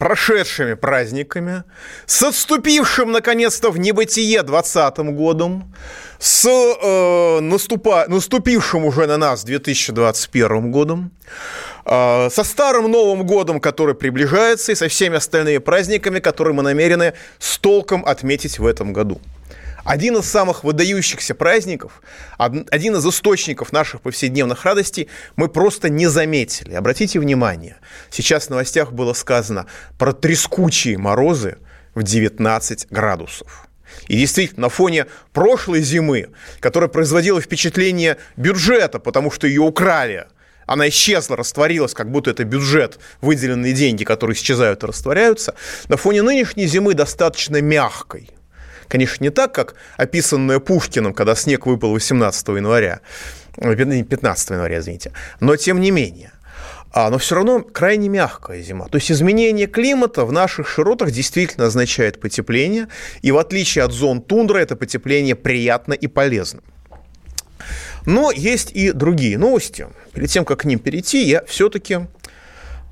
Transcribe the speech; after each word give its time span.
прошедшими 0.00 0.74
праздниками, 0.74 1.62
с 2.06 2.22
отступившим, 2.22 3.12
наконец-то, 3.12 3.70
в 3.70 3.78
небытие 3.78 4.42
20 4.42 4.98
годом, 5.14 5.74
с 6.18 6.46
э, 6.46 7.40
наступа, 7.40 8.06
наступившим 8.08 8.86
уже 8.86 9.06
на 9.06 9.18
нас 9.18 9.44
2021 9.44 10.72
годом, 10.72 11.10
э, 11.84 12.30
со 12.30 12.44
старым 12.44 12.90
Новым 12.90 13.26
годом, 13.26 13.60
который 13.60 13.94
приближается, 13.94 14.72
и 14.72 14.74
со 14.74 14.88
всеми 14.88 15.16
остальными 15.16 15.58
праздниками, 15.58 16.18
которые 16.18 16.54
мы 16.54 16.62
намерены 16.62 17.12
с 17.38 17.58
толком 17.58 18.02
отметить 18.06 18.58
в 18.58 18.64
этом 18.66 18.94
году. 18.94 19.20
Один 19.84 20.16
из 20.16 20.26
самых 20.26 20.64
выдающихся 20.64 21.34
праздников, 21.34 22.02
один 22.38 22.96
из 22.96 23.06
источников 23.06 23.72
наших 23.72 24.02
повседневных 24.02 24.64
радостей 24.64 25.08
мы 25.36 25.48
просто 25.48 25.88
не 25.88 26.06
заметили. 26.06 26.74
Обратите 26.74 27.18
внимание, 27.18 27.76
сейчас 28.10 28.46
в 28.46 28.50
новостях 28.50 28.92
было 28.92 29.12
сказано 29.12 29.66
про 29.98 30.12
трескучие 30.12 30.98
морозы 30.98 31.58
в 31.94 32.02
19 32.02 32.88
градусов. 32.90 33.66
И 34.06 34.16
действительно, 34.16 34.62
на 34.62 34.68
фоне 34.68 35.06
прошлой 35.32 35.82
зимы, 35.82 36.28
которая 36.60 36.88
производила 36.88 37.40
впечатление 37.40 38.18
бюджета, 38.36 39.00
потому 39.00 39.30
что 39.30 39.46
ее 39.46 39.62
украли, 39.62 40.26
она 40.66 40.88
исчезла, 40.88 41.36
растворилась, 41.36 41.94
как 41.94 42.10
будто 42.10 42.30
это 42.30 42.44
бюджет, 42.44 43.00
выделенные 43.20 43.72
деньги, 43.72 44.04
которые 44.04 44.36
исчезают 44.36 44.84
и 44.84 44.86
растворяются, 44.86 45.56
на 45.88 45.96
фоне 45.96 46.22
нынешней 46.22 46.66
зимы 46.66 46.94
достаточно 46.94 47.60
мягкой– 47.60 48.30
Конечно, 48.90 49.22
не 49.22 49.30
так, 49.30 49.54
как 49.54 49.76
описанное 49.96 50.58
Пушкиным, 50.58 51.14
когда 51.14 51.36
снег 51.36 51.66
выпал 51.66 51.92
18 51.92 52.48
января, 52.48 53.00
15 53.56 54.50
января, 54.50 54.80
извините, 54.80 55.12
но 55.38 55.54
тем 55.54 55.80
не 55.80 55.92
менее. 55.92 56.32
А, 56.92 57.08
но 57.08 57.18
все 57.18 57.36
равно 57.36 57.62
крайне 57.62 58.08
мягкая 58.08 58.60
зима. 58.62 58.88
То 58.88 58.96
есть 58.96 59.12
изменение 59.12 59.68
климата 59.68 60.24
в 60.24 60.32
наших 60.32 60.68
широтах 60.68 61.12
действительно 61.12 61.66
означает 61.66 62.20
потепление, 62.20 62.88
и 63.22 63.30
в 63.30 63.38
отличие 63.38 63.84
от 63.84 63.92
зон 63.92 64.20
тундры 64.20 64.60
это 64.60 64.74
потепление 64.74 65.36
приятно 65.36 65.92
и 65.92 66.08
полезно. 66.08 66.60
Но 68.06 68.32
есть 68.32 68.72
и 68.72 68.90
другие 68.90 69.38
новости. 69.38 69.86
Перед 70.12 70.30
тем, 70.30 70.44
как 70.44 70.60
к 70.60 70.64
ним 70.64 70.80
перейти, 70.80 71.22
я 71.22 71.44
все-таки 71.44 72.00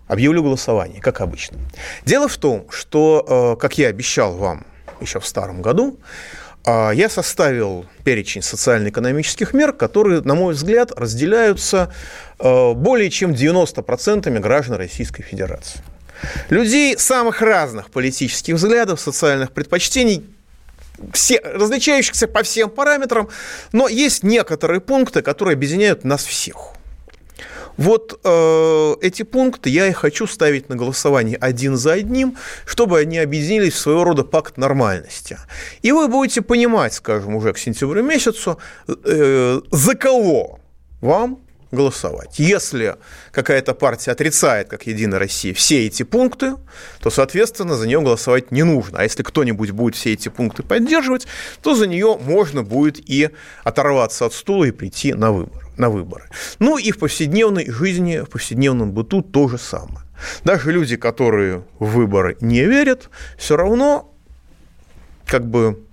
объявлю 0.06 0.44
голосование, 0.44 1.00
как 1.00 1.20
обычно. 1.20 1.58
Дело 2.04 2.28
в 2.28 2.36
том, 2.36 2.68
что, 2.70 3.56
э, 3.56 3.60
как 3.60 3.78
я 3.78 3.88
обещал 3.88 4.36
вам 4.36 4.64
еще 5.00 5.20
в 5.20 5.26
старом 5.26 5.62
году, 5.62 5.98
а, 6.64 6.90
я 6.90 7.08
составил 7.08 7.86
перечень 8.04 8.42
социально-экономических 8.42 9.54
мер, 9.54 9.72
которые, 9.72 10.20
на 10.22 10.34
мой 10.34 10.54
взгляд, 10.54 10.92
разделяются 10.96 11.92
а, 12.38 12.74
более 12.74 13.10
чем 13.10 13.32
90% 13.32 14.38
граждан 14.40 14.76
Российской 14.76 15.22
Федерации. 15.22 15.80
Людей 16.50 16.98
самых 16.98 17.42
разных 17.42 17.90
политических 17.90 18.54
взглядов, 18.54 19.00
социальных 19.00 19.52
предпочтений, 19.52 20.24
все, 21.12 21.40
различающихся 21.40 22.26
по 22.26 22.42
всем 22.42 22.70
параметрам, 22.70 23.28
но 23.72 23.88
есть 23.88 24.24
некоторые 24.24 24.80
пункты, 24.80 25.22
которые 25.22 25.54
объединяют 25.54 26.04
нас 26.04 26.24
всех. 26.24 26.74
Вот 27.78 28.20
э, 28.24 28.94
эти 29.02 29.22
пункты 29.22 29.70
я 29.70 29.86
и 29.86 29.92
хочу 29.92 30.26
ставить 30.26 30.68
на 30.68 30.74
голосование 30.74 31.36
один 31.36 31.76
за 31.76 31.92
одним, 31.92 32.36
чтобы 32.66 32.98
они 32.98 33.18
объединились 33.18 33.74
в 33.74 33.78
своего 33.78 34.02
рода 34.02 34.24
пакт 34.24 34.58
нормальности. 34.58 35.38
И 35.82 35.92
вы 35.92 36.08
будете 36.08 36.42
понимать, 36.42 36.92
скажем, 36.94 37.36
уже 37.36 37.52
к 37.52 37.58
сентябрю 37.58 38.02
месяцу, 38.02 38.58
э, 38.88 39.60
за 39.70 39.94
кого 39.94 40.58
вам 41.00 41.38
голосовать. 41.70 42.40
Если 42.40 42.96
какая-то 43.30 43.74
партия 43.74 44.10
отрицает, 44.10 44.68
как 44.68 44.88
Единая 44.88 45.20
Россия, 45.20 45.54
все 45.54 45.86
эти 45.86 46.02
пункты, 46.02 46.54
то, 47.00 47.10
соответственно, 47.10 47.76
за 47.76 47.86
нее 47.86 48.00
голосовать 48.00 48.50
не 48.50 48.64
нужно. 48.64 48.98
А 48.98 49.02
если 49.04 49.22
кто-нибудь 49.22 49.70
будет 49.70 49.94
все 49.94 50.14
эти 50.14 50.28
пункты 50.30 50.64
поддерживать, 50.64 51.28
то 51.62 51.76
за 51.76 51.86
нее 51.86 52.18
можно 52.20 52.64
будет 52.64 52.98
и 53.08 53.30
оторваться 53.62 54.26
от 54.26 54.32
стула 54.32 54.64
и 54.64 54.72
прийти 54.72 55.14
на 55.14 55.30
выборы 55.30 55.67
на 55.78 55.90
выборы. 55.90 56.24
Ну 56.58 56.78
и 56.78 56.90
в 56.90 56.98
повседневной 56.98 57.70
жизни, 57.70 58.18
в 58.18 58.30
повседневном 58.30 58.92
быту 58.92 59.22
то 59.22 59.48
же 59.48 59.58
самое. 59.58 60.00
Даже 60.44 60.72
люди, 60.72 60.96
которые 60.96 61.64
в 61.78 61.86
выборы 61.86 62.36
не 62.40 62.64
верят, 62.64 63.08
все 63.36 63.56
равно 63.56 64.12
как 65.26 65.46
бы 65.46 65.84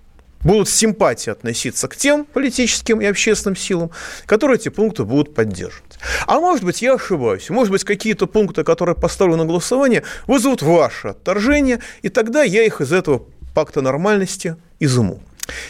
будут 0.46 0.70
с 0.70 0.74
симпатией 0.74 1.34
относиться 1.34 1.88
к 1.88 1.96
тем 1.96 2.24
политическим 2.26 3.02
и 3.02 3.06
общественным 3.06 3.56
силам, 3.56 3.92
которые 4.26 4.58
эти 4.58 4.70
пункты 4.70 5.04
будут 5.04 5.34
поддерживать. 5.34 5.98
А 6.28 6.40
может 6.40 6.64
быть, 6.64 6.82
я 6.82 6.94
ошибаюсь. 6.94 7.50
Может 7.50 7.72
быть, 7.72 7.84
какие-то 7.84 8.28
пункты, 8.28 8.64
которые 8.64 8.96
поставлю 8.96 9.36
на 9.36 9.46
голосование, 9.46 10.04
вызовут 10.28 10.62
ваше 10.62 11.10
отторжение, 11.10 11.82
и 12.04 12.10
тогда 12.10 12.44
я 12.44 12.64
их 12.64 12.80
из 12.80 12.94
этого 12.94 13.24
пакта 13.54 13.82
нормальности 13.82 14.56
изыму. 14.80 15.22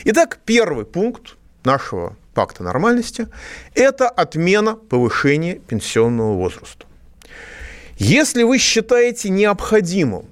Итак, 0.04 0.40
первый 0.46 0.86
пункт 0.86 1.36
нашего 1.64 2.18
пакта 2.36 2.64
нормальности, 2.64 3.28
это 3.74 4.08
отмена 4.08 4.76
повышения 4.76 5.56
пенсионного 5.56 6.36
возраста. 6.36 6.86
Если 7.98 8.44
вы 8.44 8.60
считаете 8.60 9.30
необходимым 9.30 10.26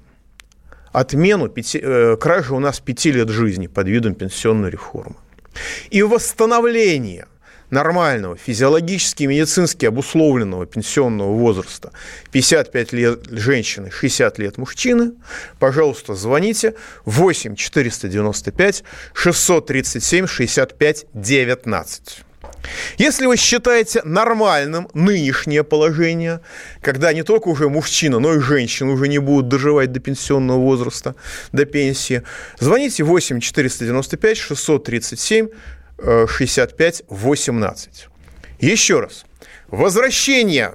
отмену 0.92 1.48
пяти, 1.48 1.80
э, 1.82 2.16
кражи 2.16 2.54
у 2.54 2.60
нас 2.60 2.78
пяти 2.78 3.10
лет 3.10 3.28
жизни 3.30 3.66
под 3.66 3.88
видом 3.88 4.14
пенсионной 4.14 4.70
реформы 4.70 5.16
и 5.90 6.02
восстановление 6.02 7.26
нормального, 7.70 8.36
физиологически 8.36 9.24
медицински 9.24 9.86
обусловленного 9.86 10.66
пенсионного 10.66 11.32
возраста 11.32 11.92
55 12.32 12.92
лет 12.92 13.20
женщины, 13.30 13.90
60 13.90 14.38
лет 14.38 14.58
мужчины, 14.58 15.12
пожалуйста, 15.58 16.14
звоните 16.14 16.74
8 17.04 17.56
495 17.56 18.84
637 19.14 20.26
65 20.26 21.06
19. 21.12 22.24
Если 22.98 23.26
вы 23.26 23.36
считаете 23.36 24.02
нормальным 24.04 24.88
нынешнее 24.94 25.64
положение, 25.64 26.40
когда 26.80 27.12
не 27.12 27.22
только 27.22 27.48
уже 27.48 27.68
мужчина, 27.68 28.18
но 28.18 28.34
и 28.34 28.40
женщина 28.40 28.92
уже 28.92 29.08
не 29.08 29.18
будут 29.18 29.48
доживать 29.48 29.92
до 29.92 30.00
пенсионного 30.00 30.58
возраста, 30.58 31.14
до 31.52 31.64
пенсии, 31.64 32.22
звоните 32.58 33.04
8 33.04 33.40
495 33.40 34.38
637 34.38 35.48
65-18. 35.98 37.88
Еще 38.60 39.00
раз. 39.00 39.24
Возвращение 39.68 40.74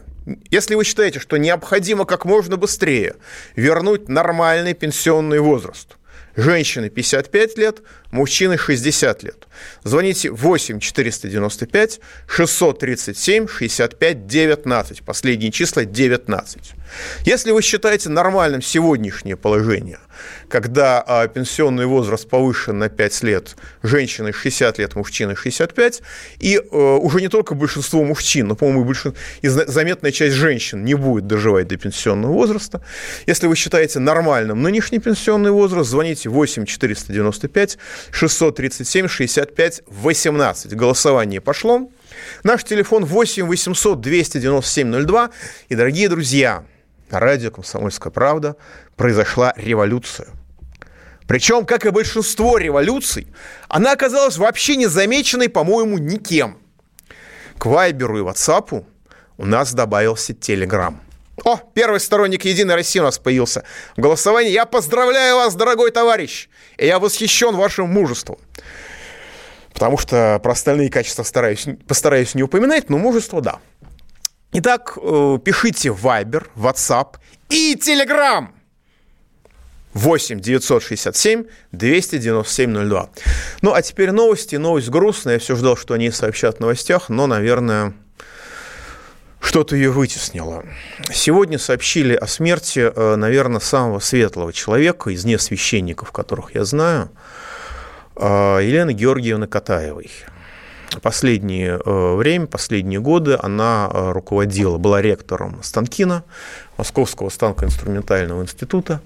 если 0.51 0.75
вы 0.75 0.83
считаете, 0.83 1.19
что 1.19 1.37
необходимо 1.37 2.05
как 2.05 2.25
можно 2.25 2.57
быстрее 2.57 3.15
вернуть 3.55 4.09
нормальный 4.09 4.73
пенсионный 4.73 5.39
возраст, 5.39 5.97
женщины 6.35 6.89
55 6.89 7.57
лет, 7.57 7.81
мужчины 8.11 8.57
60 8.57 9.23
лет. 9.23 9.47
Звоните 9.83 10.31
8 10.31 10.79
495 10.79 11.99
637 12.27 13.47
65 13.47 14.27
19. 14.27 15.03
Последние 15.03 15.51
числа 15.51 15.85
19. 15.85 16.73
Если 17.25 17.51
вы 17.51 17.61
считаете 17.61 18.09
нормальным 18.09 18.61
сегодняшнее 18.61 19.35
положение, 19.35 19.99
когда 20.47 21.03
а, 21.05 21.27
пенсионный 21.27 21.85
возраст 21.85 22.27
повышен 22.27 22.79
на 22.79 22.89
5 22.89 23.23
лет, 23.23 23.55
женщины 23.83 24.33
60 24.33 24.79
лет, 24.79 24.95
мужчины 24.95 25.35
65, 25.35 26.01
и 26.39 26.57
а, 26.57 26.97
уже 26.97 27.21
не 27.21 27.27
только 27.27 27.53
большинство 27.55 28.03
мужчин, 28.03 28.47
но, 28.47 28.55
по-моему, 28.55 28.85
большин... 28.85 29.15
и 29.41 29.47
заметная 29.47 30.11
часть 30.11 30.35
женщин 30.35 30.83
не 30.83 30.95
будет 30.95 31.27
доживать 31.27 31.67
до 31.67 31.77
пенсионного 31.77 32.33
возраста. 32.33 32.81
Если 33.27 33.47
вы 33.47 33.55
считаете 33.55 33.99
нормальным 33.99 34.61
нынешний 34.61 34.99
пенсионный 34.99 35.51
возраст, 35.51 35.89
звоните 35.89 36.29
8 36.29 36.65
495 36.65 37.77
637 38.11 39.07
65 39.07 39.81
18. 39.87 40.75
Голосование 40.75 41.41
пошло. 41.41 41.89
Наш 42.43 42.63
телефон 42.63 43.05
8 43.05 43.45
800 43.45 44.01
297 44.01 45.05
02. 45.05 45.29
И, 45.69 45.75
дорогие 45.75 46.09
друзья, 46.09 46.65
на 47.09 47.19
радио 47.19 47.51
«Комсомольская 47.51 48.11
правда» 48.11 48.55
произошла 48.95 49.53
революция. 49.55 50.27
Причем, 51.27 51.65
как 51.65 51.85
и 51.85 51.91
большинство 51.91 52.57
революций, 52.57 53.27
она 53.67 53.91
оказалась 53.91 54.37
вообще 54.37 54.75
незамеченной, 54.75 55.47
по-моему, 55.47 55.97
никем. 55.99 56.57
К 57.57 57.67
Вайберу 57.67 58.17
и 58.17 58.21
Ватсапу 58.21 58.87
у 59.37 59.45
нас 59.45 59.73
добавился 59.73 60.33
Телеграм. 60.33 60.99
О, 61.43 61.57
первый 61.73 61.99
сторонник 61.99 62.45
«Единой 62.45 62.75
России» 62.75 62.99
у 62.99 63.03
нас 63.03 63.17
появился 63.17 63.63
в 63.95 64.01
голосовании. 64.01 64.51
Я 64.51 64.65
поздравляю 64.65 65.37
вас, 65.37 65.55
дорогой 65.55 65.91
товарищ, 65.91 66.49
и 66.77 66.85
я 66.85 66.99
восхищен 66.99 67.55
вашим 67.55 67.89
мужеством. 67.89 68.37
Потому 69.73 69.97
что 69.97 70.39
про 70.43 70.51
остальные 70.51 70.89
качества 70.89 71.23
стараюсь, 71.23 71.65
постараюсь 71.87 72.35
не 72.35 72.43
упоминать, 72.43 72.89
но 72.89 72.97
мужество– 72.97 73.41
да. 73.41 73.59
Итак, 74.51 74.97
э, 74.97 75.37
пишите 75.43 75.89
Viber, 75.89 76.47
WhatsApp 76.55 77.17
и 77.49 77.75
Telegram. 77.75 78.47
8 79.93 80.39
967 80.39 81.45
297 81.71 82.89
02. 82.89 83.09
Ну, 83.61 83.73
а 83.73 83.81
теперь 83.81 84.11
новости. 84.11 84.55
Новость 84.55 84.89
грустная. 84.89 85.35
Я 85.35 85.39
все 85.39 85.55
ждал, 85.55 85.77
что 85.77 85.93
они 85.93 86.11
сообщат 86.11 86.57
в 86.57 86.59
новостях, 86.61 87.09
но, 87.09 87.27
наверное, 87.27 87.93
что-то 89.39 89.75
ее 89.75 89.91
вытеснило. 89.91 90.63
Сегодня 91.11 91.57
сообщили 91.57 92.13
о 92.13 92.27
смерти, 92.27 92.91
э, 92.93 93.15
наверное, 93.15 93.59
самого 93.59 93.99
светлого 93.99 94.53
человека 94.53 95.09
из 95.09 95.25
несвященников, 95.25 96.11
которых 96.11 96.55
я 96.55 96.65
знаю, 96.65 97.09
э, 98.15 98.59
Елены 98.61 98.91
Георгиевны 98.91 99.47
Катаевой. 99.47 100.11
Последнее 101.01 101.79
э, 101.83 102.15
время, 102.15 102.47
последние 102.47 102.99
годы 102.99 103.37
она 103.41 103.89
руководила, 103.91 104.77
была 104.77 105.01
ректором 105.01 105.59
Станкина, 105.61 106.23
Московского 106.77 107.29
станкоинструментального 107.29 108.41
института. 108.41 109.01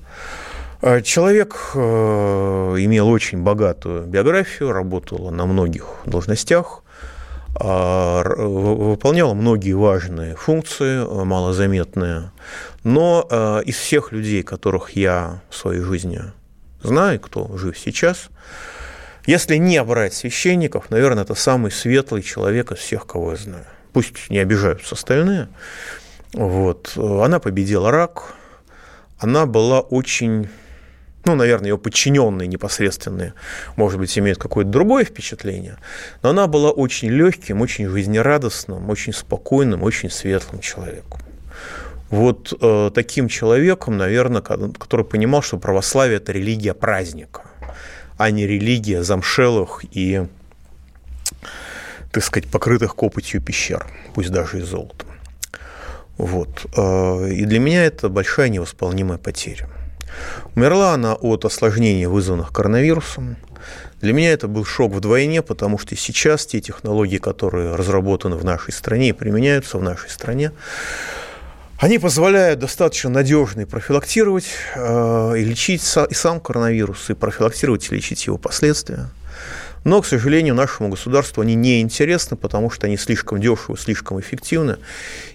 Человек 1.04 1.72
имел 1.76 3.08
очень 3.08 3.42
богатую 3.42 4.04
биографию, 4.04 4.74
работал 4.74 5.32
на 5.32 5.46
многих 5.46 5.86
должностях, 6.06 6.83
выполняла 7.56 9.34
многие 9.34 9.74
важные 9.74 10.36
функции, 10.36 11.06
э, 11.06 11.24
малозаметные, 11.24 12.32
но 12.84 13.28
э, 13.30 13.62
из 13.66 13.76
всех 13.76 14.12
людей, 14.12 14.44
которых 14.44 14.92
я 14.92 15.42
в 15.50 15.56
своей 15.56 15.82
жизни 15.82 16.22
знаю, 16.82 17.20
кто 17.20 17.56
жив 17.58 17.78
сейчас, 17.78 18.30
если 19.26 19.58
не 19.58 19.82
брать 19.84 20.14
священников, 20.14 20.90
наверное, 20.90 21.24
это 21.24 21.36
самый 21.36 21.72
светлый 21.72 22.24
человек 22.24 22.72
из 22.72 22.80
всех, 22.80 23.06
кого 23.08 23.32
я 23.32 23.38
знаю. 23.38 23.66
Пусть 23.94 24.30
не 24.30 24.40
обижаются 24.40 24.96
остальные. 24.96 25.48
Вот. 26.34 26.98
Она 26.98 27.40
победила 27.40 27.92
рак, 27.92 28.34
она 29.20 29.46
была 29.46 29.80
очень 29.80 30.50
ну, 31.26 31.36
наверное, 31.36 31.70
ее 31.70 31.78
подчиненные 31.78 32.48
непосредственные, 32.48 33.34
может 33.76 34.00
быть, 34.00 34.18
имеют 34.18 34.40
какое-то 34.40 34.70
другое 34.70 35.06
впечатление, 35.06 35.78
но 36.22 36.30
она 36.30 36.48
была 36.48 36.72
очень 36.72 37.10
легким, 37.10 37.62
очень 37.62 37.88
жизнерадостным, 37.88 38.90
очень 38.90 39.14
спокойным, 39.14 39.84
очень 39.84 40.10
светлым 40.10 40.60
человеком. 40.60 41.20
Вот 42.10 42.54
э, 42.62 42.92
таким 42.94 43.28
человеком, 43.28 43.98
наверное, 43.98 44.42
который 44.42 45.06
понимал, 45.06 45.42
что 45.42 45.58
православие– 45.58 46.18
это 46.20 46.32
религия 46.32 46.74
праздника, 46.74 47.42
а 48.18 48.30
не 48.30 48.46
религия 48.46 49.02
замшелых 49.02 49.84
и, 49.92 50.28
так 52.12 52.24
сказать, 52.24 52.52
покрытых 52.52 52.96
копотью 52.96 53.42
пещер, 53.42 53.88
пусть 54.14 54.30
даже 54.30 54.60
и 54.60 54.62
золотом. 54.62 55.08
Вот. 56.18 56.66
Э, 56.78 57.30
и 57.30 57.46
для 57.46 57.60
меня 57.60 57.86
это 57.86 58.10
большая 58.10 58.50
невосполнимая 58.50 59.18
потеря. 59.18 59.70
Умерла 60.56 60.94
она 60.94 61.14
от 61.16 61.46
осложнений, 61.46 62.06
вызванных 62.06 62.52
коронавирусом. 62.52 63.38
Для 64.02 64.14
меня 64.14 64.34
это 64.34 64.48
был 64.48 64.66
шок 64.66 64.94
вдвойне, 64.94 65.42
потому 65.42 65.78
что 65.80 65.96
сейчас 65.96 66.46
те 66.46 66.60
технологии, 66.60 67.18
которые 67.18 67.76
разработаны 67.76 68.36
в 68.36 68.44
нашей 68.44 68.74
стране 68.74 69.10
и 69.10 69.14
применяются 69.14 69.78
в 69.78 69.82
нашей 69.82 70.10
стране, 70.10 70.52
они 71.78 72.00
позволяют 72.00 72.60
достаточно 72.60 73.10
надежно 73.10 73.62
и 73.62 73.66
профилактировать 73.66 74.46
э, 74.76 75.34
и 75.38 75.44
лечить 75.44 75.82
и 76.10 76.14
сам 76.14 76.40
коронавирус, 76.40 77.10
и 77.10 77.14
профилактировать 77.14 77.90
и 77.92 77.96
лечить 77.96 78.26
его 78.26 78.38
последствия. 78.38 79.10
Но, 79.84 80.02
к 80.02 80.06
сожалению, 80.06 80.56
нашему 80.56 80.90
государству 80.90 81.42
они 81.42 81.56
не 81.56 81.82
интересны, 81.82 82.38
потому 82.38 82.70
что 82.70 82.88
они 82.88 82.98
слишком 82.98 83.42
дешевы, 83.42 83.78
слишком 83.78 84.20
эффективны, 84.20 84.78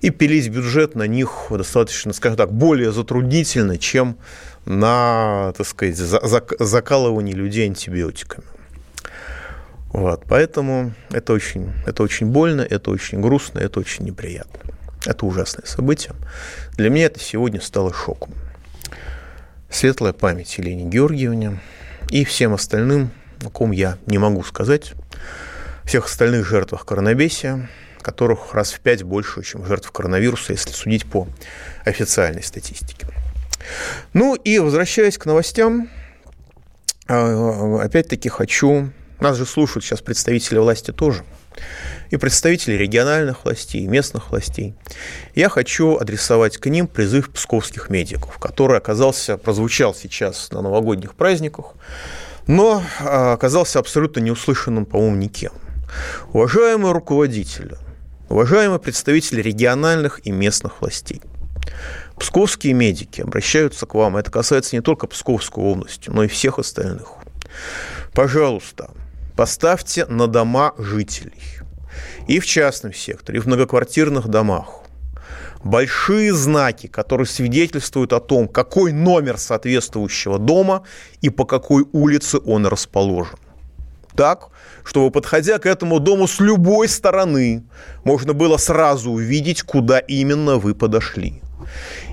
и 0.00 0.10
пилить 0.10 0.48
бюджет 0.48 0.94
на 0.94 1.06
них 1.06 1.48
достаточно, 1.50 2.12
скажем 2.12 2.36
так, 2.36 2.52
более 2.52 2.92
затруднительно, 2.92 3.78
чем 3.78 4.16
на, 4.64 5.52
так 5.56 5.66
сказать, 5.66 5.96
закалывание 5.96 7.34
людей 7.34 7.66
антибиотиками. 7.66 8.44
Вот, 9.88 10.24
поэтому 10.28 10.92
это 11.10 11.32
очень, 11.32 11.72
это 11.86 12.02
очень 12.02 12.26
больно, 12.26 12.60
это 12.60 12.90
очень 12.90 13.20
грустно, 13.20 13.58
это 13.58 13.80
очень 13.80 14.04
неприятно. 14.04 14.60
Это 15.06 15.24
ужасное 15.24 15.64
событие. 15.64 16.12
Для 16.76 16.90
меня 16.90 17.06
это 17.06 17.20
сегодня 17.20 17.60
стало 17.60 17.94
шоком. 17.94 18.34
Светлая 19.70 20.12
память 20.12 20.56
Елене 20.58 20.84
Георгиевне 20.84 21.60
и 22.10 22.24
всем 22.24 22.52
остальным, 22.52 23.10
о 23.44 23.50
ком 23.50 23.70
я 23.72 23.98
не 24.06 24.18
могу 24.18 24.42
сказать, 24.44 24.92
всех 25.84 26.06
остальных 26.06 26.46
жертвах 26.46 26.84
коронабесия, 26.84 27.68
которых 28.02 28.54
раз 28.54 28.72
в 28.72 28.80
пять 28.80 29.02
больше, 29.02 29.42
чем 29.42 29.64
жертв 29.66 29.90
коронавируса, 29.90 30.52
если 30.52 30.72
судить 30.72 31.04
по 31.06 31.28
официальной 31.84 32.42
статистике. 32.42 33.06
Ну 34.12 34.34
и 34.34 34.58
возвращаясь 34.58 35.18
к 35.18 35.26
новостям, 35.26 35.90
а, 37.06 37.80
опять-таки 37.82 38.28
хочу... 38.28 38.90
Нас 39.20 39.36
же 39.36 39.46
слушают 39.46 39.84
сейчас 39.84 40.00
представители 40.00 40.58
власти 40.58 40.92
тоже. 40.92 41.24
И 42.10 42.16
представители 42.16 42.74
региональных 42.74 43.44
властей, 43.44 43.84
местных 43.88 44.30
властей. 44.30 44.74
Я 45.34 45.48
хочу 45.48 45.96
адресовать 45.96 46.58
к 46.58 46.66
ним 46.66 46.86
призыв 46.86 47.30
псковских 47.32 47.90
медиков, 47.90 48.38
который 48.38 48.78
оказался, 48.78 49.36
прозвучал 49.36 49.92
сейчас 49.92 50.52
на 50.52 50.62
новогодних 50.62 51.14
праздниках, 51.16 51.74
но 52.48 52.82
а, 52.98 53.34
оказался 53.34 53.78
абсолютно 53.78 54.18
неуслышанным, 54.18 54.84
по-моему, 54.84 55.16
никем. 55.16 55.52
Уважаемые 56.32 56.92
руководители, 56.92 57.76
уважаемые 58.28 58.80
представители 58.80 59.40
региональных 59.40 60.26
и 60.26 60.32
местных 60.32 60.80
властей– 60.80 61.22
Псковские 62.18 62.72
медики 62.72 63.20
обращаются 63.20 63.86
к 63.86 63.94
вам. 63.94 64.16
Это 64.16 64.30
касается 64.30 64.74
не 64.76 64.82
только 64.82 65.06
Псковской 65.06 65.62
области, 65.62 66.10
но 66.10 66.24
и 66.24 66.28
всех 66.28 66.58
остальных. 66.58 67.12
Пожалуйста, 68.12 68.90
поставьте 69.36 70.04
на 70.06 70.26
дома 70.26 70.74
жителей 70.78 71.42
и 72.26 72.40
в 72.40 72.46
частном 72.46 72.92
секторе, 72.92 73.38
и 73.38 73.40
в 73.40 73.46
многоквартирных 73.46 74.28
домах 74.28 74.77
большие 75.64 76.32
знаки, 76.32 76.86
которые 76.86 77.26
свидетельствуют 77.26 78.12
о 78.12 78.20
том, 78.20 78.48
какой 78.48 78.92
номер 78.92 79.38
соответствующего 79.38 80.38
дома 80.38 80.84
и 81.20 81.30
по 81.30 81.44
какой 81.44 81.86
улице 81.92 82.38
он 82.44 82.66
расположен. 82.66 83.38
Так, 84.14 84.48
чтобы, 84.84 85.10
подходя 85.10 85.58
к 85.58 85.66
этому 85.66 86.00
дому 86.00 86.26
с 86.26 86.40
любой 86.40 86.88
стороны, 86.88 87.64
можно 88.04 88.32
было 88.32 88.56
сразу 88.56 89.10
увидеть, 89.10 89.62
куда 89.62 89.98
именно 89.98 90.56
вы 90.56 90.74
подошли 90.74 91.42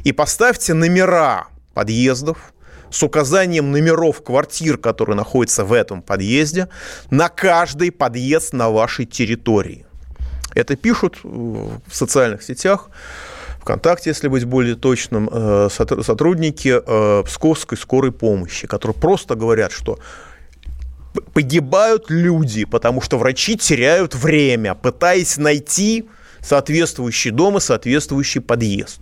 и 0.03 0.11
поставьте 0.11 0.73
номера 0.73 1.47
подъездов 1.73 2.53
с 2.89 3.03
указанием 3.03 3.71
номеров 3.71 4.23
квартир, 4.23 4.77
которые 4.77 5.15
находятся 5.15 5.65
в 5.65 5.73
этом 5.73 6.01
подъезде, 6.01 6.69
на 7.09 7.29
каждый 7.29 7.91
подъезд 7.91 8.53
на 8.53 8.69
вашей 8.69 9.05
территории. 9.05 9.85
Это 10.53 10.75
пишут 10.77 11.19
в 11.23 11.81
социальных 11.91 12.43
сетях, 12.43 12.89
ВКонтакте, 13.65 14.11
если 14.11 14.27
быть 14.27 14.45
более 14.45 14.75
точным, 14.75 15.27
э, 15.31 15.69
сотрудники 15.71 16.81
э, 16.85 17.23
Псковской 17.23 17.77
скорой 17.79 18.11
помощи, 18.11 18.67
которые 18.67 18.95
просто 18.95 19.33
говорят, 19.33 19.71
что 19.71 19.97
погибают 21.33 22.05
люди, 22.09 22.65
потому 22.65 23.01
что 23.01 23.17
врачи 23.17 23.57
теряют 23.57 24.13
время, 24.13 24.75
пытаясь 24.75 25.37
найти 25.37 26.05
соответствующий 26.45 27.31
дом 27.31 27.57
и 27.57 27.59
соответствующий 27.59 28.41
подъезд. 28.41 28.99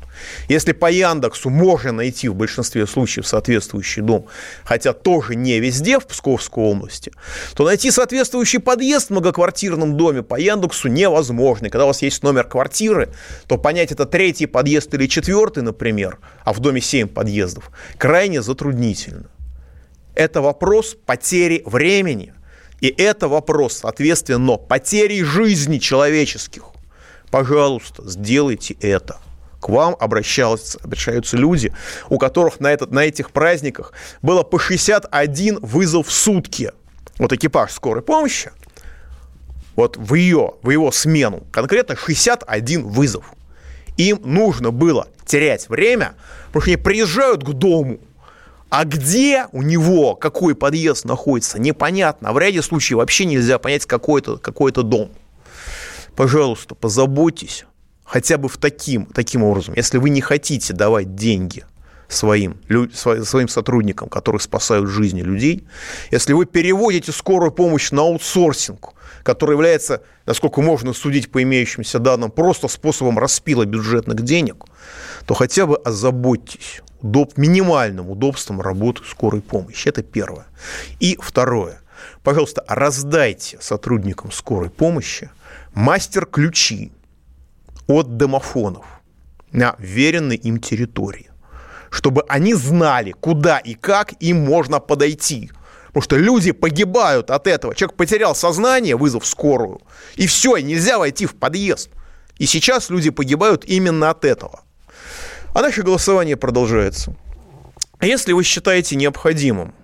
Если 0.48 0.72
по 0.72 0.90
Яндексу 0.90 1.50
можно 1.50 1.92
найти 1.92 2.30
в 2.30 2.36
большинстве 2.36 2.88
случаев 2.88 3.28
соответствующий 3.28 4.02
дом, 4.02 4.28
хотя 4.64 4.94
тоже 4.94 5.36
не 5.36 5.60
везде 5.60 6.00
в 6.00 6.08
Псковской 6.08 6.64
области, 6.64 7.12
то 7.54 7.66
найти 7.66 7.92
соответствующий 7.92 8.60
подъезд 8.60 9.08
в 9.08 9.12
многоквартирном 9.12 9.98
доме 9.98 10.24
по 10.24 10.40
Яндексу 10.40 10.88
невозможно. 10.88 11.68
И 11.68 11.70
когда 11.70 11.84
у 11.84 11.88
вас 11.88 12.02
есть 12.02 12.24
номер 12.24 12.46
квартиры, 12.46 13.10
то 13.48 13.58
понять, 13.58 13.92
это 13.92 14.06
третий 14.06 14.46
подъезд 14.46 14.94
или 14.94 15.08
четвертый, 15.08 15.64
например, 15.64 16.20
а 16.46 16.54
в 16.54 16.60
доме 16.60 16.80
7 16.80 17.08
подъездов, 17.08 17.72
крайне 17.98 18.42
затруднительно. 18.42 19.30
Это 20.16 20.42
вопрос 20.42 20.96
потери 21.06 21.64
времени. 21.66 22.34
И 22.80 22.94
это 22.98 23.28
вопрос, 23.28 23.78
соответственно, 23.78 24.58
потери 24.58 25.24
жизни 25.24 25.78
человеческих 25.78 26.73
пожалуйста, 27.34 28.08
сделайте 28.08 28.75
это. 28.80 29.18
К 29.60 29.70
вам 29.70 29.96
обращаются, 30.00 30.78
обращаются 30.84 31.36
люди, 31.36 31.74
у 32.10 32.20
которых 32.20 32.60
на, 32.60 32.72
этот, 32.72 32.92
на 32.92 33.06
этих 33.06 33.32
праздниках 33.32 33.94
было 34.22 34.44
по 34.44 34.60
61 34.60 35.58
вызов 35.62 36.10
в 36.10 36.12
сутки. 36.12 36.72
Вот 37.18 37.34
экипаж 37.34 37.72
скорой 37.72 38.04
помощи, 38.04 38.52
вот 39.75 39.98
в 39.98 40.13
ее, 40.13 40.54
в 40.62 40.70
его 40.70 40.92
смену 40.92 41.42
конкретно 41.52 41.96
61 41.96 42.84
вызов. 42.84 43.25
Им 43.98 44.22
нужно 44.24 44.70
было 44.70 45.08
терять 45.25 45.70
время, 45.70 46.13
потому 46.50 46.62
что 46.62 46.70
они 46.70 46.78
приезжают 46.78 47.44
к 47.44 47.50
дому, 47.50 47.98
а 48.70 48.86
где 48.86 49.48
у 49.54 49.63
него 49.63 50.13
какой 50.13 50.54
подъезд 50.54 51.06
находится, 51.06 51.60
непонятно. 51.60 52.30
А 52.30 52.34
в 52.34 52.38
ряде 52.38 52.62
случаев 52.62 53.00
вообще 53.00 53.25
нельзя 53.25 53.58
понять 53.58 53.88
какой-то 53.88 54.38
какой 54.38 54.72
дом. 54.72 55.10
Пожалуйста, 56.15 56.75
позаботьтесь 56.75 57.65
хотя 58.03 58.38
бы 58.38 58.50
в 58.50 58.58
таким, 58.58 59.05
таким 59.08 59.43
образом. 59.43 59.74
Если 59.75 59.98
вы 59.98 60.10
не 60.10 60.22
хотите 60.22 60.74
давать 60.74 61.15
деньги 61.15 61.65
своим, 62.08 62.60
своим 62.96 63.48
сотрудникам, 63.48 64.10
которые 64.10 64.39
спасают 64.39 64.89
жизни 64.89 65.22
людей, 65.22 65.65
если 66.12 66.34
вы 66.34 66.46
переводите 66.46 67.12
скорую 67.12 67.51
помощь 67.51 67.91
на 67.91 68.01
аутсорсинг, 68.01 68.89
который 69.24 69.53
является, 69.53 70.03
насколько 70.25 70.62
можно 70.62 70.93
судить 70.93 71.32
по 71.32 71.41
имеющимся 71.41 72.00
данным, 72.00 72.29
просто 72.29 72.67
способом 72.67 73.17
распила 73.17 73.65
бюджетных 73.65 74.22
денег, 74.22 74.65
то 75.25 75.34
хотя 75.34 75.65
бы 75.65 75.77
озаботьтесь 75.77 76.82
удоб, 77.01 77.38
минимальным 77.38 78.10
удобством 78.10 78.62
работы 78.62 79.03
скорой 79.10 79.41
помощи. 79.41 79.88
Это 79.88 80.03
первое. 80.03 80.46
И 81.00 81.17
второе. 81.22 81.82
Пожалуйста, 82.22 82.63
раздайте 82.67 83.58
сотрудникам 83.62 84.32
скорой 84.32 84.70
помощи 84.70 85.29
мастер-ключи 85.74 86.92
от 87.88 88.18
домофонов 88.18 88.86
на 89.51 89.75
веренной 89.80 90.38
им 90.38 90.60
территории 90.60 91.30
чтобы 91.94 92.24
они 92.27 92.56
знали, 92.56 93.12
куда 93.12 93.60
и 93.60 93.75
как 93.75 94.13
им 94.20 94.44
можно 94.44 94.80
подойти. 94.80 95.51
Потому 95.89 96.01
что 96.01 96.18
люди 96.18 96.51
погибают 96.51 97.30
от 97.30 97.46
этого. 97.46 97.75
Человек 97.75 97.96
потерял 97.96 98.34
сознание, 98.34 98.96
вызвав 98.96 99.27
скорую, 99.27 99.80
и 100.15 100.25
все, 100.25 100.58
нельзя 100.58 100.98
войти 100.98 101.27
в 101.27 101.36
подъезд. 101.36 101.92
И 102.39 102.48
сейчас 102.48 102.89
люди 102.89 103.12
погибают 103.12 103.63
именно 103.65 104.10
от 104.10 104.25
этого. 104.25 104.63
А 105.53 105.62
наше 105.62 105.84
голосование 105.84 106.36
продолжается. 106.36 107.15
Если 108.01 108.34
вы 108.34 108.44
считаете 108.44 108.96
необходимым 108.96 109.75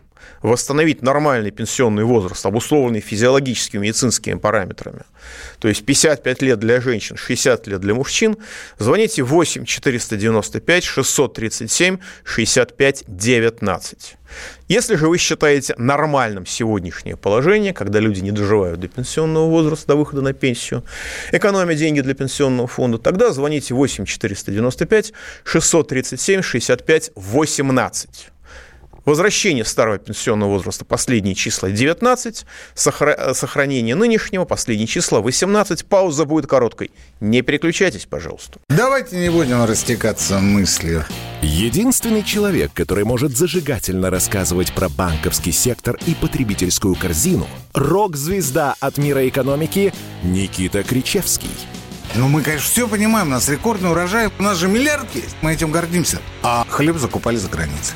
восстановить 0.41 1.01
нормальный 1.01 1.51
пенсионный 1.51 2.03
возраст, 2.03 2.45
обусловленный 2.45 3.01
физиологическими 3.01 3.81
медицинскими 3.81 4.35
параметрами, 4.35 5.01
то 5.59 5.67
есть 5.67 5.85
55 5.85 6.41
лет 6.41 6.59
для 6.59 6.81
женщин, 6.81 7.17
60 7.17 7.67
лет 7.67 7.81
для 7.81 7.93
мужчин, 7.93 8.37
звоните 8.77 9.23
8 9.23 9.65
495 9.65 10.83
637 10.83 11.97
65 12.23 13.03
19. 13.07 14.15
Если 14.67 14.95
же 14.95 15.07
вы 15.07 15.17
считаете 15.17 15.73
нормальным 15.77 16.45
сегодняшнее 16.45 17.17
положение, 17.17 17.73
когда 17.73 17.99
люди 17.99 18.19
не 18.19 18.31
доживают 18.31 18.79
до 18.79 18.87
пенсионного 18.87 19.49
возраста, 19.49 19.87
до 19.87 19.95
выхода 19.95 20.21
на 20.21 20.33
пенсию, 20.33 20.83
экономя 21.31 21.73
деньги 21.73 22.01
для 22.01 22.13
пенсионного 22.13 22.67
фонда, 22.67 22.99
тогда 22.99 23.31
звоните 23.31 23.73
8 23.73 24.05
495 24.05 25.13
637 25.43 26.41
65 26.41 27.11
18. 27.15 28.31
Возвращение 29.09 29.65
старого 29.65 29.97
пенсионного 29.97 30.51
возраста 30.51 30.85
последние 30.85 31.33
числа 31.33 31.71
19, 31.71 32.45
сохранение 32.75 33.95
нынешнего 33.95 34.45
последние 34.45 34.85
числа 34.85 35.19
18. 35.19 35.83
Пауза 35.87 36.25
будет 36.25 36.45
короткой. 36.45 36.91
Не 37.19 37.41
переключайтесь, 37.41 38.05
пожалуйста. 38.05 38.59
Давайте 38.69 39.17
не 39.17 39.29
будем 39.29 39.65
растекаться 39.65 40.37
мыслью. 40.37 41.05
Единственный 41.41 42.21
человек, 42.21 42.71
который 42.71 43.03
может 43.03 43.35
зажигательно 43.35 44.11
рассказывать 44.11 44.73
про 44.73 44.89
банковский 44.89 45.53
сектор 45.53 45.97
и 46.05 46.13
потребительскую 46.13 46.93
корзину– 46.93 47.47
рок-звезда 47.73 48.75
от 48.79 48.99
мира 48.99 49.27
экономики 49.27 49.91
Никита 50.21 50.83
Кричевский. 50.83 51.49
Ну, 52.13 52.27
мы, 52.27 52.43
конечно, 52.43 52.69
все 52.69 52.87
понимаем, 52.87 53.29
у 53.29 53.31
нас 53.31 53.49
рекордный 53.49 53.89
урожай, 53.89 54.29
у 54.37 54.43
нас 54.43 54.59
же 54.59 54.67
миллиард 54.67 55.07
есть, 55.15 55.35
мы 55.41 55.53
этим 55.53 55.71
гордимся. 55.71 56.19
А 56.43 56.63
хлеб 56.69 56.97
закупали 56.97 57.37
за 57.37 57.49
границей. 57.49 57.95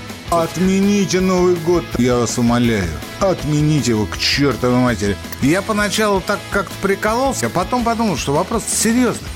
Отмените 0.31 1.19
Новый 1.19 1.55
год, 1.55 1.83
я 1.97 2.15
вас 2.15 2.37
умоляю. 2.37 2.87
Отмените 3.19 3.91
его 3.91 4.05
к 4.05 4.17
чертовой 4.17 4.77
матери. 4.77 5.17
Я 5.41 5.61
поначалу 5.61 6.21
так 6.21 6.39
как-то 6.51 6.73
прикололся, 6.81 7.47
а 7.47 7.49
потом 7.49 7.83
подумал, 7.83 8.15
что 8.15 8.31
вопрос 8.31 8.63
серьезный. 8.63 9.27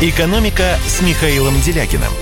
«Экономика» 0.00 0.76
с 0.86 1.02
Михаилом 1.02 1.60
Делякиным. 1.60 2.12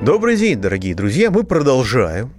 Добрый 0.00 0.36
день, 0.36 0.58
дорогие 0.58 0.94
друзья. 0.94 1.30
Мы 1.30 1.44
продолжаем. 1.44 2.32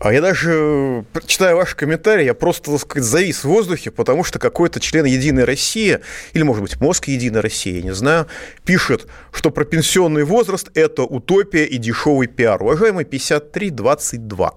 А 0.00 0.14
я 0.14 0.22
даже, 0.22 1.04
читая 1.26 1.54
ваши 1.54 1.76
комментарии, 1.76 2.24
я 2.24 2.32
просто, 2.32 2.70
так 2.70 2.80
сказать, 2.80 3.04
завис 3.04 3.40
в 3.40 3.44
воздухе, 3.44 3.90
потому 3.90 4.24
что 4.24 4.38
какой-то 4.38 4.80
член 4.80 5.04
«Единой 5.04 5.44
России», 5.44 5.98
или, 6.32 6.42
может 6.42 6.62
быть, 6.62 6.80
мозг 6.80 7.08
«Единой 7.08 7.40
России», 7.40 7.76
я 7.76 7.82
не 7.82 7.92
знаю, 7.92 8.26
пишет, 8.64 9.06
что 9.30 9.50
про 9.50 9.66
пенсионный 9.66 10.24
возраст– 10.24 10.70
это 10.74 11.02
утопия 11.02 11.66
и 11.66 11.76
дешевый 11.76 12.28
пиар. 12.28 12.62
Уважаемый 12.62 13.04
5322. 13.04 14.52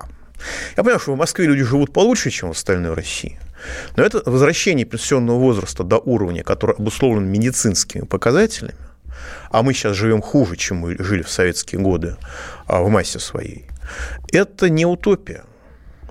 Я 0.77 0.83
понимаю, 0.83 0.99
что 0.99 1.13
в 1.13 1.17
Москве 1.17 1.45
люди 1.45 1.63
живут 1.63 1.91
получше, 1.91 2.29
чем 2.29 2.47
в 2.47 2.51
остальной 2.53 2.93
России. 2.93 3.37
Но 3.97 4.03
это 4.03 4.21
возвращение 4.25 4.85
пенсионного 4.85 5.39
возраста 5.39 5.83
до 5.83 5.97
уровня, 5.97 6.43
который 6.43 6.77
обусловлен 6.77 7.25
медицинскими 7.25 8.05
показателями, 8.05 8.75
а 9.51 9.61
мы 9.61 9.73
сейчас 9.73 9.97
живем 9.97 10.21
хуже, 10.21 10.55
чем 10.55 10.77
мы 10.77 10.95
жили 10.97 11.21
в 11.21 11.29
советские 11.29 11.81
годы 11.81 12.15
а, 12.65 12.81
в 12.81 12.89
массе 12.89 13.19
своей, 13.19 13.65
это 14.31 14.69
не 14.69 14.85
утопия. 14.85 15.43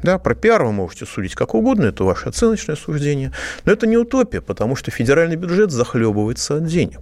Да, 0.02 0.18
про 0.18 0.34
пиар 0.34 0.64
вы 0.64 0.72
можете 0.72 1.06
судить 1.06 1.34
как 1.34 1.54
угодно, 1.54 1.86
это 1.86 2.02
ваше 2.04 2.28
оценочное 2.28 2.74
суждение, 2.74 3.32
но 3.64 3.72
это 3.72 3.86
не 3.86 3.96
утопия, 3.96 4.40
потому 4.40 4.74
что 4.74 4.90
федеральный 4.90 5.36
бюджет 5.36 5.70
захлебывается 5.70 6.56
от 6.56 6.66
денег. 6.66 7.00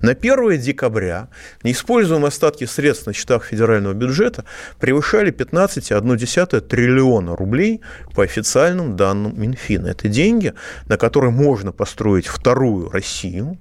На 0.00 0.12
1 0.12 0.58
декабря 0.60 1.28
неиспользуемые 1.62 2.28
остатки 2.28 2.64
средств 2.64 3.06
на 3.06 3.12
счетах 3.12 3.44
федерального 3.44 3.94
бюджета 3.94 4.44
превышали 4.78 5.32
15,1 5.32 6.60
триллиона 6.60 7.34
рублей 7.34 7.80
по 8.14 8.22
официальным 8.22 8.96
данным 8.96 9.40
Минфина. 9.40 9.88
Это 9.88 10.08
деньги, 10.08 10.52
на 10.86 10.98
которые 10.98 11.30
можно 11.30 11.72
построить 11.72 12.26
вторую 12.26 12.90
Россию, 12.90 13.58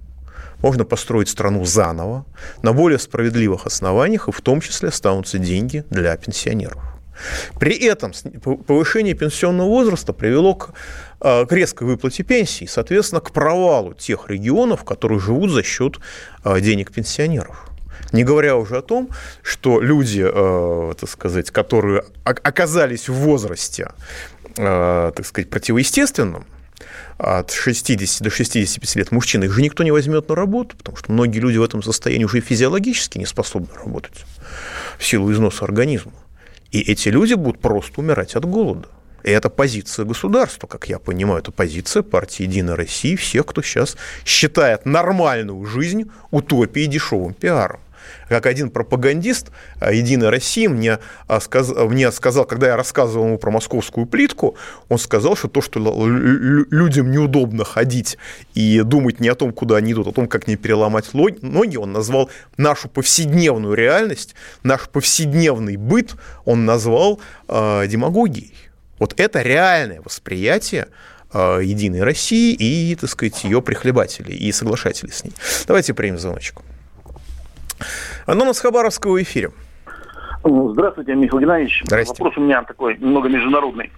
можно 0.66 0.84
построить 0.84 1.30
страну 1.30 1.64
заново, 1.64 2.26
на 2.64 2.74
более 2.74 2.98
справедливых 2.98 3.68
основаниях, 3.68 4.28
и 4.28 4.32
в 4.32 4.42
том 4.42 4.62
числе 4.62 4.90
останутся 4.90 5.38
деньги 5.38 5.84
для 5.92 6.18
пенсионеров. 6.18 6.82
При 7.60 7.76
этом 7.76 8.14
повышение 8.66 9.14
пенсионного 9.14 9.68
возраста 9.68 10.12
привело 10.12 10.56
к, 10.56 10.74
а, 11.20 11.46
к 11.46 11.52
резкой 11.52 11.88
выплате 11.88 12.24
пенсий, 12.24 12.66
соответственно, 12.66 13.22
к 13.22 13.32
провалу 13.32 13.94
тех 13.94 14.28
регионов, 14.28 14.84
которые 14.84 15.20
живут 15.20 15.52
за 15.52 15.62
счет 15.62 16.00
а, 16.44 16.60
денег 16.60 16.92
пенсионеров. 16.92 17.70
Не 18.12 18.24
говоря 18.24 18.56
уже 18.56 18.78
о 18.78 18.82
том, 18.82 19.10
что 19.44 19.80
люди, 19.80 20.26
а, 20.26 20.94
так 20.96 21.10
сказать, 21.10 21.52
которые 21.52 22.06
оказались 22.24 23.08
в 23.08 23.14
возрасте, 23.14 23.92
так 24.56 25.26
сказать, 25.26 25.50
противоестественном, 25.50 26.48
от 27.18 27.52
60 27.52 28.22
до 28.22 28.30
65 28.30 28.96
лет 28.96 29.12
мужчин, 29.12 29.44
их 29.44 29.54
же 29.54 29.62
никто 29.62 29.84
не 29.84 29.92
возьмет 29.92 30.28
на 30.30 30.36
работу, 30.36 30.76
потому 30.76 30.98
что 30.98 31.12
многие 31.12 31.40
люди 31.40 31.58
в 31.58 31.64
этом 31.64 31.82
состоянии 31.82 32.26
уже 32.26 32.42
физиологически 32.42 33.18
не 33.18 33.26
способны 33.26 33.70
работать 33.76 34.26
в 34.98 35.06
силу 35.06 35.32
износа 35.32 35.66
организма. 35.66 36.14
И 36.72 36.82
эти 36.82 37.10
люди 37.10 37.34
будут 37.34 37.62
просто 37.62 38.02
умирать 38.02 38.36
от 38.36 38.46
голода. 38.46 38.88
И 39.24 39.32
это 39.32 39.50
позиция 39.50 40.06
государства, 40.06 40.68
как 40.68 40.88
я 40.88 41.00
понимаю, 41.00 41.40
это 41.40 41.52
позиция 41.52 42.04
партии 42.04 42.44
«Единая 42.44 42.76
Россия», 42.76 43.18
всех, 43.18 43.48
кто 43.48 43.64
сейчас 43.64 43.98
считает 44.24 44.86
нормальную 44.86 45.66
жизнь 45.66 46.12
утопией 46.30 46.88
дешевым 46.88 47.34
пиаром 47.34 47.80
как 48.30 48.46
один 48.46 48.70
пропагандист 48.70 49.52
а, 49.80 49.92
«Единой 49.92 50.30
России» 50.30 50.68
мне, 50.68 51.00
а, 51.28 51.40
сказ... 51.40 51.70
мне 51.70 52.12
сказал, 52.12 52.46
когда 52.46 52.68
я 52.68 52.78
рассказывал 52.78 53.26
ему 53.26 53.38
про 53.38 53.52
московскую 53.52 54.06
плитку, 54.06 54.56
он 54.90 54.98
сказал, 54.98 55.36
что 55.36 55.48
то, 55.48 55.62
что 55.62 55.80
людям 55.80 57.12
неудобно 57.12 57.64
ходить 57.64 58.18
и 58.54 58.82
думать 58.82 59.20
не 59.20 59.30
о 59.30 59.36
том, 59.36 59.52
куда 59.52 59.78
они 59.78 59.94
идут, 59.94 60.08
а 60.08 60.10
о 60.10 60.14
том, 60.14 60.28
как 60.28 60.48
не 60.48 60.56
переломать 60.56 61.14
ноги, 61.14 61.78
он 61.78 61.92
назвал 61.92 62.30
нашу 62.58 62.90
повседневную 62.90 63.74
реальность, 63.74 64.36
наш 64.64 64.90
повседневный 64.90 65.78
быт, 65.78 66.16
он 66.46 66.66
назвал 66.66 67.20
э, 67.48 67.88
демагогией. 67.88 68.54
Вот 69.00 69.14
это 69.20 69.42
реальное 69.42 70.02
восприятие 70.02 70.88
э, 71.34 71.60
Единой 71.64 72.04
России 72.04 72.54
и, 72.54 72.96
так 72.96 73.10
сказать, 73.10 73.44
ее 73.44 73.62
прихлебателей 73.62 74.36
и 74.36 74.52
соглашателей 74.52 75.12
с 75.12 75.24
ней. 75.24 75.34
Давайте 75.68 75.94
примем 75.94 76.18
звоночек. 77.80 78.26
Оно 78.26 78.54
с 78.54 78.60
Хабаровского 78.60 79.22
эфире. 79.22 79.52
Здравствуйте, 80.44 81.16
Михаил 81.16 81.42
Геннадьевич. 81.42 81.82
Здравствуйте. 81.86 82.24
Вопрос 82.24 82.38
у 82.38 82.42
меня 82.46 82.64
такой 82.64 82.98
немного 82.98 83.30
международный. 83.30 83.92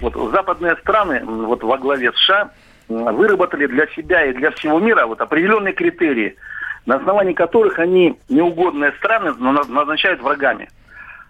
Вот 0.00 0.14
западные 0.32 0.76
страны, 0.76 1.22
вот 1.24 1.62
во 1.62 1.78
главе 1.78 2.12
США, 2.12 2.50
выработали 2.88 3.66
для 3.66 3.86
себя 3.88 4.26
и 4.26 4.34
для 4.34 4.50
всего 4.50 4.78
мира 4.78 5.06
вот 5.06 5.20
определенные 5.20 5.72
критерии, 5.72 6.36
на 6.84 6.96
основании 6.96 7.32
которых 7.32 7.78
они 7.78 8.18
неугодные 8.28 8.92
страны 8.98 9.32
назначают 9.32 10.20
врагами. 10.20 10.68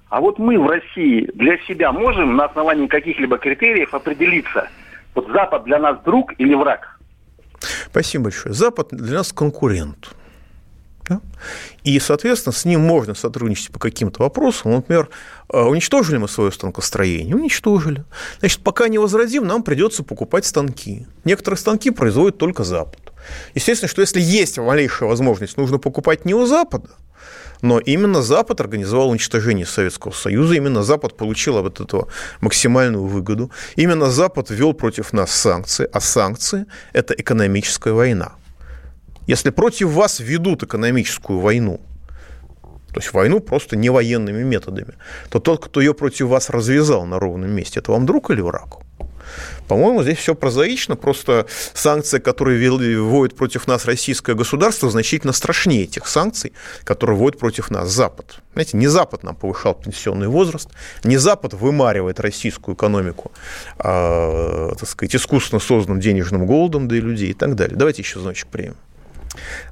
А 0.08 0.20
вот 0.20 0.38
мы 0.38 0.58
в 0.58 0.66
России 0.66 1.30
для 1.34 1.58
себя 1.58 1.92
можем 1.92 2.36
на 2.36 2.46
основании 2.46 2.88
каких-либо 2.88 3.38
критериев 3.38 3.94
определиться, 3.94 4.68
вот 5.14 5.28
Запад 5.28 5.64
для 5.64 5.78
нас 5.78 6.00
друг 6.04 6.32
или 6.38 6.54
враг? 6.54 6.98
Спасибо 7.60 8.24
большое. 8.24 8.52
Запад 8.54 8.88
для 8.90 9.18
нас 9.18 9.32
конкурент. 9.32 10.10
Да? 11.08 11.20
И, 11.82 11.98
соответственно, 12.00 12.52
с 12.52 12.64
ним 12.64 12.80
можно 12.80 13.14
сотрудничать 13.14 13.70
по 13.70 13.78
каким-то 13.78 14.22
вопросам. 14.22 14.72
Например, 14.72 15.10
э, 15.52 15.60
уничтожили 15.60 16.16
мы 16.16 16.28
свое 16.28 16.50
станкостроение? 16.50 17.34
Уничтожили. 17.34 18.04
Значит, 18.40 18.60
пока 18.60 18.88
не 18.88 18.98
возродим, 18.98 19.46
нам 19.46 19.62
придется 19.62 20.02
покупать 20.02 20.46
станки. 20.46 21.06
Некоторые 21.24 21.58
станки 21.58 21.90
производит 21.90 22.38
только 22.38 22.64
Запад. 22.64 23.12
Естественно, 23.54 23.88
что 23.88 24.00
если 24.00 24.20
есть 24.20 24.58
малейшая 24.58 25.08
возможность, 25.08 25.56
нужно 25.56 25.78
покупать 25.78 26.24
не 26.24 26.34
у 26.34 26.46
Запада, 26.46 26.90
но 27.62 27.78
именно 27.78 28.22
Запад 28.22 28.60
организовал 28.60 29.10
уничтожение 29.10 29.66
Советского 29.66 30.12
Союза, 30.12 30.54
именно 30.54 30.82
Запад 30.82 31.16
получил 31.16 31.56
от 31.56 31.80
этого 31.80 32.08
максимальную 32.40 33.04
выгоду, 33.04 33.50
именно 33.76 34.10
Запад 34.10 34.50
ввел 34.50 34.74
против 34.74 35.12
нас 35.12 35.30
санкции, 35.30 35.88
а 35.92 36.00
санкции– 36.00 36.66
это 36.92 37.14
экономическая 37.14 37.92
война. 37.92 38.34
Если 39.26 39.50
против 39.50 39.88
вас 39.90 40.20
ведут 40.20 40.62
экономическую 40.62 41.40
войну, 41.40 41.80
то 42.92 43.00
есть 43.00 43.12
войну 43.12 43.40
просто 43.40 43.76
не 43.76 43.90
военными 43.90 44.42
методами, 44.42 44.94
то 45.28 45.40
тот, 45.40 45.64
кто 45.64 45.80
ее 45.80 45.94
против 45.94 46.26
вас 46.26 46.50
развязал 46.50 47.06
на 47.06 47.18
ровном 47.18 47.50
месте, 47.50 47.80
это 47.80 47.90
вам 47.90 48.06
друг 48.06 48.30
или 48.30 48.40
враг? 48.40 48.78
По-моему, 49.68 50.02
здесь 50.02 50.18
все 50.18 50.34
прозаично, 50.34 50.96
просто 50.96 51.46
санкции, 51.72 52.18
которые 52.18 52.70
вводит 53.00 53.36
против 53.36 53.66
нас 53.66 53.84
российское 53.86 54.34
государство, 54.34 54.90
значительно 54.90 55.32
страшнее 55.32 55.86
тех 55.86 56.06
санкций, 56.06 56.52
которые 56.84 57.16
вводит 57.16 57.38
против 57.38 57.70
нас 57.70 57.90
Запад. 57.90 58.36
Знаете, 58.52 58.76
не 58.76 58.86
Запад 58.86 59.22
нам 59.22 59.34
повышал 59.34 59.74
пенсионный 59.74 60.28
возраст, 60.28 60.68
не 61.02 61.16
Запад 61.16 61.54
вымаривает 61.54 62.20
российскую 62.20 62.76
экономику, 62.76 63.32
а, 63.78 64.74
так 64.78 64.88
сказать, 64.88 65.16
искусственно 65.16 65.60
созданным 65.60 66.00
денежным 66.00 66.46
голодом, 66.46 66.86
да 66.86 66.96
и 66.96 67.00
людей 67.00 67.30
и 67.30 67.34
так 67.34 67.54
далее. 67.54 67.76
Давайте 67.76 68.02
еще 68.02 68.18
звоночек 68.20 68.48
примем. 68.48 68.76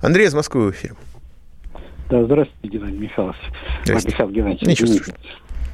Андрей 0.01 0.27
из 0.27 0.35
Москвы 0.35 0.69
в 0.69 0.71
эфире. 0.73 0.95
Да, 2.11 2.23
здравствуйте, 2.25 2.77
Геннадий 2.77 2.99
Михайлович. 2.99 3.39
Михаил 3.87 4.31
Геннадьевич. 4.31 4.69
Ничего 4.69 4.89
страшного. 4.89 5.19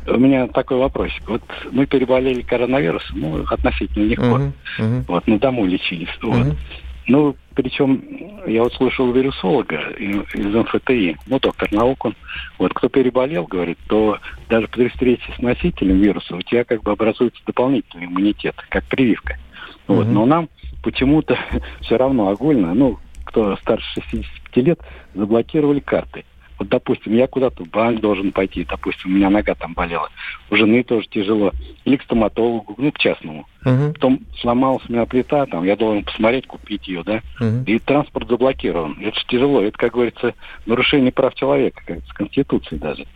У 0.06 0.18
меня 0.18 0.46
такой 0.46 0.78
вопросик. 0.78 1.28
Вот 1.28 1.42
мы 1.70 1.86
переболели 1.86 2.42
коронавирусом, 2.42 3.20
ну, 3.20 3.44
относительно 3.50 4.04
легко. 4.04 4.24
Uh-huh, 4.24 4.52
uh-huh. 4.78 5.04
Вот, 5.08 5.26
на 5.26 5.38
дому 5.38 5.66
лечились. 5.66 6.08
Uh-huh. 6.22 6.44
Вот. 6.44 6.56
Ну, 7.08 7.36
причем 7.54 8.02
я 8.46 8.62
вот 8.62 8.72
слушал 8.74 9.10
вирусолога 9.12 9.90
из 9.98 10.54
МФТИ, 10.54 11.16
ну, 11.26 11.40
доктор 11.40 11.72
наук 11.72 12.04
он. 12.04 12.16
Вот, 12.58 12.72
кто 12.74 12.88
переболел, 12.88 13.44
говорит, 13.44 13.78
то 13.88 14.18
даже 14.48 14.68
при 14.68 14.88
встрече 14.88 15.32
с 15.36 15.42
носителем 15.42 16.00
вируса 16.00 16.36
у 16.36 16.42
тебя 16.42 16.64
как 16.64 16.82
бы 16.82 16.92
образуется 16.92 17.40
дополнительный 17.46 18.06
иммунитет, 18.06 18.54
как 18.68 18.84
прививка. 18.84 19.34
Uh-huh. 19.34 19.96
Вот, 19.96 20.06
но 20.06 20.24
нам 20.24 20.48
почему-то 20.82 21.36
все 21.80 21.96
равно 21.96 22.28
огульно, 22.28 22.74
ну, 22.74 22.98
кто 23.28 23.56
старше 23.56 23.86
65 23.94 24.64
лет, 24.64 24.80
заблокировали 25.14 25.80
карты. 25.80 26.24
Вот, 26.58 26.68
допустим, 26.68 27.14
я 27.14 27.28
куда-то 27.28 27.64
в 27.64 27.68
банк 27.68 28.00
должен 28.00 28.32
пойти, 28.32 28.66
допустим, 28.68 29.12
у 29.12 29.14
меня 29.14 29.30
нога 29.30 29.54
там 29.54 29.74
болела, 29.74 30.08
у 30.50 30.56
жены 30.56 30.82
тоже 30.82 31.06
тяжело, 31.08 31.52
или 31.84 31.96
к 31.96 32.02
стоматологу, 32.02 32.74
ну, 32.78 32.90
к 32.90 32.98
частному. 32.98 33.46
Uh-huh. 33.64 33.92
Потом 33.92 34.20
сломалась 34.40 34.82
у 34.88 34.92
меня 34.92 35.06
плита, 35.06 35.46
там, 35.46 35.62
я 35.62 35.76
должен 35.76 36.02
посмотреть, 36.02 36.48
купить 36.48 36.88
ее, 36.88 37.04
да, 37.04 37.22
uh-huh. 37.40 37.64
и 37.64 37.78
транспорт 37.78 38.28
заблокирован. 38.28 38.96
Это 39.00 39.16
же 39.16 39.26
тяжело, 39.28 39.62
это, 39.62 39.78
как 39.78 39.92
говорится, 39.92 40.34
нарушение 40.66 41.12
прав 41.12 41.34
человека, 41.34 41.80
как 41.86 41.98
с 42.04 42.12
Конституцией 42.12 42.80
даже. 42.80 43.06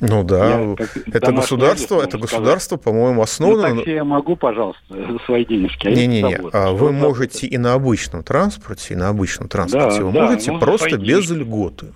Ну 0.00 0.22
да, 0.22 0.60
я, 0.60 0.76
это 1.12 1.32
государство, 1.32 2.00
это 2.00 2.18
государство, 2.18 2.76
по-моему, 2.76 3.22
основано. 3.22 3.68
Ну, 3.68 3.76
такси 3.76 3.92
я 3.92 4.04
могу, 4.04 4.36
пожалуйста, 4.36 4.82
за 4.88 5.18
свои 5.26 5.44
денежки. 5.44 5.88
А 5.88 5.90
Не-не-не, 5.90 6.38
а 6.52 6.70
вы 6.72 6.92
можете 6.92 7.46
и 7.46 7.58
на 7.58 7.74
обычном 7.74 8.22
транспорте, 8.22 8.94
и 8.94 8.96
на 8.96 9.08
обычном 9.08 9.48
транспорте 9.48 9.98
да, 9.98 10.04
вы 10.04 10.12
да, 10.12 10.22
можете 10.22 10.52
просто 10.52 10.96
без 10.98 11.28
льготы. 11.30 11.86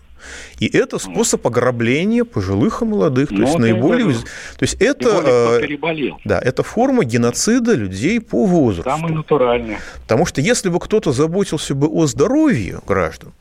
И 0.58 0.66
это 0.66 0.98
способ 0.98 1.46
ограбления 1.46 2.24
пожилых 2.24 2.82
и 2.82 2.84
молодых. 2.84 3.28
То 3.28 3.36
есть 3.36 3.58
наиболее... 3.58 4.14
То 4.14 4.62
есть 4.62 4.74
это... 4.80 5.60
Более, 5.80 6.16
да, 6.24 6.38
это 6.38 6.62
форма 6.62 7.04
геноцида 7.04 7.74
людей 7.74 8.20
по 8.20 8.46
возрасту. 8.46 8.90
Самый 8.90 9.12
натуральный. 9.12 9.78
Потому 10.02 10.26
что 10.26 10.40
если 10.40 10.68
бы 10.68 10.78
кто-то 10.78 11.12
заботился 11.12 11.74
бы 11.74 11.88
о 11.88 12.06
здоровье 12.06 12.80
граждан, 12.86 13.32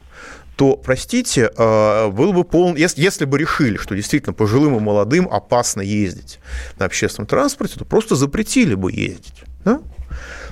то, 0.61 0.77
простите, 0.77 1.49
а, 1.57 2.11
был 2.11 2.33
бы 2.33 2.43
полный, 2.43 2.79
если, 2.79 3.01
если 3.01 3.25
бы 3.25 3.39
решили, 3.39 3.77
что 3.77 3.95
действительно 3.95 4.33
пожилым 4.33 4.77
и 4.77 4.79
молодым 4.79 5.27
опасно 5.27 5.81
ездить 5.81 6.37
на 6.77 6.85
общественном 6.85 7.25
транспорте, 7.25 7.79
то 7.79 7.83
просто 7.83 8.15
запретили 8.15 8.75
бы 8.75 8.91
ездить. 8.91 9.43
Да? 9.65 9.81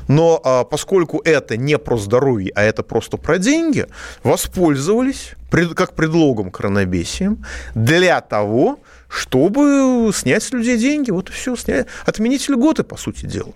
Но 0.07 0.41
а, 0.43 0.63
поскольку 0.63 1.21
это 1.23 1.57
не 1.57 1.77
про 1.77 1.95
здоровье, 1.99 2.51
а 2.55 2.63
это 2.63 2.81
просто 2.81 3.17
про 3.17 3.37
деньги, 3.37 3.85
воспользовались 4.23 5.33
как 5.75 5.93
предлогом 5.93 6.49
коронабесием 6.49 7.45
для 7.75 8.19
того, 8.21 8.79
чтобы 9.09 10.09
снять 10.15 10.41
с 10.41 10.51
людей 10.51 10.79
деньги. 10.79 11.11
Вот 11.11 11.29
и 11.29 11.33
все, 11.33 11.55
снять, 11.55 11.85
отменить 12.07 12.49
льготы, 12.49 12.81
по 12.83 12.97
сути 12.97 13.27
дела. 13.27 13.53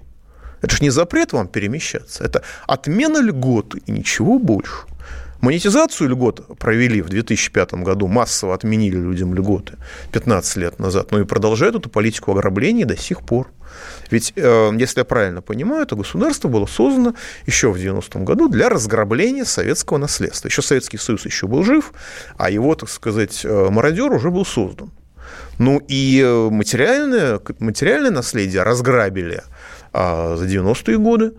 Это 0.61 0.75
же 0.75 0.83
не 0.83 0.91
запрет 0.91 1.33
вам 1.33 1.47
перемещаться, 1.47 2.23
это 2.23 2.43
отмена 2.67 3.17
льготы 3.17 3.81
и 3.87 3.91
ничего 3.91 4.37
больше. 4.37 4.85
Монетизацию 5.43 6.10
льгот 6.10 6.58
провели 6.58 7.01
в 7.01 7.10
2005 7.10 7.73
году, 7.73 8.08
массово 8.08 8.56
отменили 8.56 8.95
людям 8.95 9.36
льготы 9.36 9.73
15 10.13 10.56
лет 10.56 10.79
назад, 10.79 11.12
но 11.12 11.19
и 11.19 11.25
продолжают 11.25 11.75
эту 11.75 11.89
политику 11.89 12.32
ограбления 12.32 12.86
до 12.86 12.95
сих 12.95 13.23
пор. 13.23 13.49
Ведь, 14.10 14.32
э, 14.38 14.71
если 14.77 15.01
я 15.01 15.03
правильно 15.03 15.41
понимаю, 15.41 15.84
это 15.84 15.97
государство 15.97 16.47
было 16.47 16.65
создано 16.65 17.13
еще 17.45 17.73
в 17.73 17.75
90-м 17.75 18.23
году 18.23 18.47
для 18.47 18.69
разграбления 18.69 19.43
советского 19.43 19.97
наследства. 19.97 20.47
Еще 20.47 20.62
Советский 20.62 20.97
Союз 20.97 21.25
еще 21.25 21.45
был 21.47 21.65
жив, 21.65 21.91
а 22.38 22.49
его, 22.49 22.73
так 22.75 22.88
сказать, 22.88 23.41
э, 23.43 23.67
мародер 23.69 24.13
уже 24.13 24.32
был 24.32 24.45
создан. 24.45 24.91
Ну 25.58 25.82
и 25.89 26.21
э, 26.23 26.49
материальное, 26.51 27.41
материальное 27.60 28.12
наследие 28.12 28.63
разграбили 28.63 29.43
а, 29.91 30.38
за 30.38 30.45
90-е 30.45 30.97
годы, 30.99 31.34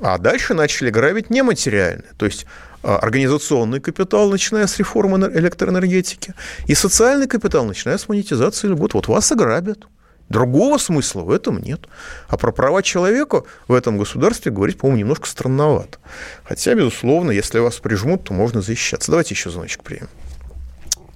а 0.00 0.18
дальше 0.18 0.54
начали 0.54 0.90
грабить 0.90 1.30
нематериальное. 1.30 2.10
То 2.18 2.26
есть 2.26 2.46
организационный 2.84 3.80
капитал, 3.80 4.30
начиная 4.30 4.66
с 4.66 4.78
реформы 4.78 5.18
электроэнергетики, 5.18 6.34
и 6.66 6.74
социальный 6.74 7.26
капитал, 7.26 7.64
начиная 7.64 7.98
с 7.98 8.08
монетизации 8.08 8.68
льгот. 8.68 8.94
Вот 8.94 9.08
вас 9.08 9.32
ограбят. 9.32 9.86
Другого 10.28 10.78
смысла 10.78 11.22
в 11.22 11.30
этом 11.30 11.58
нет. 11.58 11.86
А 12.28 12.36
про 12.36 12.50
права 12.50 12.82
человека 12.82 13.42
в 13.68 13.74
этом 13.74 13.98
государстве 13.98 14.50
говорить, 14.50 14.78
по-моему, 14.78 15.00
немножко 15.00 15.28
странновато. 15.28 15.98
Хотя, 16.44 16.74
безусловно, 16.74 17.30
если 17.30 17.58
вас 17.58 17.76
прижмут, 17.76 18.24
то 18.24 18.32
можно 18.32 18.62
защищаться. 18.62 19.10
Давайте 19.10 19.34
еще 19.34 19.50
звоночек 19.50 19.82
примем. 19.82 20.08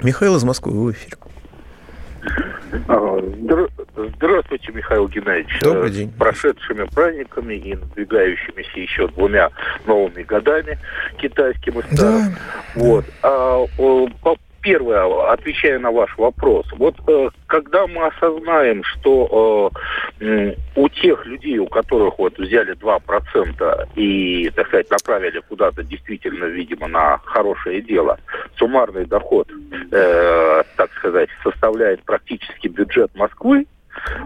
Михаил 0.01 0.37
из 0.37 0.45
Москвы, 0.45 0.73
вы 0.73 0.93
в 0.93 0.93
эфире. 0.93 1.17
А, 2.89 3.21
здравствуйте, 4.17 4.73
Михаил 4.73 5.09
Геннадьевич. 5.09 5.61
Добрый 5.61 5.91
день. 5.91 6.11
С 6.11 6.19
прошедшими 6.19 6.85
праздниками 6.85 7.55
и 7.55 7.75
надвигающимися 7.75 8.81
еще 8.81 9.09
двумя 9.09 9.51
новыми 9.87 10.23
годами 10.23 10.79
китайским 11.19 11.81
и 11.81 11.95
старым. 11.95 12.33
Да. 12.33 12.39
Вот. 12.75 13.05
А, 13.23 13.65
по 14.23 14.37
первое, 14.69 15.33
отвечая 15.33 15.79
на 15.79 15.91
ваш 15.91 16.15
вопрос, 16.19 16.67
вот 16.73 16.95
э, 17.07 17.31
когда 17.47 17.87
мы 17.87 18.07
осознаем, 18.09 18.85
что 18.85 19.73
э, 20.21 20.55
у 20.77 20.89
тех 20.91 21.25
людей, 21.25 21.59
у 21.59 21.67
которых 21.67 22.19
вот 22.19 22.37
взяли 22.37 22.75
2% 22.75 23.89
и, 23.97 24.51
так 24.51 24.67
сказать, 24.67 24.91
направили 24.91 25.41
куда-то 25.49 25.83
действительно, 25.83 26.45
видимо, 26.45 26.87
на 26.87 27.17
хорошее 27.25 27.81
дело, 27.81 28.19
суммарный 28.59 29.07
доход, 29.07 29.49
э, 29.91 30.63
так 30.77 30.93
сказать, 30.99 31.31
составляет 31.43 32.03
практически 32.03 32.69
бюджет 32.69 33.11
Москвы, 33.15 33.67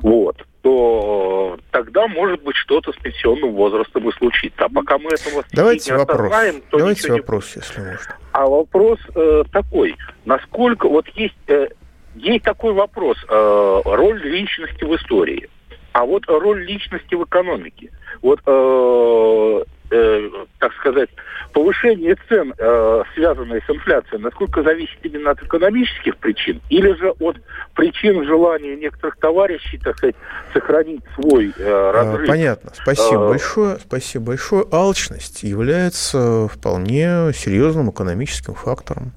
вот, 0.02 0.44
то 0.62 1.58
тогда, 1.72 2.06
может 2.06 2.42
быть, 2.42 2.56
что-то 2.56 2.92
с 2.92 2.96
пенсионным 2.96 3.52
возрастом 3.52 4.08
и 4.08 4.12
случится. 4.12 4.64
А 4.64 4.68
пока 4.68 4.96
мы 4.98 5.10
этого 5.10 5.44
Давайте 5.52 5.92
не 5.92 5.98
вопрос. 5.98 6.32
то 6.70 6.78
Давайте 6.78 7.12
вопрос, 7.12 7.56
не... 7.56 7.62
если 7.62 7.80
можно. 7.80 8.16
А 8.32 8.46
вопрос 8.46 8.98
э, 9.14 9.44
такой. 9.52 9.96
Насколько... 10.24 10.88
Вот 10.88 11.08
есть, 11.08 11.34
э, 11.48 11.68
есть 12.14 12.44
такой 12.44 12.72
вопрос. 12.72 13.18
Э, 13.28 13.80
роль 13.84 14.22
личности 14.22 14.84
в 14.84 14.94
истории. 14.94 15.48
А 15.92 16.04
вот 16.04 16.24
роль 16.28 16.64
личности 16.64 17.16
в 17.16 17.24
экономике. 17.24 17.90
Вот 18.22 18.40
э, 18.46 19.64
э, 19.92 20.30
так 20.58 20.72
сказать, 20.74 21.10
повышение 21.52 22.16
цен, 22.28 22.54
э, 22.56 23.02
связанное 23.14 23.62
с 23.66 23.70
инфляцией, 23.70 24.20
насколько 24.20 24.62
зависит 24.62 24.98
именно 25.02 25.30
от 25.30 25.42
экономических 25.42 26.16
причин, 26.16 26.60
или 26.70 26.92
же 26.94 27.10
от 27.20 27.36
причин 27.74 28.24
желания 28.24 28.76
некоторых 28.76 29.16
товарищей, 29.18 29.78
так 29.78 29.98
сказать, 29.98 30.16
сохранить 30.52 31.02
свой 31.14 31.48
э, 31.48 31.52
а, 31.58 31.92
разрыв? 31.92 32.28
Понятно. 32.28 32.72
Спасибо 32.74 33.28
большое. 33.28 33.76
Спасибо 33.78 34.24
большое. 34.26 34.64
Алчность 34.72 35.42
является 35.42 36.48
вполне 36.48 37.32
серьезным 37.34 37.90
экономическим 37.90 38.54
фактором. 38.54 39.12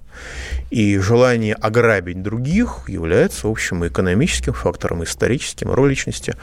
И 0.69 0.97
желание 0.97 1.53
ограбить 1.53 2.21
других 2.21 2.83
является, 2.87 3.47
в 3.47 3.51
общем, 3.51 3.87
экономическим 3.87 4.53
фактором, 4.53 5.03
историческим. 5.03 5.71
Роль 5.71 5.89
личности 5.89 6.35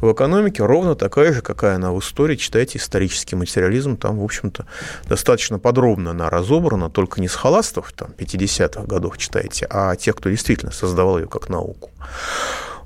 в 0.00 0.12
экономике 0.12 0.64
ровно 0.64 0.94
такая 0.94 1.32
же, 1.32 1.42
какая 1.42 1.76
она 1.76 1.92
в 1.92 2.00
истории. 2.00 2.36
Читайте 2.36 2.78
исторический 2.78 3.36
материализм, 3.36 3.96
там, 3.96 4.18
в 4.18 4.24
общем-то, 4.24 4.66
достаточно 5.08 5.58
подробно 5.58 6.10
она 6.10 6.30
разобрана, 6.30 6.90
только 6.90 7.20
не 7.20 7.28
с 7.28 7.34
холастов, 7.34 7.92
там, 7.92 8.10
50-х 8.18 8.82
годов 8.84 9.18
читайте, 9.18 9.66
а 9.70 9.94
тех, 9.96 10.16
кто 10.16 10.30
действительно 10.30 10.72
создавал 10.72 11.18
ее 11.18 11.26
как 11.26 11.48
науку. 11.48 11.90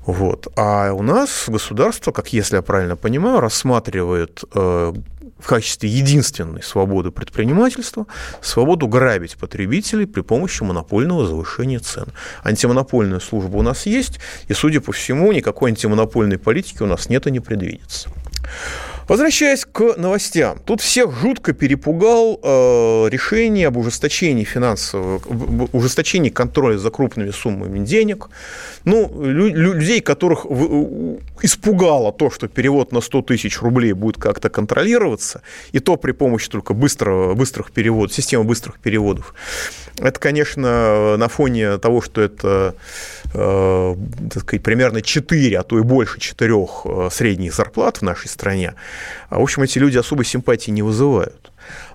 Вот. 0.05 0.47
А 0.57 0.91
у 0.91 1.01
нас 1.01 1.45
государство, 1.47 2.11
как 2.11 2.33
если 2.33 2.57
я 2.57 2.61
правильно 2.61 2.97
понимаю, 2.97 3.39
рассматривает 3.39 4.43
э, 4.53 4.93
в 5.43 5.47
качестве 5.47 5.89
единственной 5.89 6.63
свободы 6.63 7.11
предпринимательства 7.11 8.07
свободу 8.41 8.87
грабить 8.87 9.35
потребителей 9.35 10.07
при 10.07 10.21
помощи 10.21 10.63
монопольного 10.63 11.27
завышения 11.27 11.79
цен. 11.79 12.05
Антимонопольная 12.45 13.19
служба 13.19 13.57
у 13.57 13.61
нас 13.61 13.85
есть, 13.85 14.21
и, 14.47 14.53
судя 14.53 14.79
по 14.79 14.93
всему, 14.93 15.33
никакой 15.33 15.71
антимонопольной 15.71 16.37
политики 16.37 16.81
у 16.81 16.85
нас 16.85 17.09
нет 17.09 17.27
и 17.27 17.31
не 17.31 17.41
предвидится. 17.41 18.09
Возвращаясь 19.07 19.65
к 19.65 19.95
новостям, 19.97 20.59
тут 20.65 20.81
всех 20.81 21.11
жутко 21.11 21.53
перепугал 21.53 22.39
э, 22.41 23.09
решение 23.09 23.67
об 23.67 23.77
ужесточении 23.77 24.43
финансового, 24.43 25.21
ужесточении 25.73 26.29
контроля 26.29 26.77
за 26.77 26.89
крупными 26.89 27.31
суммами 27.31 27.85
денег. 27.85 28.29
Ну, 28.85 29.11
лю, 29.23 29.47
людей, 29.47 30.01
которых 30.01 30.45
испугало 31.41 32.11
то, 32.13 32.29
что 32.29 32.47
перевод 32.47 32.91
на 32.91 33.01
100 33.01 33.21
тысяч 33.23 33.61
рублей 33.61 33.93
будет 33.93 34.17
как-то 34.17 34.49
контролироваться, 34.49 35.41
и 35.73 35.79
то 35.79 35.97
при 35.97 36.11
помощи 36.13 36.49
только 36.49 36.73
быстрого, 36.73 37.33
быстрых 37.33 37.71
переводов, 37.71 38.13
системы 38.15 38.45
быстрых 38.45 38.79
переводов. 38.79 39.33
Это, 39.99 40.19
конечно, 40.19 41.17
на 41.17 41.27
фоне 41.27 41.77
того, 41.77 42.01
что 42.01 42.21
это 42.21 42.75
так 43.33 44.43
сказать, 44.43 44.63
примерно 44.63 45.01
4, 45.01 45.57
а 45.57 45.63
то 45.63 45.79
и 45.79 45.81
больше 45.81 46.19
4 46.19 46.53
э, 46.53 47.09
средних 47.11 47.53
зарплат 47.55 47.97
в 47.97 48.01
нашей 48.03 48.27
стране, 48.27 48.75
в 49.29 49.41
общем, 49.41 49.63
эти 49.63 49.79
люди 49.79 49.97
особой 49.97 50.25
симпатии 50.25 50.71
не 50.71 50.83
вызывают. 50.83 51.51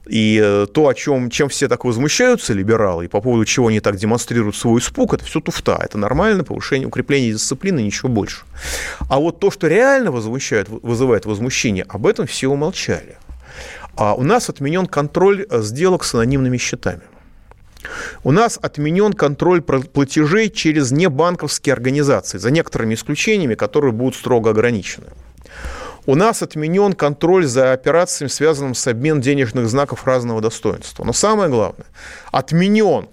И 0.07 0.41
э, 0.43 0.67
то, 0.73 0.89
о 0.89 0.95
чем, 0.95 1.31
чем 1.31 1.49
все 1.49 1.69
так 1.69 1.85
возмущаются, 1.85 2.55
либералы, 2.55 3.05
и 3.05 3.09
по 3.09 3.21
поводу 3.21 3.45
чего 3.45 3.69
они 3.69 3.81
так 3.81 3.97
демонстрируют 3.97 4.57
свой 4.57 4.81
испуг, 4.81 5.15
это 5.15 5.25
все 5.25 5.41
туфта. 5.41 5.79
Это 5.81 5.99
нормально, 5.99 6.45
повышение, 6.45 6.89
укрепление 6.89 7.33
дисциплины, 7.33 7.81
ничего 7.81 8.09
больше. 8.09 8.43
А 9.09 9.19
вот 9.19 9.39
то, 9.39 9.51
что 9.51 9.69
реально 9.69 10.11
возмущает, 10.11 10.69
вызывает 10.69 11.27
возмущение, 11.27 11.85
об 11.89 12.07
этом 12.07 12.27
все 12.27 12.49
умолчали. 12.49 13.17
А 13.97 14.15
у 14.15 14.23
нас 14.23 14.49
отменен 14.49 14.87
контроль 14.87 15.47
сделок 15.51 16.05
с 16.05 16.15
анонимными 16.15 16.57
счетами. 16.57 17.03
У 18.25 18.33
нас 18.33 18.59
отменен 18.61 19.13
контроль 19.13 19.63
платежей 19.63 20.51
через 20.51 20.91
небанковские 20.91 21.73
организации, 21.73 22.39
за 22.39 22.51
некоторыми 22.51 22.95
исключениями, 22.95 23.55
которые 23.55 23.93
будут 23.93 24.17
строго 24.17 24.51
ограничены. 24.51 25.07
У 26.07 26.15
нас 26.15 26.43
отменен 26.43 26.95
контроль 26.95 27.47
за 27.47 27.73
операциями, 27.73 28.31
связанными 28.31 28.73
с 28.73 28.87
обменом 28.87 29.21
денежных 29.21 29.69
знаков 29.69 30.07
разного 30.07 30.41
достоинства. 30.41 31.05
Но 31.05 31.13
самое 31.13 31.51
главное, 31.51 31.87
отменен 32.33 33.09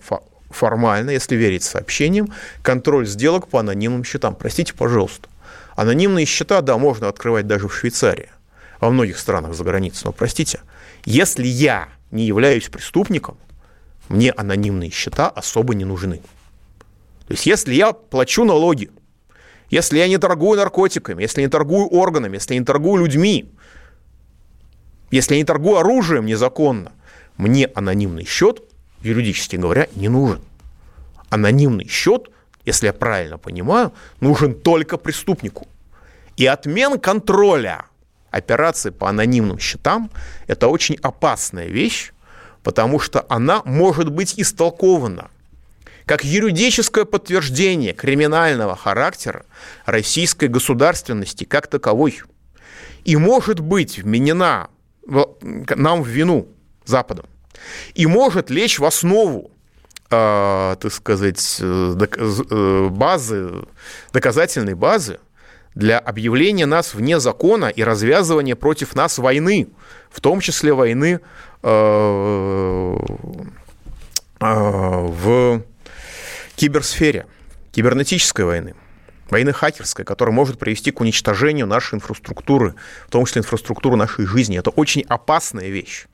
формально, 0.49 1.11
если 1.11 1.35
верить 1.35 1.63
сообщениям, 1.63 2.33
контроль 2.61 3.05
сделок 3.05 3.49
по 3.49 3.59
анонимным 3.59 4.03
счетам. 4.03 4.33
Простите, 4.35 4.73
пожалуйста. 4.73 5.27
Анонимные 5.75 6.25
счета, 6.25 6.61
да, 6.61 6.77
можно 6.77 7.09
открывать 7.09 7.47
даже 7.47 7.67
в 7.67 7.75
Швейцарии, 7.75 8.29
во 8.79 8.89
многих 8.89 9.17
странах 9.17 9.53
за 9.53 9.65
границей. 9.65 10.03
Но, 10.05 10.11
простите, 10.13 10.61
если 11.03 11.45
я 11.45 11.89
не 12.11 12.25
являюсь 12.25 12.69
преступником, 12.69 13.37
мне 14.09 14.31
анонимные 14.31 14.89
счета 14.89 15.29
особо 15.29 15.75
не 15.75 15.85
нужны. 15.85 16.17
То 17.27 17.33
есть 17.33 17.45
если 17.45 17.73
я 17.73 17.93
плачу 17.93 18.43
налоги, 18.43 18.91
если 19.69 19.97
я 19.97 20.07
не 20.07 20.17
торгую 20.17 20.57
наркотиками, 20.57 21.23
если 21.23 21.41
не 21.41 21.47
торгую 21.47 21.87
органами, 21.87 22.35
если 22.35 22.55
не 22.55 22.63
торгую 22.63 23.03
людьми, 23.03 23.51
если 25.11 25.35
я 25.35 25.39
не 25.39 25.45
торгую 25.45 25.77
оружием 25.77 26.25
незаконно, 26.25 26.91
мне 27.37 27.67
анонимный 27.67 28.25
счет, 28.25 28.61
юридически 29.01 29.55
говоря, 29.55 29.87
не 29.95 30.09
нужен. 30.09 30.41
Анонимный 31.29 31.87
счет, 31.87 32.29
если 32.65 32.87
я 32.87 32.93
правильно 32.93 33.37
понимаю, 33.37 33.91
нужен 34.19 34.53
только 34.53 34.97
преступнику. 34.97 35.67
И 36.37 36.45
отмен 36.45 36.99
контроля 36.99 37.85
операций 38.29 38.91
по 38.91 39.09
анонимным 39.09 39.59
счетам– 39.59 40.11
это 40.47 40.67
очень 40.67 40.97
опасная 41.01 41.67
вещь, 41.67 42.11
потому 42.65 42.99
что 42.99 43.23
она 43.29 43.61
может 43.63 44.09
быть 44.09 44.33
истолкована 44.37 45.29
как 46.07 46.23
юридическое 46.23 47.05
подтверждение 47.05 47.93
криминального 47.93 48.75
характера 48.75 49.45
российской 49.85 50.47
государственности 50.47 51.45
как 51.45 51.67
таковой. 51.67 52.21
И 53.05 53.17
может 53.17 53.59
быть 53.59 53.99
вменена 53.99 54.69
нам 55.07 56.01
в 56.01 56.07
вину 56.07 56.47
Западом. 56.85 57.25
И 57.93 58.07
может 58.07 58.49
лечь 58.49 58.79
в 58.79 58.85
основу 58.85 59.51
э, 60.09 60.75
так 60.79 60.91
сказать, 60.91 61.57
э, 61.59 61.95
э, 61.99 62.87
базы, 62.89 63.51
доказательной 64.11 64.73
базы 64.73 65.19
для 65.75 65.99
объявления 65.99 66.65
нас 66.65 66.93
вне 66.93 67.19
закона 67.19 67.65
и 67.65 67.83
развязывания 67.83 68.55
против 68.55 68.95
нас 68.95 69.17
войны, 69.17 69.67
в 70.09 70.21
том 70.21 70.39
числе 70.39 70.73
войны 70.73 71.19
э, 71.61 72.97
э, 74.39 74.45
в 74.45 75.61
киберсфере, 76.55 77.27
кибернетической 77.73 78.45
войны, 78.45 78.73
войны 79.29 79.51
хакерской, 79.51 80.05
которая 80.05 80.33
может 80.33 80.57
привести 80.57 80.91
к 80.91 81.01
уничтожению 81.01 81.67
нашей 81.67 81.95
инфраструктуры, 81.95 82.75
в 83.07 83.11
том 83.11 83.25
числе 83.25 83.41
инфраструктуры 83.41 83.97
нашей 83.97 84.25
жизни. 84.25 84.57
Это 84.57 84.69
очень 84.69 85.03
опасная 85.09 85.67
вещь. 85.67 86.05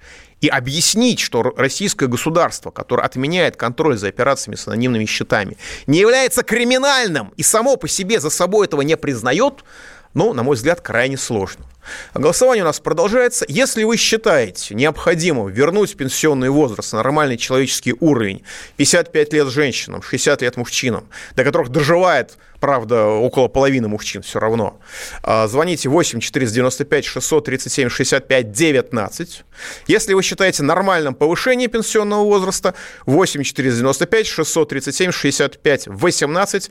И 0.41 0.47
объяснить, 0.47 1.19
что 1.19 1.43
российское 1.55 2.07
государство, 2.07 2.71
которое 2.71 3.03
отменяет 3.03 3.55
контроль 3.55 3.97
за 3.97 4.07
операциями 4.07 4.55
с 4.55 4.67
анонимными 4.67 5.05
счетами, 5.05 5.55
не 5.85 5.99
является 5.99 6.41
криминальным 6.41 7.31
и 7.37 7.43
само 7.43 7.77
по 7.77 7.87
себе 7.87 8.19
за 8.19 8.31
собой 8.31 8.65
этого 8.65 8.81
не 8.81 8.97
признает, 8.97 9.63
ну, 10.13 10.33
на 10.33 10.43
мой 10.43 10.55
взгляд, 10.55 10.81
крайне 10.81 11.17
сложно. 11.17 11.65
Голосование 12.13 12.63
у 12.63 12.67
нас 12.67 12.79
продолжается. 12.79 13.45
Если 13.47 13.83
вы 13.83 13.97
считаете 13.97 14.75
необходимым 14.75 15.47
вернуть 15.47 15.95
пенсионный 15.97 16.49
возраст 16.49 16.93
на 16.93 16.97
нормальный 16.97 17.37
человеческий 17.37 17.95
уровень 17.99 18.43
55 18.77 19.33
лет 19.33 19.47
женщинам, 19.47 20.01
60 20.01 20.41
лет 20.41 20.57
мужчинам, 20.57 21.07
до 21.35 21.43
которых 21.43 21.69
доживает, 21.69 22.37
правда, 22.59 23.05
около 23.05 23.47
половины 23.47 23.87
мужчин 23.87 24.21
все 24.21 24.39
равно, 24.39 24.79
а, 25.23 25.47
звоните 25.47 25.89
8 25.89 26.19
495 26.19 27.05
637 27.05 27.89
65 27.89 28.51
19. 28.51 29.43
Если 29.87 30.13
вы 30.13 30.21
считаете 30.21 30.63
нормальным 30.63 31.15
повышение 31.15 31.67
пенсионного 31.67 32.23
возраста, 32.23 32.75
8 33.05 33.43
495 33.43 34.27
637 34.27 35.11
65 35.11 35.87
18. 35.87 36.69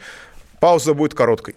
Пауза 0.61 0.95
будет 0.95 1.15
короткой. 1.15 1.57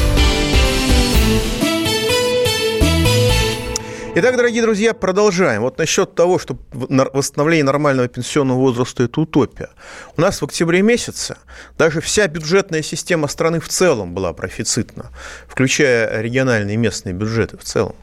Итак, 4.13 4.35
дорогие 4.35 4.61
друзья, 4.61 4.93
продолжаем. 4.93 5.61
Вот 5.61 5.77
насчет 5.77 6.15
того, 6.15 6.37
что 6.37 6.57
восстановление 6.73 7.63
нормального 7.63 8.09
пенсионного 8.09 8.57
возраста– 8.57 9.03
это 9.05 9.21
утопия. 9.21 9.69
У 10.17 10.21
нас 10.21 10.41
в 10.41 10.45
октябре 10.45 10.81
месяце 10.81 11.37
даже 11.77 12.01
вся 12.01 12.27
бюджетная 12.27 12.81
система 12.81 13.29
страны 13.29 13.61
в 13.61 13.69
целом 13.69 14.13
была 14.13 14.33
профицитна, 14.33 15.11
включая 15.47 16.21
региональные 16.21 16.73
и 16.73 16.77
местные 16.77 17.13
бюджеты 17.13 17.57
в 17.57 17.63
целом. 17.63 17.95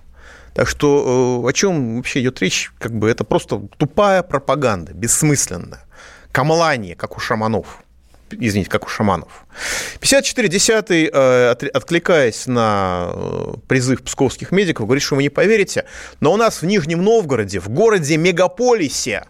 Так 0.54 0.66
что 0.66 1.42
э, 1.44 1.48
о 1.50 1.52
чем 1.52 1.96
вообще 1.96 2.22
идет 2.22 2.40
речь? 2.40 2.72
Как 2.78 2.92
бы 2.92 3.10
это 3.10 3.24
просто 3.24 3.60
тупая 3.76 4.22
пропаганда, 4.22 4.94
бессмысленная. 4.94 5.84
Камлание, 6.32 6.96
как 6.96 7.18
у 7.18 7.20
шаманов 7.20 7.82
извините, 8.32 8.70
как 8.70 8.86
у 8.86 8.88
шаманов. 8.88 9.46
54-10, 10.00 11.10
э, 11.12 11.50
откликаясь 11.72 12.46
на 12.46 13.10
э, 13.12 13.54
призыв 13.66 14.02
псковских 14.02 14.52
медиков, 14.52 14.86
говорит, 14.86 15.02
что 15.02 15.16
вы 15.16 15.22
не 15.22 15.28
поверите, 15.28 15.84
но 16.20 16.32
у 16.32 16.36
нас 16.36 16.62
в 16.62 16.66
Нижнем 16.66 17.02
Новгороде, 17.02 17.60
в 17.60 17.68
городе-мегаполисе, 17.68 19.24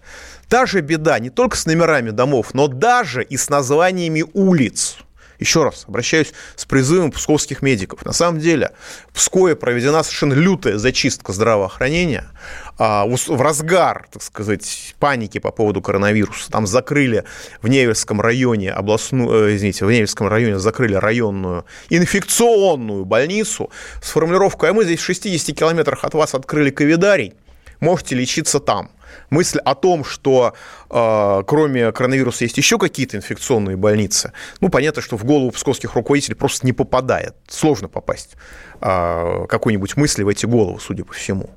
та 0.48 0.66
же 0.66 0.80
беда 0.80 1.18
не 1.18 1.30
только 1.30 1.56
с 1.56 1.66
номерами 1.66 2.11
домов, 2.11 2.54
но 2.54 2.68
даже 2.68 3.22
и 3.22 3.37
с 3.37 3.48
названиями 3.48 4.24
улиц. 4.32 4.98
Еще 5.38 5.62
раз 5.62 5.85
обращаюсь 5.87 6.33
с 6.57 6.64
призывом 6.64 7.12
псковских 7.12 7.62
медиков. 7.62 8.05
На 8.05 8.12
самом 8.12 8.40
деле 8.40 8.72
в 9.11 9.14
Пскове 9.14 9.55
проведена 9.55 10.03
совершенно 10.03 10.35
лютая 10.35 10.79
зачистка 10.79 11.33
здравоохранения. 11.33 12.29
А, 12.77 13.07
в 13.07 13.40
разгар, 13.40 14.09
так 14.11 14.22
сказать, 14.22 14.94
паники 14.98 15.38
по 15.38 15.53
поводу 15.53 15.81
коронавируса. 15.81 16.51
Там 16.51 16.66
закрыли 16.66 17.24
в 17.62 17.68
Невельском 17.68 18.20
районе 18.20 18.72
областную, 18.72 19.48
э, 19.48 19.57
извините, 19.57 19.85
в 19.85 19.90
Невельском 19.90 20.27
районе 20.27 20.59
закрыли 20.59 20.94
районную 20.94 21.64
инфекционную 21.88 23.05
больницу 23.05 23.70
с 24.03 24.11
формулировкой 24.11 24.70
«А 24.70 24.72
мы 24.72 24.85
здесь 24.85 25.01
в 25.01 25.05
60 25.05 25.57
километрах 25.57 26.05
от 26.05 26.14
вас 26.14 26.35
открыли 26.35 26.70
ковидарий, 26.70 27.35
можете 27.81 28.16
лечиться 28.16 28.59
там» 28.59 28.90
мысль 29.31 29.59
о 29.59 29.75
том, 29.75 30.05
что 30.05 30.55
э, 30.90 31.42
кроме 31.47 31.92
коронавируса 31.92 32.44
есть 32.44 32.57
еще 32.57 32.79
какие-то 32.79 33.16
инфекционные 33.16 33.77
больницы, 33.77 34.33
ну, 34.61 34.68
понятно, 34.68 35.03
что 35.03 35.16
в 35.16 35.25
голову 35.25 35.51
псковских 35.51 35.94
руководителей 35.94 36.35
просто 36.35 36.66
не 36.66 36.73
попадает. 36.73 37.35
Сложно 37.49 37.88
попасть 37.88 38.37
э, 38.81 39.47
какой-нибудь 39.49 39.97
мысли 39.97 40.23
в 40.23 40.29
эти 40.29 40.47
головы, 40.47 40.81
судя 40.81 41.05
по 41.05 41.12
всему. 41.12 41.51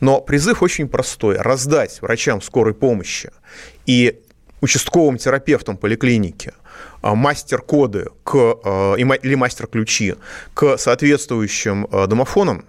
Но 0.00 0.20
призыв 0.20 0.62
очень 0.62 0.88
простой. 0.88 1.36
Раздать 1.36 2.00
врачам 2.02 2.40
скорой 2.42 2.74
помощи 2.74 3.30
и 3.86 4.20
участковым 4.60 5.18
терапевтам 5.18 5.76
поликлиники 5.76 6.52
а, 7.00 7.14
мастер-коды 7.14 8.06
к, 8.24 8.34
или 8.98 9.34
мастер-ключи 9.34 10.16
к 10.54 10.78
соответствующим 10.78 11.86
домофонам, 12.08 12.64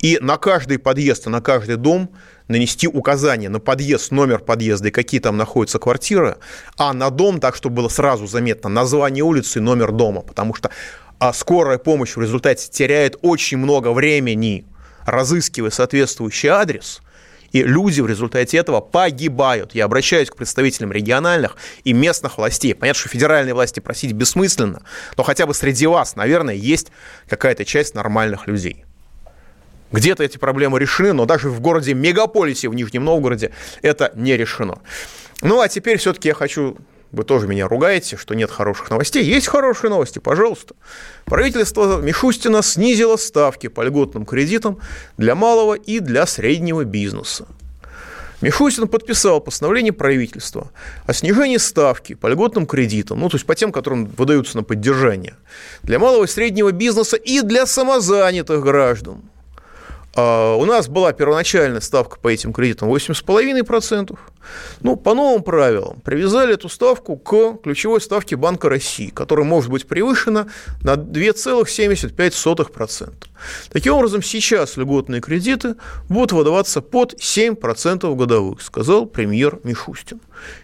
и 0.00 0.18
на 0.20 0.36
каждый 0.36 0.78
подъезд 0.78 1.26
и 1.26 1.30
на 1.30 1.40
каждый 1.40 1.76
дом 1.76 2.10
нанести 2.48 2.88
указание 2.88 3.48
на 3.48 3.60
подъезд, 3.60 4.10
номер 4.10 4.38
подъезда 4.38 4.88
и 4.88 4.90
какие 4.90 5.20
там 5.20 5.36
находятся 5.36 5.78
квартиры, 5.78 6.38
а 6.76 6.92
на 6.92 7.10
дом, 7.10 7.40
так, 7.40 7.54
чтобы 7.54 7.76
было 7.76 7.88
сразу 7.88 8.26
заметно 8.26 8.68
название 8.68 9.24
улицы 9.24 9.58
и 9.58 9.62
номер 9.62 9.92
дома, 9.92 10.22
потому 10.22 10.54
что 10.54 10.70
а 11.18 11.32
скорая 11.32 11.78
помощь 11.78 12.14
в 12.16 12.22
результате 12.22 12.70
теряет 12.70 13.16
очень 13.22 13.58
много 13.58 13.92
времени, 13.92 14.64
разыскивая 15.04 15.70
соответствующий 15.70 16.48
адрес, 16.48 17.00
и 17.50 17.62
люди 17.62 18.00
в 18.00 18.06
результате 18.06 18.58
этого 18.58 18.80
погибают. 18.80 19.74
Я 19.74 19.86
обращаюсь 19.86 20.30
к 20.30 20.36
представителям 20.36 20.92
региональных 20.92 21.56
и 21.82 21.92
местных 21.92 22.38
властей. 22.38 22.74
Понятно, 22.74 23.00
что 23.00 23.08
федеральные 23.08 23.54
власти 23.54 23.80
просить 23.80 24.12
бессмысленно, 24.12 24.82
но 25.16 25.22
хотя 25.22 25.46
бы 25.46 25.54
среди 25.54 25.86
вас, 25.86 26.14
наверное, 26.14 26.54
есть 26.54 26.88
какая-то 27.28 27.64
часть 27.64 27.94
нормальных 27.94 28.46
людей. 28.46 28.84
Где-то 29.92 30.22
эти 30.22 30.38
проблемы 30.38 30.78
решены, 30.78 31.12
но 31.12 31.24
даже 31.24 31.48
в 31.48 31.60
городе 31.60 31.94
мегаполисе, 31.94 32.68
в 32.68 32.74
Нижнем 32.74 33.04
Новгороде, 33.04 33.52
это 33.82 34.12
не 34.14 34.36
решено. 34.36 34.78
Ну, 35.40 35.60
а 35.60 35.68
теперь 35.68 35.98
все-таки 35.98 36.28
я 36.28 36.34
хочу 36.34 36.76
вы 37.10 37.24
тоже 37.24 37.46
меня 37.46 37.66
ругаете, 37.68 38.16
что 38.16 38.34
нет 38.34 38.50
хороших 38.50 38.90
новостей. 38.90 39.24
Есть 39.24 39.46
хорошие 39.46 39.90
новости, 39.90 40.18
пожалуйста. 40.18 40.74
Правительство 41.24 42.00
Мишустина 42.02 42.62
снизило 42.62 43.16
ставки 43.16 43.68
по 43.68 43.80
льготным 43.80 44.26
кредитам 44.26 44.78
для 45.16 45.34
малого 45.34 45.74
и 45.74 46.00
для 46.00 46.26
среднего 46.26 46.84
бизнеса. 46.84 47.46
Мишустин 48.40 48.86
подписал 48.86 49.40
постановление 49.40 49.92
правительства 49.92 50.70
о 51.06 51.12
снижении 51.12 51.56
ставки 51.56 52.14
по 52.14 52.28
льготным 52.28 52.66
кредитам, 52.66 53.18
ну, 53.18 53.28
то 53.28 53.36
есть 53.36 53.46
по 53.46 53.54
тем, 53.56 53.72
которым 53.72 54.06
выдаются 54.06 54.56
на 54.58 54.62
поддержание, 54.62 55.34
для 55.82 55.98
малого 55.98 56.24
и 56.24 56.28
среднего 56.28 56.70
бизнеса 56.70 57.16
и 57.16 57.40
для 57.40 57.66
самозанятых 57.66 58.62
граждан. 58.62 59.22
А, 60.20 60.56
у 60.56 60.64
нас 60.64 60.88
была 60.88 61.12
первоначальная 61.12 61.80
ставка 61.80 62.18
по 62.18 62.26
этим 62.26 62.52
кредитам 62.52 62.92
8,5%. 62.92 64.18
Ну, 64.80 64.96
по 64.96 65.14
новым 65.14 65.44
правилам 65.44 66.00
привязали 66.00 66.54
эту 66.54 66.68
ставку 66.68 67.16
к 67.16 67.58
ключевой 67.62 68.00
ставке 68.00 68.34
Банка 68.34 68.68
России, 68.68 69.10
которая 69.10 69.46
может 69.46 69.70
быть 69.70 69.86
превышена 69.86 70.48
на 70.82 70.94
2,75%. 70.94 73.12
Таким 73.70 73.94
образом, 73.94 74.20
сейчас 74.20 74.76
льготные 74.76 75.20
кредиты 75.20 75.76
будут 76.08 76.32
выдаваться 76.32 76.80
под 76.80 77.14
7% 77.14 78.12
годовых, 78.16 78.60
сказал 78.60 79.06
премьер 79.06 79.60
Мишустин. 79.62 80.20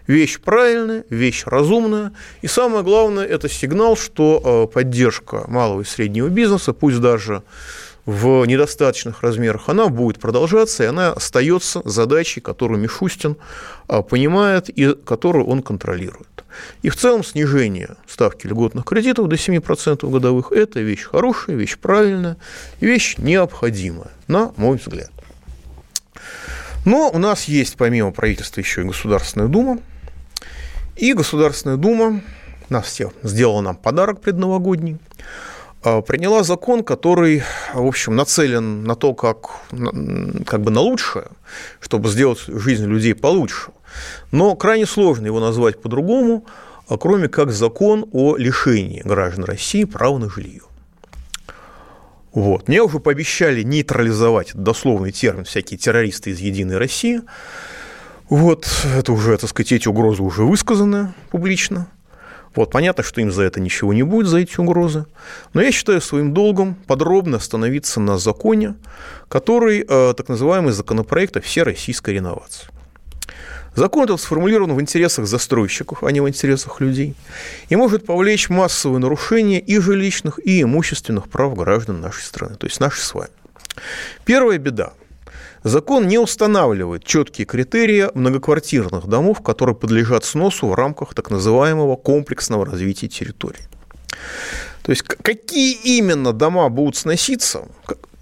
Вещь 0.08 0.40
правильная, 0.40 1.04
вещь 1.10 1.44
разумная. 1.46 2.12
И 2.42 2.48
самое 2.48 2.82
главное, 2.82 3.24
это 3.24 3.48
сигнал, 3.48 3.96
что 3.96 4.42
а, 4.44 4.66
поддержка 4.66 5.44
малого 5.46 5.82
и 5.82 5.84
среднего 5.84 6.26
бизнеса, 6.26 6.72
пусть 6.72 7.00
даже 7.00 7.44
в 8.06 8.44
недостаточных 8.44 9.22
размерах, 9.22 9.68
она 9.68 9.88
будет 9.88 10.18
продолжаться, 10.18 10.84
и 10.84 10.86
она 10.86 11.12
остается 11.12 11.80
задачей, 11.84 12.40
которую 12.40 12.80
Мишустин 12.80 13.36
а, 13.88 14.02
понимает 14.02 14.68
и 14.68 14.94
которую 14.94 15.46
он 15.46 15.62
контролирует. 15.62 16.44
И 16.82 16.90
в 16.90 16.96
целом 16.96 17.24
снижение 17.24 17.96
ставки 18.06 18.46
льготных 18.46 18.84
кредитов 18.84 19.28
до 19.28 19.36
7% 19.36 20.08
годовых– 20.08 20.52
это 20.52 20.80
вещь 20.80 21.04
хорошая, 21.04 21.56
вещь 21.56 21.78
правильная, 21.78 22.36
вещь 22.80 23.16
необходимая, 23.18 24.10
на 24.28 24.52
мой 24.56 24.76
взгляд. 24.76 25.10
Но 26.84 27.10
у 27.10 27.18
нас 27.18 27.44
есть 27.44 27.76
помимо 27.76 28.12
правительства 28.12 28.60
еще 28.60 28.82
и 28.82 28.84
Государственная 28.84 29.48
Дума. 29.48 29.78
И 30.96 31.14
Государственная 31.14 31.78
Дума 31.78 32.20
нас 32.68 32.86
всех 32.86 33.12
сделала 33.22 33.62
нам 33.62 33.76
подарок 33.76 34.20
предновогодний– 34.20 34.98
приняла 36.07 36.42
закон, 36.42 36.83
который, 36.83 37.42
в 37.75 37.87
общем, 37.87 38.16
нацелен 38.16 38.85
на 38.85 38.97
то, 38.97 39.14
как, 39.14 39.51
как 40.47 40.62
бы 40.62 40.70
на 40.70 40.81
лучшее, 40.81 41.29
чтобы 41.81 42.09
сделать 42.09 42.40
жизнь 42.47 42.87
людей 42.87 43.14
получше. 43.14 43.70
Но 44.33 44.57
крайне 44.57 44.87
сложно 44.87 45.27
его 45.27 45.40
назвать 45.40 45.81
по-другому, 45.81 46.47
а 46.88 46.97
кроме 46.97 47.29
как 47.29 47.53
закон 47.53 48.07
о 48.12 48.37
лишении 48.37 49.03
граждан 49.05 49.44
России 49.44 49.85
права 49.85 50.18
на 50.18 50.31
жилье. 50.31 50.62
Вот. 52.33 52.66
Мне 52.66 52.83
уже 52.83 52.99
пообещали 52.99 53.62
нейтрализовать 53.62 54.55
дословный 54.55 55.12
термин 55.12 55.44
всякие 55.44 55.79
террористы 55.79 56.31
из 56.31 56.40
«Единой 56.40 56.79
России». 56.79 57.20
Вот, 58.31 58.66
это 58.97 59.12
уже, 59.12 59.37
так 59.37 59.51
сказать, 59.51 59.73
эти 59.73 59.87
угрозы 59.87 60.23
уже 60.23 60.44
высказаны 60.44 61.12
публично. 61.31 61.88
Вот, 62.54 62.70
понятно, 62.70 63.02
что 63.02 63.20
им 63.20 63.32
за 63.32 63.42
это 63.42 63.60
ничего 63.60 63.92
не 63.92 64.02
будет, 64.02 64.28
за 64.28 64.38
эти 64.38 64.58
угрозы. 64.60 65.06
Но 65.52 65.60
я 65.60 65.72
считаю 65.72 66.00
своим 66.00 66.32
долгом 66.32 66.74
подробно 66.86 67.38
остановиться 67.38 68.00
на 68.00 68.18
законе, 68.18 68.74
который 69.28 69.84
э, 69.86 70.14
так 70.16 70.28
называемый 70.28 70.72
законопроект 70.72 71.36
о 71.36 71.40
всероссийской 71.40 72.14
реновации. 72.14 72.68
Закон 73.74 74.04
этот 74.04 74.20
сформулирован 74.20 74.74
в 74.74 74.80
интересах 74.80 75.26
застройщиков, 75.26 76.04
а 76.04 76.12
не 76.12 76.20
в 76.20 76.28
интересах 76.28 76.80
людей, 76.80 77.16
и 77.68 77.76
может 77.76 78.06
повлечь 78.06 78.48
массовые 78.48 79.00
нарушения 79.00 79.58
и 79.58 79.78
жилищных, 79.80 80.38
и 80.44 80.62
имущественных 80.62 81.28
прав 81.28 81.56
граждан 81.56 82.00
нашей 82.00 82.22
страны, 82.22 82.54
то 82.54 82.66
есть 82.66 82.78
нашей 82.78 83.00
с 83.00 83.12
вами. 83.14 83.32
Первая 84.24 84.58
беда 84.58 84.92
Закон 85.64 86.07
не 86.07 86.18
устанавливает 86.18 87.05
четкие 87.05 87.46
критерии 87.46 88.11
многоквартирных 88.14 89.07
домов, 89.07 89.42
которые 89.42 89.74
подлежат 89.74 90.27
сносу 90.27 90.68
в 90.68 90.74
рамках 90.74 91.14
так 91.14 91.31
называемого 91.31 91.96
комплексного 91.96 92.66
развития 92.66 93.09
территории. 93.09 93.66
То 94.83 94.92
есть 94.92 95.03
какие 95.03 95.72
именно 95.72 96.35
дома 96.35 96.68
будут 96.68 96.96
сноситься, 96.96 97.66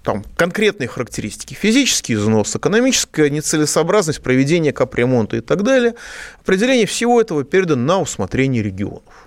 там 0.03 0.23
конкретные 0.37 0.87
характеристики, 0.87 1.53
физический 1.53 2.13
износ, 2.13 2.55
экономическая 2.55 3.29
нецелесообразность 3.29 4.21
проведения 4.21 4.71
капремонта 4.71 5.35
и 5.35 5.41
так 5.41 5.63
далее, 5.63 5.95
определение 6.41 6.85
всего 6.85 7.19
этого 7.19 7.43
передано 7.43 7.83
на 7.83 7.99
усмотрение 7.99 8.63
регионов. 8.63 9.22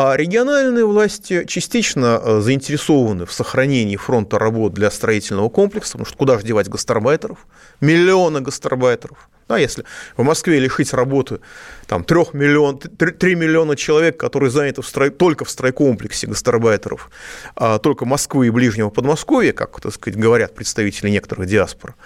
А 0.00 0.16
региональные 0.16 0.86
власти 0.86 1.44
частично 1.44 2.20
э, 2.22 2.40
заинтересованы 2.40 3.26
в 3.26 3.32
сохранении 3.32 3.96
фронта 3.96 4.38
работ 4.38 4.72
для 4.72 4.92
строительного 4.92 5.48
комплекса, 5.48 5.94
потому 5.94 6.06
что 6.06 6.16
куда 6.16 6.38
же 6.38 6.46
девать 6.46 6.68
гастарбайтеров? 6.68 7.44
Миллионы 7.80 8.40
гастарбайтеров 8.40 9.28
Да, 9.48 9.58
если 9.58 9.84
в 10.16 10.22
Москве 10.22 10.60
лишить 10.60 10.92
работы 10.92 11.40
там, 11.88 12.04
3, 12.04 12.26
миллион, 12.34 12.78
3 12.78 13.34
миллиона 13.34 13.74
человек, 13.74 14.16
которые 14.16 14.52
заняты 14.52 14.82
в 14.82 14.86
строй, 14.86 15.10
только 15.10 15.44
в 15.44 15.50
стройкомплексе 15.50 16.28
гастарбайтеров, 16.28 17.10
а 17.56 17.80
только 17.80 18.04
Москвы 18.04 18.46
и 18.46 18.50
ближнего 18.50 18.90
Подмосковья, 18.90 19.52
как, 19.52 19.80
так 19.80 19.92
сказать, 19.92 20.16
говорят 20.16 20.54
представители 20.54 21.10
некоторых 21.10 21.48
диаспор, 21.48 21.96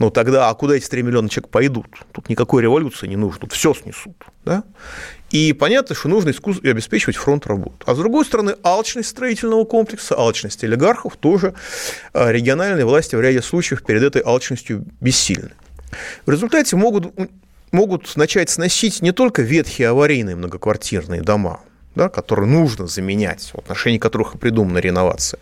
ну 0.00 0.10
тогда 0.10 0.48
а 0.48 0.54
куда 0.54 0.74
эти 0.74 0.88
3 0.88 1.00
миллиона 1.04 1.28
человек 1.28 1.52
пойдут? 1.52 1.86
Тут 2.10 2.28
никакой 2.28 2.64
революции 2.64 3.06
не 3.06 3.16
нужно, 3.16 3.42
тут 3.42 3.52
все 3.52 3.72
снесут. 3.72 4.16
Да? 4.44 4.64
И 5.30 5.52
понятно, 5.52 5.94
что 5.94 6.08
нужно 6.08 6.30
искус... 6.30 6.58
обеспечивать 6.62 7.16
фронт 7.16 7.46
работ. 7.46 7.82
А 7.84 7.94
с 7.94 7.98
другой 7.98 8.24
стороны, 8.24 8.56
алчность 8.62 9.08
строительного 9.08 9.64
комплекса, 9.64 10.14
алчность 10.16 10.62
олигархов 10.62 11.16
тоже 11.16 11.54
а, 12.12 12.30
региональные 12.30 12.84
власти 12.84 13.16
в 13.16 13.20
ряде 13.20 13.42
случаев 13.42 13.82
перед 13.82 14.02
этой 14.02 14.22
алчностью 14.24 14.84
бессильны. 15.00 15.50
В 16.26 16.30
результате 16.30 16.76
могут, 16.76 17.12
могут 17.72 18.16
начать 18.16 18.50
сносить 18.50 19.02
не 19.02 19.12
только 19.12 19.42
ветхие 19.42 19.88
аварийные 19.88 20.36
многоквартирные 20.36 21.22
дома, 21.22 21.60
да, 21.94 22.08
которые 22.08 22.48
нужно 22.48 22.86
заменять, 22.86 23.50
в 23.52 23.58
отношении 23.58 23.98
которых 23.98 24.34
и 24.34 24.38
придумана 24.38 24.78
реновация. 24.78 25.40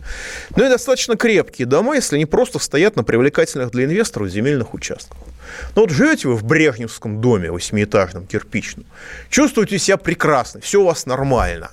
Но 0.55 0.65
и 0.65 0.69
достаточно 0.69 1.15
крепкие 1.15 1.67
дома, 1.67 1.95
если 1.95 2.15
они 2.15 2.25
просто 2.25 2.59
стоят 2.59 2.95
на 2.95 3.03
привлекательных 3.03 3.71
для 3.71 3.85
инвесторов 3.85 4.29
земельных 4.29 4.73
участках. 4.73 5.17
Но 5.75 5.81
вот 5.83 5.91
живете 5.91 6.27
вы 6.27 6.35
в 6.35 6.43
Брежневском 6.43 7.21
доме 7.21 7.51
восьмиэтажном, 7.51 8.27
кирпичном, 8.27 8.85
чувствуете 9.29 9.79
себя 9.79 9.97
прекрасно, 9.97 10.61
все 10.61 10.81
у 10.81 10.85
вас 10.85 11.05
нормально. 11.05 11.71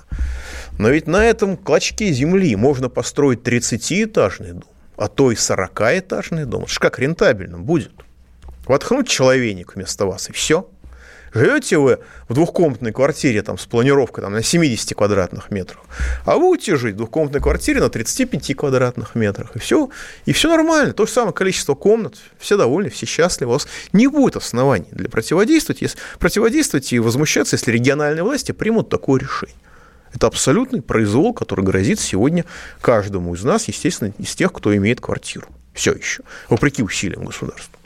Но 0.77 0.89
ведь 0.89 1.07
на 1.07 1.23
этом 1.23 1.57
клочке 1.57 2.11
земли 2.11 2.55
можно 2.55 2.89
построить 2.89 3.39
30-этажный 3.39 4.53
дом, 4.53 4.69
а 4.97 5.07
то 5.07 5.31
и 5.31 5.35
40-этажный 5.35 6.45
дом. 6.45 6.63
Это 6.63 6.73
же 6.73 6.79
как 6.79 6.99
рентабельно 6.99 7.59
будет. 7.59 7.91
Воткнуть 8.65 9.07
человейник 9.07 9.75
вместо 9.75 10.05
вас, 10.05 10.29
и 10.29 10.33
все. 10.33 10.69
Живете 11.33 11.77
вы 11.77 11.99
в 12.29 12.33
двухкомнатной 12.33 12.91
квартире 12.91 13.41
там, 13.41 13.57
с 13.57 13.65
планировкой 13.65 14.23
там, 14.23 14.33
на 14.33 14.43
70 14.43 14.95
квадратных 14.95 15.49
метрах, 15.49 15.83
а 16.25 16.35
вы 16.35 16.49
будете 16.49 16.75
жить 16.75 16.93
в 16.93 16.97
двухкомнатной 16.97 17.41
квартире 17.41 17.79
на 17.79 17.89
35 17.89 18.55
квадратных 18.55 19.15
метрах. 19.15 19.55
И 19.55 19.59
все, 19.59 19.89
и 20.25 20.33
все 20.33 20.49
нормально. 20.49 20.93
То 20.93 21.07
же 21.07 21.11
самое 21.11 21.33
количество 21.33 21.73
комнат, 21.73 22.17
все 22.37 22.55
довольны, 22.55 22.89
все 22.89 23.07
счастливы. 23.07 23.49
У 23.49 23.53
вас 23.53 23.67
не 23.93 24.07
будет 24.07 24.35
оснований 24.35 24.87
для 24.91 25.09
противодействовать, 25.09 25.81
если, 25.81 25.97
противодействовать 26.19 26.93
и 26.93 26.99
возмущаться, 26.99 27.55
если 27.55 27.71
региональные 27.71 28.23
власти 28.23 28.51
примут 28.51 28.89
такое 28.89 29.19
решение. 29.19 29.55
Это 30.13 30.27
абсолютный 30.27 30.83
произвол, 30.83 31.33
который 31.33 31.65
грозит 31.65 31.99
сегодня 31.99 32.45
каждому 32.79 33.33
из 33.33 33.43
нас, 33.43 33.67
естественно, 33.67 34.13
из 34.19 34.35
тех, 34.35 34.53
кто 34.53 34.75
имеет 34.75 35.01
квартиру. 35.01 35.47
Все 35.73 35.93
еще, 35.93 36.21
вопреки 36.49 36.83
усилиям 36.83 37.25
государства. 37.25 37.79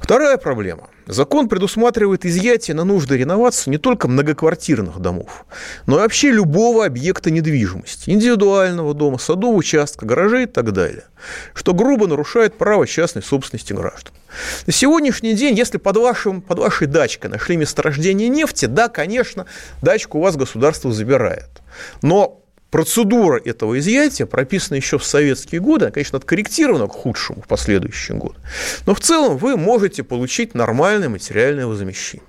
Вторая 0.00 0.36
проблема. 0.36 0.88
Закон 1.06 1.48
предусматривает 1.48 2.24
изъятие 2.24 2.74
на 2.74 2.84
нужды 2.84 3.16
реновации 3.16 3.70
не 3.70 3.78
только 3.78 4.08
многоквартирных 4.08 5.00
домов, 5.00 5.44
но 5.86 5.96
и 5.96 6.00
вообще 6.00 6.30
любого 6.30 6.84
объекта 6.84 7.30
недвижимости, 7.30 8.10
индивидуального 8.10 8.94
дома, 8.94 9.18
садового 9.18 9.56
участка, 9.56 10.06
гаражей 10.06 10.44
и 10.44 10.46
так 10.46 10.72
далее, 10.72 11.04
что 11.54 11.74
грубо 11.74 12.06
нарушает 12.06 12.56
право 12.56 12.86
частной 12.86 13.22
собственности 13.22 13.72
граждан. 13.72 14.12
На 14.66 14.72
сегодняшний 14.72 15.34
день, 15.34 15.56
если 15.56 15.78
под, 15.78 15.96
вашим, 15.96 16.40
под 16.40 16.58
вашей 16.58 16.86
дачкой 16.86 17.30
нашли 17.30 17.56
месторождение 17.56 18.28
нефти, 18.28 18.66
да, 18.66 18.88
конечно, 18.88 19.46
дачку 19.82 20.18
у 20.18 20.22
вас 20.22 20.36
государство 20.36 20.92
забирает. 20.92 21.50
Но 22.00 22.41
процедура 22.72 23.40
этого 23.44 23.78
изъятия 23.78 24.26
прописана 24.26 24.78
еще 24.78 24.98
в 24.98 25.04
советские 25.04 25.60
годы, 25.60 25.84
она, 25.84 25.92
конечно, 25.92 26.16
откорректирована 26.16 26.88
к 26.88 26.92
худшему 26.92 27.42
в 27.42 27.46
последующие 27.46 28.16
годы. 28.16 28.36
Но 28.86 28.94
в 28.94 29.00
целом 29.00 29.36
вы 29.36 29.56
можете 29.56 30.02
получить 30.02 30.54
нормальное 30.54 31.10
материальное 31.10 31.66
возмещение. 31.66 32.26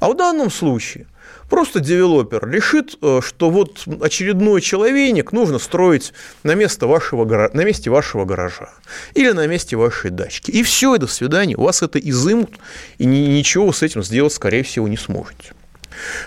А 0.00 0.10
в 0.10 0.16
данном 0.16 0.50
случае 0.50 1.06
просто 1.48 1.80
девелопер 1.80 2.46
решит, 2.46 2.98
э, 3.00 3.20
что 3.24 3.48
вот 3.48 3.84
очередной 4.02 4.60
человейник 4.60 5.32
нужно 5.32 5.58
строить 5.58 6.12
на, 6.42 6.54
место 6.54 6.86
вашего, 6.86 7.24
на 7.24 7.64
месте 7.64 7.88
вашего 7.88 8.26
гаража 8.26 8.70
или 9.14 9.32
на 9.32 9.46
месте 9.46 9.76
вашей 9.76 10.10
дачки. 10.10 10.50
И 10.50 10.62
все, 10.62 10.94
и 10.94 10.98
до 10.98 11.06
свидания. 11.06 11.56
У 11.56 11.62
вас 11.62 11.80
это 11.80 11.98
изымут, 11.98 12.50
и 12.98 13.06
ничего 13.06 13.72
с 13.72 13.82
этим 13.82 14.02
сделать, 14.04 14.34
скорее 14.34 14.62
всего, 14.62 14.86
не 14.88 14.98
сможете. 14.98 15.53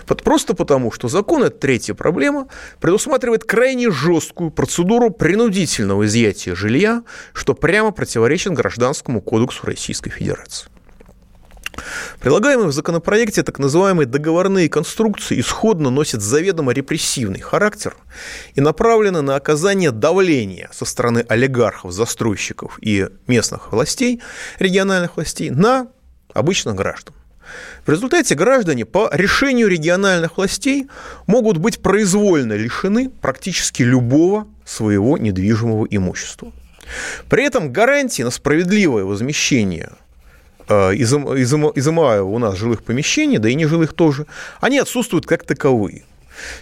Просто 0.06 0.54
потому, 0.54 0.92
что 0.92 1.08
закон, 1.08 1.44
это 1.44 1.58
третья 1.58 1.94
проблема, 1.94 2.48
предусматривает 2.80 3.44
крайне 3.44 3.90
жесткую 3.90 4.50
процедуру 4.50 5.10
принудительного 5.10 6.06
изъятия 6.06 6.54
жилья, 6.54 7.02
что 7.32 7.54
прямо 7.54 7.90
противоречит 7.90 8.52
Гражданскому 8.52 9.20
кодексу 9.20 9.66
Российской 9.66 10.10
Федерации. 10.10 10.68
Предлагаемые 12.20 12.68
в 12.68 12.72
законопроекте 12.72 13.42
так 13.42 13.58
называемые 13.58 14.06
договорные 14.06 14.68
конструкции 14.68 15.40
исходно 15.40 15.90
носят 15.90 16.22
заведомо 16.22 16.72
репрессивный 16.72 17.40
характер 17.40 17.96
и 18.54 18.60
направлены 18.60 19.22
на 19.22 19.36
оказание 19.36 19.90
давления 19.90 20.68
со 20.72 20.84
стороны 20.84 21.24
олигархов, 21.28 21.92
застройщиков 21.92 22.78
и 22.82 23.08
местных 23.26 23.72
властей, 23.72 24.20
региональных 24.58 25.16
властей 25.16 25.50
на 25.50 25.88
обычных 26.32 26.74
граждан. 26.74 27.14
В 27.86 27.90
результате 27.90 28.34
граждане 28.34 28.84
по 28.84 29.08
решению 29.12 29.68
региональных 29.68 30.36
властей 30.36 30.88
могут 31.26 31.58
быть 31.58 31.80
произвольно 31.80 32.52
лишены 32.52 33.10
практически 33.10 33.82
любого 33.82 34.46
своего 34.64 35.18
недвижимого 35.18 35.86
имущества. 35.90 36.52
При 37.28 37.44
этом 37.44 37.72
гарантии 37.72 38.22
на 38.22 38.30
справедливое 38.30 39.04
возмещение 39.04 39.90
э, 40.68 40.94
изымая 40.94 42.22
у 42.22 42.38
нас 42.38 42.56
жилых 42.56 42.82
помещений, 42.82 43.38
да 43.38 43.48
и 43.48 43.54
нежилых 43.54 43.92
тоже, 43.92 44.26
они 44.60 44.78
отсутствуют 44.78 45.26
как 45.26 45.44
таковые. 45.44 46.04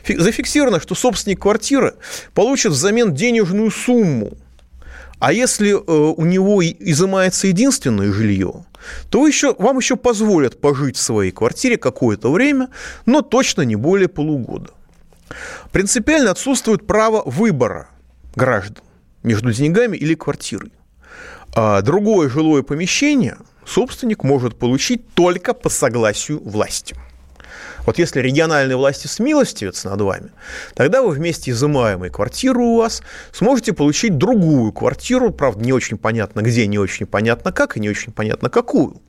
Зафиксировано, 0.08 0.80
что 0.80 0.94
собственник 0.94 1.42
квартиры 1.42 1.94
получит 2.34 2.72
взамен 2.72 3.14
денежную 3.14 3.70
сумму 3.70 4.32
а 5.18 5.32
если 5.32 5.70
э, 5.70 5.74
у 5.76 6.24
него 6.24 6.62
изымается 6.62 7.46
единственное 7.46 8.12
жилье, 8.12 8.66
то 9.10 9.26
еще, 9.26 9.54
вам 9.58 9.78
еще 9.78 9.96
позволят 9.96 10.60
пожить 10.60 10.96
в 10.96 11.00
своей 11.00 11.30
квартире 11.30 11.78
какое-то 11.78 12.30
время, 12.30 12.68
но 13.06 13.22
точно 13.22 13.62
не 13.62 13.76
более 13.76 14.08
полугода. 14.08 14.70
Принципиально 15.72 16.30
отсутствует 16.30 16.86
право 16.86 17.22
выбора 17.24 17.88
граждан 18.34 18.84
между 19.22 19.52
деньгами 19.52 19.96
или 19.96 20.14
квартирой. 20.14 20.72
А 21.54 21.80
другое 21.80 22.28
жилое 22.28 22.62
помещение 22.62 23.38
собственник 23.64 24.22
может 24.22 24.58
получить 24.58 25.08
только 25.14 25.54
по 25.54 25.70
согласию 25.70 26.40
власти. 26.42 26.94
Вот 27.86 27.98
если 27.98 28.20
региональные 28.20 28.76
власти 28.76 29.06
смилостивятся 29.06 29.88
над 29.88 30.00
вами, 30.00 30.30
тогда 30.74 31.02
вы 31.02 31.10
вместе 31.12 31.52
изымаемой 31.52 32.10
квартиры 32.10 32.58
у 32.58 32.76
вас 32.78 33.02
сможете 33.32 33.72
получить 33.72 34.18
другую 34.18 34.72
квартиру, 34.72 35.30
правда, 35.30 35.64
не 35.64 35.72
очень 35.72 35.96
понятно 35.96 36.40
где, 36.40 36.66
не 36.66 36.78
очень 36.78 37.06
понятно 37.06 37.52
как 37.52 37.76
и 37.76 37.80
не 37.80 37.88
очень 37.88 38.12
понятно 38.12 38.50
какую. 38.50 39.00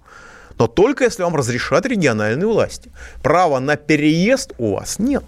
Но 0.59 0.67
только 0.67 1.03
если 1.03 1.23
вам 1.23 1.35
разрешат 1.35 1.85
региональные 1.85 2.47
власти. 2.47 2.91
Права 3.21 3.59
на 3.59 3.75
переезд 3.75 4.53
у 4.57 4.75
вас 4.75 4.99
нет. 4.99 5.23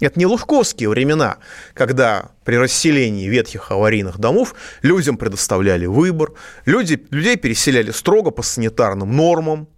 Это 0.00 0.18
не 0.18 0.26
лужковские 0.26 0.88
времена, 0.88 1.36
когда 1.74 2.30
при 2.44 2.56
расселении 2.56 3.28
ветхих 3.28 3.70
аварийных 3.70 4.18
домов 4.18 4.54
людям 4.82 5.16
предоставляли 5.16 5.86
выбор, 5.86 6.32
люди, 6.64 7.04
людей 7.10 7.36
переселяли 7.36 7.90
строго 7.90 8.30
по 8.30 8.42
санитарным 8.42 9.14
нормам, 9.14 9.68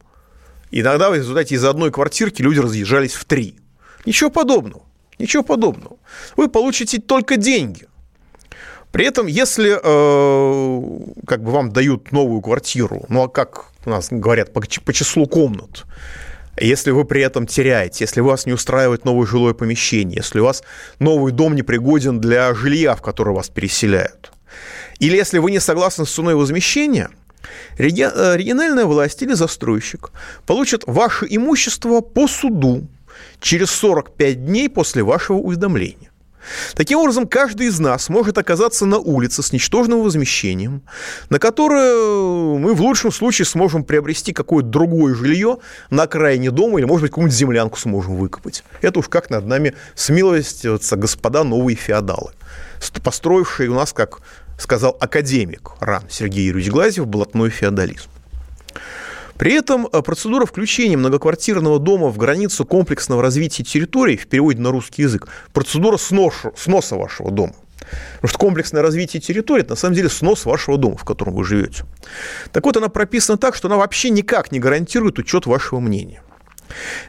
Иногда 0.73 1.11
в 1.11 1.15
результате 1.15 1.55
из 1.55 1.65
одной 1.65 1.91
квартирки 1.91 2.41
люди 2.41 2.59
разъезжались 2.59 3.13
в 3.13 3.27
три. 3.27 3.57
Ничего 4.07 4.31
подобного. 4.31 4.83
Ничего 5.19 5.43
подобного. 5.43 5.99
Вы 6.37 6.49
получите 6.49 6.99
только 6.99 7.37
деньги. 7.37 7.87
При 8.91 9.07
этом, 9.07 9.27
если 9.27 9.79
э, 9.83 11.03
как 11.27 11.43
бы 11.43 11.53
вам 11.53 11.73
дают 11.73 12.11
новую 12.11 12.41
квартиру, 12.41 13.05
ну 13.11 13.23
а 13.23 13.29
как 13.29 13.67
у 13.85 13.91
нас 13.91 14.09
говорят, 14.11 14.53
по, 14.55 14.63
по 14.85 14.93
числу 14.93 15.27
комнат, 15.27 15.85
если 16.59 16.91
вы 16.91 17.05
при 17.05 17.23
этом 17.23 17.47
теряете, 17.47 18.05
если 18.05 18.21
вас 18.21 18.47
не 18.47 18.53
устраивает 18.53 19.05
новое 19.05 19.27
жилое 19.27 19.55
помещение, 19.55 20.17
если 20.19 20.41
у 20.41 20.45
вас 20.45 20.63
новый 20.99 21.33
дом 21.33 21.55
не 21.55 21.63
пригоден 21.63 22.19
для 22.19 22.55
жилья, 22.55 22.95
в 22.95 23.03
которое 23.03 23.35
вас 23.35 23.49
переселяют, 23.49 24.33
или 24.99 25.17
если 25.17 25.39
вы 25.39 25.51
не 25.51 25.61
согласны 25.61 26.07
с 26.07 26.11
ценой 26.11 26.35
возмещения– 26.35 27.11
региональная 27.79 28.85
власть 28.85 29.23
или 29.23 29.35
застройщик 29.35 30.11
получат 30.47 30.85
ваше 30.87 31.27
имущество 31.29 32.01
по 32.01 32.27
суду 32.29 32.87
через 33.41 33.71
45 33.71 34.47
дней 34.47 34.69
после 34.69 35.03
вашего 35.03 35.37
уведомления. 35.37 36.13
Таким 36.75 36.99
образом, 36.99 37.29
каждый 37.29 37.69
из 37.69 37.79
нас 37.79 38.09
может 38.09 38.37
оказаться 38.37 38.85
на 38.85 38.99
улице 38.99 39.45
с 39.45 39.53
ничтожным 39.53 40.03
возмещением, 40.03 40.83
на 41.31 41.39
которое 41.39 42.59
мы 42.59 42.75
в 42.75 42.83
лучшем 42.83 43.13
случае 43.13 43.47
сможем 43.47 43.85
приобрести 43.85 44.33
какое-то 44.33 44.69
другое 44.69 45.15
жилье 45.15 45.59
на 45.91 46.03
окраине 46.03 46.51
дома 46.51 46.79
или, 46.79 46.85
может 46.85 47.03
быть, 47.03 47.11
какую-нибудь 47.13 47.37
землянку 47.37 47.79
сможем 47.79 48.17
выкопать. 48.17 48.65
Это 48.81 48.99
уж 48.99 49.09
как 49.09 49.31
над 49.31 49.47
нами 49.47 49.75
смилостивятся 49.95 50.97
господа 50.97 51.45
новые 51.45 51.77
феодалы, 51.77 52.33
построившие 53.05 53.71
у 53.71 53.75
нас, 53.75 53.93
как 53.93 54.19
сказал 54.63 54.97
академик 55.01 55.73
РАН 55.81 56.05
Сергей 56.09 56.47
Юрьевич 56.47 56.71
Глазьев, 56.71 57.07
блатной 57.07 57.51
феодализм. 57.51 58.09
При 59.37 59.55
этом 59.55 59.89
э, 59.93 60.03
процедура 60.03 60.47
включения 60.47 60.97
многоквартирного 60.97 61.81
дома 61.81 62.09
в 62.09 62.17
границу 62.17 62.65
комплексного 62.65 63.23
развития 63.23 63.65
территорий, 63.65 64.17
в 64.17 64.29
переводе 64.29 64.61
на 64.61 64.71
русский 64.71 65.03
язык, 65.03 65.27
процедура 65.53 65.97
сношу, 65.97 66.53
сноса 66.57 66.95
вашего 66.95 67.33
дома. 67.33 67.55
Потому 68.15 68.29
что 68.29 68.39
комплексное 68.39 68.83
развитие 68.83 69.21
территории– 69.21 69.63
это 69.63 69.71
на 69.71 69.77
самом 69.77 69.97
деле 69.97 70.09
снос 70.09 70.45
вашего 70.45 70.79
дома, 70.79 70.97
в 70.97 71.05
котором 71.05 71.35
вы 71.35 71.45
живете. 71.45 71.85
Так 72.53 72.65
вот, 72.65 72.77
она 72.77 72.89
прописана 72.89 73.39
так, 73.39 73.57
что 73.57 73.67
она 73.67 73.77
вообще 73.77 74.11
никак 74.11 74.53
не 74.53 74.61
гарантирует 74.61 75.19
учет 75.19 75.47
вашего 75.47 75.81
мнения. 75.81 76.23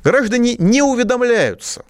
Граждане 0.03 0.55
не 0.57 0.81
уведомляются 0.81 1.85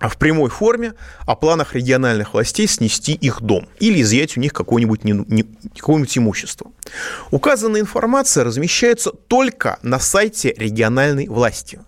в 0.00 0.16
прямой 0.18 0.50
форме 0.50 0.94
о 1.24 1.36
планах 1.36 1.74
региональных 1.74 2.34
властей 2.34 2.66
снести 2.66 3.12
их 3.14 3.40
дом 3.40 3.66
или 3.80 4.02
изъять 4.02 4.36
у 4.36 4.40
них 4.40 4.52
какое-нибудь, 4.52 5.04
не, 5.04 5.12
не, 5.12 5.44
какое-нибудь 5.74 6.18
имущество. 6.18 6.70
Указанная 7.30 7.80
информация 7.80 8.44
размещается 8.44 9.10
только 9.10 9.78
на 9.82 9.98
сайте 9.98 10.54
региональной 10.56 11.28
власти. 11.28 11.80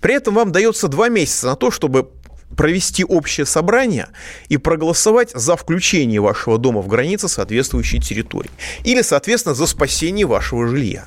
При 0.00 0.14
этом 0.14 0.34
вам 0.34 0.52
дается 0.52 0.88
два 0.88 1.08
месяца 1.08 1.46
на 1.46 1.56
то, 1.56 1.70
чтобы 1.70 2.10
провести 2.56 3.04
общее 3.04 3.46
собрание 3.46 4.08
и 4.48 4.56
проголосовать 4.56 5.30
за 5.32 5.56
включение 5.56 6.20
вашего 6.20 6.58
дома 6.58 6.82
в 6.82 6.88
границы 6.88 7.28
соответствующей 7.28 8.00
территории. 8.00 8.50
Или, 8.84 9.02
соответственно, 9.02 9.54
за 9.54 9.66
спасение 9.66 10.26
вашего 10.26 10.68
жилья. 10.68 11.06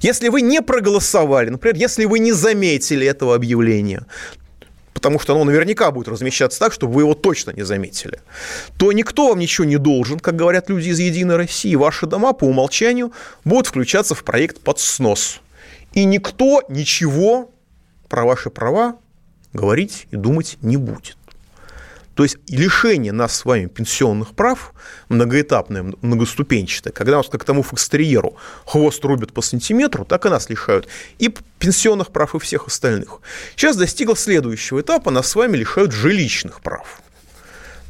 Если 0.00 0.28
вы 0.28 0.42
не 0.42 0.62
проголосовали, 0.62 1.50
например, 1.50 1.76
если 1.76 2.04
вы 2.04 2.18
не 2.18 2.32
заметили 2.32 3.06
этого 3.06 3.34
объявления, 3.34 4.06
потому 5.06 5.20
что 5.20 5.34
оно 5.34 5.44
наверняка 5.44 5.92
будет 5.92 6.08
размещаться 6.08 6.58
так, 6.58 6.72
чтобы 6.72 6.94
вы 6.94 7.02
его 7.02 7.14
точно 7.14 7.52
не 7.52 7.62
заметили, 7.62 8.18
то 8.76 8.90
никто 8.90 9.28
вам 9.28 9.38
ничего 9.38 9.64
не 9.64 9.76
должен, 9.76 10.18
как 10.18 10.34
говорят 10.34 10.68
люди 10.68 10.88
из 10.88 10.98
«Единой 10.98 11.36
России». 11.36 11.76
Ваши 11.76 12.06
дома 12.06 12.32
по 12.32 12.42
умолчанию 12.42 13.12
будут 13.44 13.68
включаться 13.68 14.16
в 14.16 14.24
проект 14.24 14.60
под 14.60 14.80
снос. 14.80 15.40
И 15.92 16.04
никто 16.04 16.64
ничего 16.68 17.52
про 18.08 18.24
ваши 18.24 18.50
права 18.50 18.96
говорить 19.52 20.08
и 20.10 20.16
думать 20.16 20.58
не 20.60 20.76
будет. 20.76 21.15
То 22.16 22.22
есть 22.22 22.38
лишение 22.48 23.12
нас 23.12 23.36
с 23.36 23.44
вами 23.44 23.66
пенсионных 23.66 24.34
прав, 24.34 24.72
многоэтапное, 25.10 25.92
многоступенчатое, 26.00 26.90
когда 26.90 27.18
нас 27.18 27.28
как 27.28 27.44
тому 27.44 27.62
фокстерьеру 27.62 28.36
хвост 28.64 29.04
рубят 29.04 29.34
по 29.34 29.42
сантиметру, 29.42 30.06
так 30.06 30.24
и 30.24 30.30
нас 30.30 30.48
лишают 30.48 30.88
и 31.18 31.28
пенсионных 31.58 32.10
прав, 32.12 32.34
и 32.34 32.38
всех 32.38 32.68
остальных. 32.68 33.20
Сейчас 33.54 33.76
достигло 33.76 34.16
следующего 34.16 34.80
этапа, 34.80 35.10
нас 35.10 35.28
с 35.28 35.34
вами 35.34 35.58
лишают 35.58 35.92
жилищных 35.92 36.62
прав. 36.62 37.02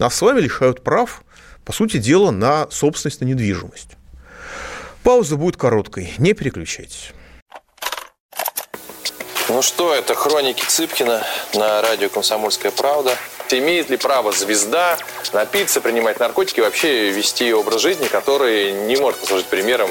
Нас 0.01 0.17
с 0.17 0.21
вами 0.21 0.41
лишают 0.41 0.83
прав, 0.83 1.23
по 1.65 1.73
сути 1.73 1.99
дела, 1.99 2.33
на 2.33 2.69
собственность 2.69 3.21
на 3.21 3.27
недвижимость. 3.27 3.91
Пауза 5.05 5.37
будет 5.37 5.57
короткой, 5.57 6.13
не 6.19 6.33
переключайтесь. 6.33 7.13
Ну 9.49 9.63
что, 9.63 9.95
это 9.95 10.17
хроники 10.17 10.65
Цыпкина 10.67 11.25
на 11.55 11.81
радио 11.81 12.09
«Комсомольская 12.09 12.73
правда». 12.73 13.17
Имеет 13.51 13.91
ли 13.91 13.97
право 13.97 14.33
звезда 14.33 14.99
напиться, 15.33 15.81
принимать 15.81 16.19
наркотики 16.19 16.59
и 16.59 16.63
вообще 16.63 17.11
вести 17.11 17.53
образ 17.53 17.81
жизни, 17.81 18.09
который 18.09 18.73
не 18.73 18.97
может 18.97 19.21
послужить 19.21 19.47
примером 19.47 19.91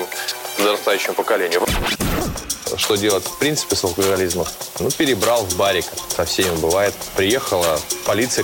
подрастающему 0.58 1.14
поколению? 1.14 1.66
Что 2.78 2.95
делать 2.95 3.26
в 3.26 3.38
принципе 3.38 3.76
с 3.76 3.84
алкоголизмом? 3.84 4.47
Ну, 4.80 4.89
перебрал 4.91 5.43
в 5.45 5.56
барик. 5.56 5.86
Со 6.16 6.26
всеми 6.26 6.56
бывает. 6.58 6.93
Приехала 7.16 7.80
полиция 8.06 8.43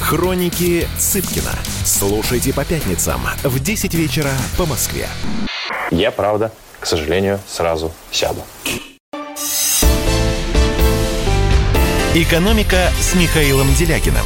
Хроники 0.00 0.86
Цыпкина. 0.98 1.52
Слушайте 1.84 2.52
по 2.52 2.64
пятницам 2.64 3.20
в 3.42 3.58
10 3.58 3.94
вечера 3.94 4.30
по 4.56 4.66
Москве. 4.66 5.08
Я, 5.90 6.10
правда, 6.10 6.52
к 6.80 6.86
сожалению, 6.86 7.40
сразу 7.46 7.92
сяду. 8.10 8.42
«Экономика» 12.14 12.90
с 12.98 13.14
Михаилом 13.14 13.72
Делякиным. 13.74 14.24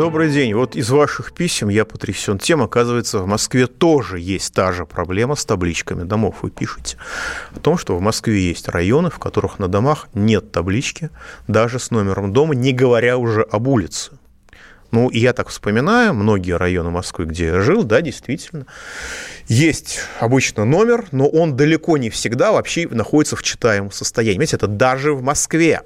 Добрый 0.00 0.30
день. 0.30 0.54
Вот 0.54 0.76
из 0.76 0.88
ваших 0.88 1.34
писем 1.34 1.68
я 1.68 1.84
потрясен 1.84 2.38
тем, 2.38 2.62
оказывается, 2.62 3.18
в 3.18 3.26
Москве 3.26 3.66
тоже 3.66 4.18
есть 4.18 4.54
та 4.54 4.72
же 4.72 4.86
проблема 4.86 5.34
с 5.34 5.44
табличками 5.44 6.04
домов. 6.04 6.36
Вы 6.40 6.48
пишете 6.48 6.96
о 7.54 7.58
том, 7.58 7.76
что 7.76 7.94
в 7.94 8.00
Москве 8.00 8.40
есть 8.48 8.66
районы, 8.68 9.10
в 9.10 9.18
которых 9.18 9.58
на 9.58 9.68
домах 9.68 10.08
нет 10.14 10.52
таблички, 10.52 11.10
даже 11.48 11.78
с 11.78 11.90
номером 11.90 12.32
дома, 12.32 12.54
не 12.54 12.72
говоря 12.72 13.18
уже 13.18 13.42
об 13.42 13.68
улице. 13.68 14.12
Ну, 14.90 15.10
и 15.10 15.18
я 15.18 15.34
так 15.34 15.48
вспоминаю, 15.48 16.14
многие 16.14 16.56
районы 16.56 16.88
Москвы, 16.88 17.26
где 17.26 17.48
я 17.48 17.60
жил, 17.60 17.82
да, 17.82 18.00
действительно, 18.00 18.64
есть 19.48 19.98
обычно 20.18 20.64
номер, 20.64 21.04
но 21.12 21.28
он 21.28 21.56
далеко 21.56 21.98
не 21.98 22.08
всегда 22.08 22.52
вообще 22.52 22.88
находится 22.88 23.36
в 23.36 23.42
читаемом 23.42 23.90
состоянии. 23.90 24.38
Понимаете, 24.38 24.56
это 24.56 24.66
даже 24.66 25.12
в 25.12 25.20
Москве. 25.20 25.82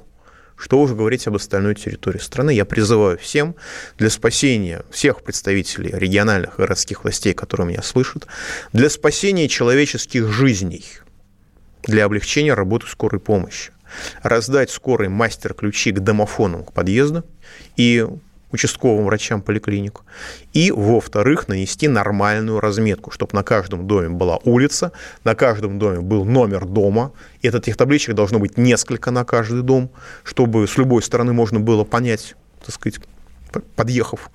Что 0.57 0.81
уже 0.81 0.95
говорить 0.95 1.27
об 1.27 1.37
остальной 1.37 1.75
территории 1.75 2.19
страны. 2.19 2.51
Я 2.53 2.65
призываю 2.65 3.19
всем 3.19 3.57
для 3.99 4.09
спасения 4.09 4.85
всех 4.91 5.23
представителей 5.23 5.91
региональных 5.93 6.55
и 6.55 6.63
городских 6.63 7.05
властей, 7.05 7.35
которые 7.35 7.67
меня 7.67 7.83
слышат, 7.83 8.27
для 8.73 8.89
спасения 8.89 9.49
человеческих 9.49 10.31
жизней, 10.31 10.85
для 11.83 12.05
облегчения 12.05 12.55
работы 12.55 12.87
скорой 12.87 13.21
помощи, 13.21 13.73
раздать 14.23 14.71
скорой 14.71 15.09
мастер-ключи 15.09 15.93
к 15.93 16.01
домофонам 16.01 16.65
к 16.65 16.73
подъезду 16.73 17.25
и 17.77 18.07
участковым 18.55 19.05
врачам 19.05 19.43
поликлиник. 19.43 20.01
И, 20.53 20.71
во-вторых, 20.71 21.49
нанести 21.49 21.89
нормальную 21.89 22.61
разметку, 22.61 23.11
чтобы 23.11 23.35
на 23.35 23.43
каждом 23.43 23.87
доме 23.87 24.09
была 24.09 24.39
улица, 24.45 24.93
на 25.25 25.35
каждом 25.35 25.79
доме 25.79 26.01
был 26.01 26.25
номер 26.25 26.65
дома. 26.65 27.13
И 27.43 27.49
этих 27.49 27.77
табличек 27.77 28.15
должно 28.15 28.39
быть 28.39 28.57
несколько 28.57 29.11
на 29.11 29.25
каждый 29.25 29.63
дом, 29.63 29.91
чтобы 30.23 30.67
с 30.67 30.79
любой 30.79 31.03
стороны 31.03 31.33
можно 31.33 31.61
было 31.61 31.85
понять, 31.85 32.37
так 32.65 32.75
сказать, 32.75 33.01
подъехав 33.77 34.31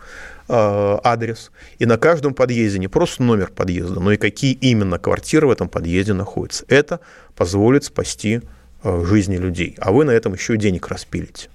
э, 0.48 0.98
адрес. 1.04 1.52
И 1.80 1.86
на 1.86 1.98
каждом 1.98 2.34
подъезде 2.34 2.80
не 2.80 2.88
просто 2.88 3.24
номер 3.24 3.52
подъезда, 3.56 4.00
но 4.00 4.12
и 4.12 4.18
какие 4.18 4.54
именно 4.54 5.00
квартиры 5.00 5.48
в 5.48 5.52
этом 5.52 5.70
подъезде 5.70 6.14
находятся. 6.14 6.66
Это 6.68 7.00
позволит 7.36 7.86
спасти 7.86 8.42
э, 8.84 9.06
жизни 9.06 9.38
людей. 9.38 9.76
А 9.80 9.92
вы 9.92 10.04
на 10.04 10.12
этом 10.12 10.34
еще 10.34 10.58
денег 10.58 10.88
распилите. 10.90 11.50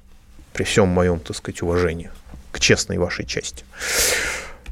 При 0.54 0.64
всем 0.64 0.88
моем, 0.88 1.18
так 1.20 1.36
сказать, 1.36 1.62
уважении 1.62 2.10
к 2.54 2.60
честной 2.60 2.98
вашей 2.98 3.26
части. 3.26 3.64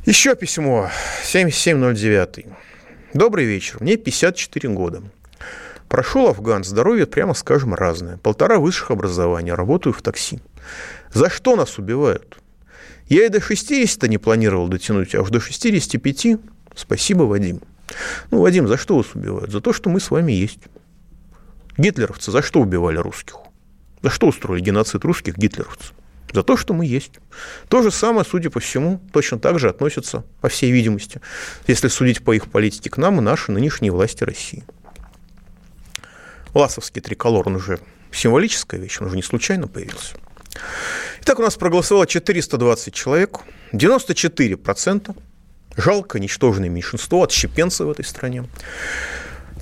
Еще 0.07 0.37
письмо 0.37 0.89
7709. 1.25 2.47
Добрый 3.13 3.45
вечер. 3.45 3.79
Мне 3.81 3.97
54 3.97 4.69
года. 4.73 5.03
Прошел 5.89 6.29
Афган, 6.29 6.63
здоровье, 6.63 7.07
прямо 7.07 7.35
скажем, 7.35 7.75
разное. 7.75 8.19
Полтора 8.19 8.59
высших 8.59 8.93
образования, 8.93 9.55
работаю 9.55 9.93
в 9.93 10.01
такси. 10.01 10.39
За 11.13 11.29
что 11.29 11.57
нас 11.57 11.77
убивают? 11.77 12.39
Я 13.09 13.27
и 13.27 13.29
до 13.29 13.41
60 13.41 14.09
не 14.09 14.19
планировал 14.19 14.69
дотянуть, 14.69 15.15
а 15.17 15.23
уж 15.23 15.31
до 15.31 15.41
65 15.41 16.39
спасибо, 16.77 17.25
Вадим. 17.25 17.61
Ну, 18.31 18.41
Вадим, 18.41 18.69
за 18.69 18.79
что 18.79 18.97
вас 18.97 19.15
убивают? 19.15 19.51
За 19.51 19.61
то, 19.61 19.73
что 19.73 19.91
мы 19.91 19.99
с 19.99 20.11
вами 20.11 20.33
есть. 20.33 20.61
Гитлеровцы 21.77 22.31
за 22.31 22.43
что 22.43 22.61
убивали 22.61 22.99
русских? 22.99 23.37
За 24.03 24.11
что 24.11 24.29
устроили 24.29 24.63
геноцид 24.63 25.05
русских 25.05 25.37
гитлеровцев? 25.37 25.93
За 26.33 26.43
то, 26.43 26.57
что 26.57 26.75
мы 26.75 26.87
есть. 26.87 27.13
То 27.69 27.83
же 27.83 27.91
самое, 27.91 28.25
судя 28.25 28.51
по 28.51 28.61
всему, 28.61 29.01
точно 29.13 29.39
так 29.39 29.59
же 29.59 29.69
относится, 29.69 30.25
по 30.41 30.49
всей 30.49 30.71
видимости, 30.73 31.21
если 31.67 31.89
судить 31.89 32.25
по 32.25 32.33
их 32.33 32.51
политике, 32.51 32.91
к 32.91 32.97
нам 32.97 33.19
и 33.19 33.23
наши 33.23 33.53
нынешние 33.53 33.93
власти 33.93 34.25
России. 34.25 34.65
Ласовский 36.55 37.01
триколор, 37.01 37.49
он 37.49 37.57
уже 37.57 37.79
символическая 38.11 38.81
вещь, 38.81 39.01
он 39.01 39.07
уже 39.07 39.17
не 39.17 39.23
случайно 39.23 39.69
появился. 39.69 40.17
Итак, 41.23 41.39
у 41.39 41.43
нас 41.43 41.57
проголосовало 41.57 42.07
420 42.07 42.93
человек, 42.93 43.41
94% 43.73 45.17
жалко, 45.77 46.21
ничтожное 46.21 46.69
меньшинство, 46.69 47.23
отщепенцы 47.23 47.85
в 47.85 47.91
этой 47.91 48.05
стране. 48.05 48.45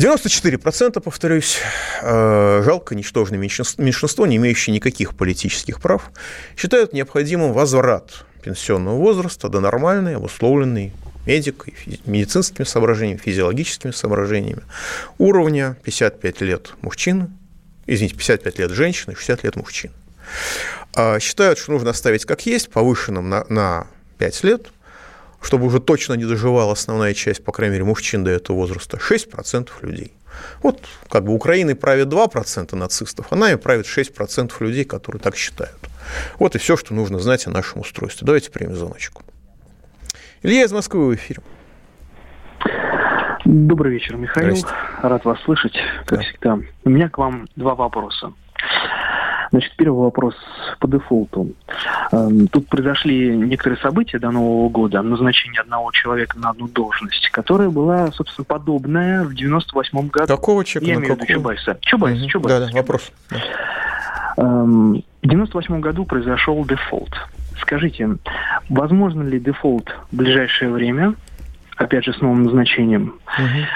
94%, 0.00 0.98
повторюсь, 1.00 1.58
э, 2.00 2.62
жалко, 2.64 2.94
ничтожное 2.94 3.38
меньшинство, 3.38 4.24
не 4.24 4.36
имеющее 4.36 4.74
никаких 4.74 5.14
политических 5.14 5.78
прав, 5.78 6.10
считают 6.56 6.94
необходимым 6.94 7.52
возврат 7.52 8.24
пенсионного 8.42 8.96
возраста 8.96 9.50
до 9.50 9.60
нормальной, 9.60 10.16
обусловленной 10.16 10.94
медикой, 11.26 11.74
медицинскими 12.06 12.64
соображениями, 12.64 13.18
физиологическими 13.18 13.90
соображениями, 13.90 14.62
уровня 15.18 15.76
55 15.84 16.40
лет 16.40 16.72
мужчин, 16.80 17.36
извините, 17.86 18.16
55 18.16 18.58
лет 18.58 18.70
женщин 18.70 19.12
и 19.12 19.14
60 19.14 19.44
лет 19.44 19.56
мужчин. 19.56 19.90
А 20.94 21.20
считают, 21.20 21.58
что 21.58 21.72
нужно 21.72 21.90
оставить 21.90 22.24
как 22.24 22.46
есть, 22.46 22.70
повышенным 22.70 23.28
на, 23.28 23.44
на 23.50 23.86
5 24.16 24.44
лет, 24.44 24.68
чтобы 25.40 25.66
уже 25.66 25.80
точно 25.80 26.14
не 26.14 26.24
доживала 26.24 26.72
основная 26.72 27.14
часть, 27.14 27.44
по 27.44 27.52
крайней 27.52 27.74
мере, 27.74 27.84
мужчин 27.84 28.24
до 28.24 28.30
этого 28.30 28.56
возраста, 28.56 28.98
6% 28.98 29.68
людей. 29.82 30.12
Вот 30.62 30.80
как 31.08 31.24
бы 31.24 31.34
Украиной 31.34 31.74
правит 31.74 32.08
2% 32.08 32.74
нацистов, 32.76 33.26
а 33.30 33.36
нами 33.36 33.56
правит 33.56 33.86
6% 33.86 34.52
людей, 34.60 34.84
которые 34.84 35.20
так 35.20 35.36
считают. 35.36 35.78
Вот 36.38 36.54
и 36.54 36.58
все, 36.58 36.76
что 36.76 36.94
нужно 36.94 37.18
знать 37.18 37.46
о 37.46 37.50
нашем 37.50 37.80
устройстве. 37.80 38.24
Давайте 38.26 38.50
примем 38.50 38.74
звоночку. 38.74 39.22
Илья 40.42 40.64
из 40.64 40.72
Москвы 40.72 41.08
в 41.08 41.14
эфире. 41.14 41.40
Добрый 43.44 43.92
вечер, 43.92 44.16
Михаил. 44.16 44.56
Рад 45.02 45.24
вас 45.24 45.40
слышать, 45.42 45.74
как 46.06 46.18
да. 46.18 46.24
всегда. 46.24 46.58
У 46.84 46.90
меня 46.90 47.08
к 47.08 47.18
вам 47.18 47.48
два 47.56 47.74
вопроса. 47.74 48.32
Значит, 49.50 49.72
первый 49.76 50.04
вопрос 50.04 50.34
по 50.78 50.86
дефолту. 50.86 51.48
Эм, 52.12 52.46
тут 52.48 52.68
произошли 52.68 53.36
некоторые 53.36 53.78
события 53.80 54.18
до 54.18 54.30
Нового 54.30 54.68
года, 54.68 55.02
назначение 55.02 55.60
одного 55.60 55.90
человека 55.90 56.38
на 56.38 56.50
одну 56.50 56.68
должность, 56.68 57.28
которая 57.30 57.68
была, 57.68 58.12
собственно, 58.12 58.44
подобная 58.44 59.24
в 59.24 59.34
98 59.34 60.08
году. 60.08 60.26
Какого 60.26 60.64
человека? 60.64 60.92
Я 60.92 60.98
имею 60.98 61.14
в 61.14 61.18
виду 61.18 61.26
Чубайса. 61.32 61.78
Чубайс, 61.80 62.20
угу. 62.20 62.28
Чубайс. 62.28 62.60
Да, 62.60 62.66
да, 62.66 62.72
вопрос. 62.76 63.10
Эм, 64.36 65.02
в 65.22 65.26
98 65.26 65.80
году 65.80 66.04
произошел 66.04 66.64
дефолт. 66.64 67.10
Скажите, 67.60 68.16
возможно 68.68 69.22
ли 69.22 69.40
дефолт 69.40 69.94
в 70.10 70.16
ближайшее 70.16 70.70
время, 70.70 71.14
опять 71.80 72.04
же, 72.04 72.12
с 72.12 72.20
новым 72.20 72.44
назначением? 72.44 73.14
Угу. 73.38 73.66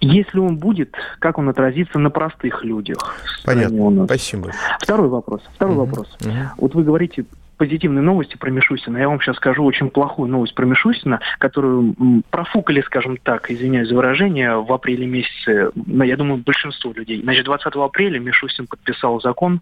Если 0.00 0.38
он 0.38 0.56
будет, 0.56 0.94
как 1.18 1.38
он 1.38 1.48
отразится 1.50 1.98
на 1.98 2.10
простых 2.10 2.64
людях? 2.64 3.16
Понятно. 3.44 4.06
Спасибо. 4.06 4.50
Второй 4.80 5.08
вопрос. 5.08 5.42
Второй 5.54 5.76
угу. 5.76 5.84
вопрос. 5.84 6.16
Угу. 6.22 6.32
Вот 6.56 6.74
вы 6.74 6.84
говорите 6.84 7.26
позитивные 7.60 8.00
новости 8.00 8.36
про 8.36 8.50
Мишустина. 8.50 8.96
Я 8.96 9.10
вам 9.10 9.20
сейчас 9.20 9.36
скажу 9.36 9.62
очень 9.62 9.90
плохую 9.90 10.30
новость 10.30 10.54
про 10.54 10.64
Мишустина, 10.64 11.20
которую 11.36 11.94
профукали, 12.30 12.80
скажем 12.80 13.18
так, 13.18 13.50
извиняюсь 13.50 13.90
за 13.90 13.96
выражение, 13.96 14.56
в 14.56 14.72
апреле 14.72 15.06
месяце, 15.06 15.70
ну, 15.74 16.02
я 16.02 16.16
думаю, 16.16 16.38
большинство 16.38 16.90
людей. 16.94 17.20
Значит, 17.20 17.44
20 17.44 17.66
апреля 17.76 18.18
Мишустин 18.18 18.66
подписал 18.66 19.20
закон 19.20 19.60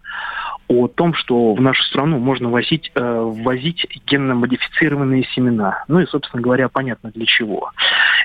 о 0.69 0.87
том, 0.87 1.13
что 1.15 1.55
в 1.55 1.61
нашу 1.61 1.83
страну 1.83 2.21
можно 2.21 2.49
возить, 2.51 2.93
э, 2.95 3.21
ввозить 3.21 3.85
генно-модифицированные 4.07 5.25
семена. 5.35 5.83
Ну 5.89 5.99
и, 5.99 6.07
собственно 6.07 6.41
говоря, 6.41 6.69
понятно 6.69 7.11
для 7.11 7.27
чего. 7.27 7.73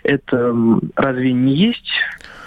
Это 0.04 0.54
разве 0.96 1.34
не 1.34 1.56
есть 1.56 1.90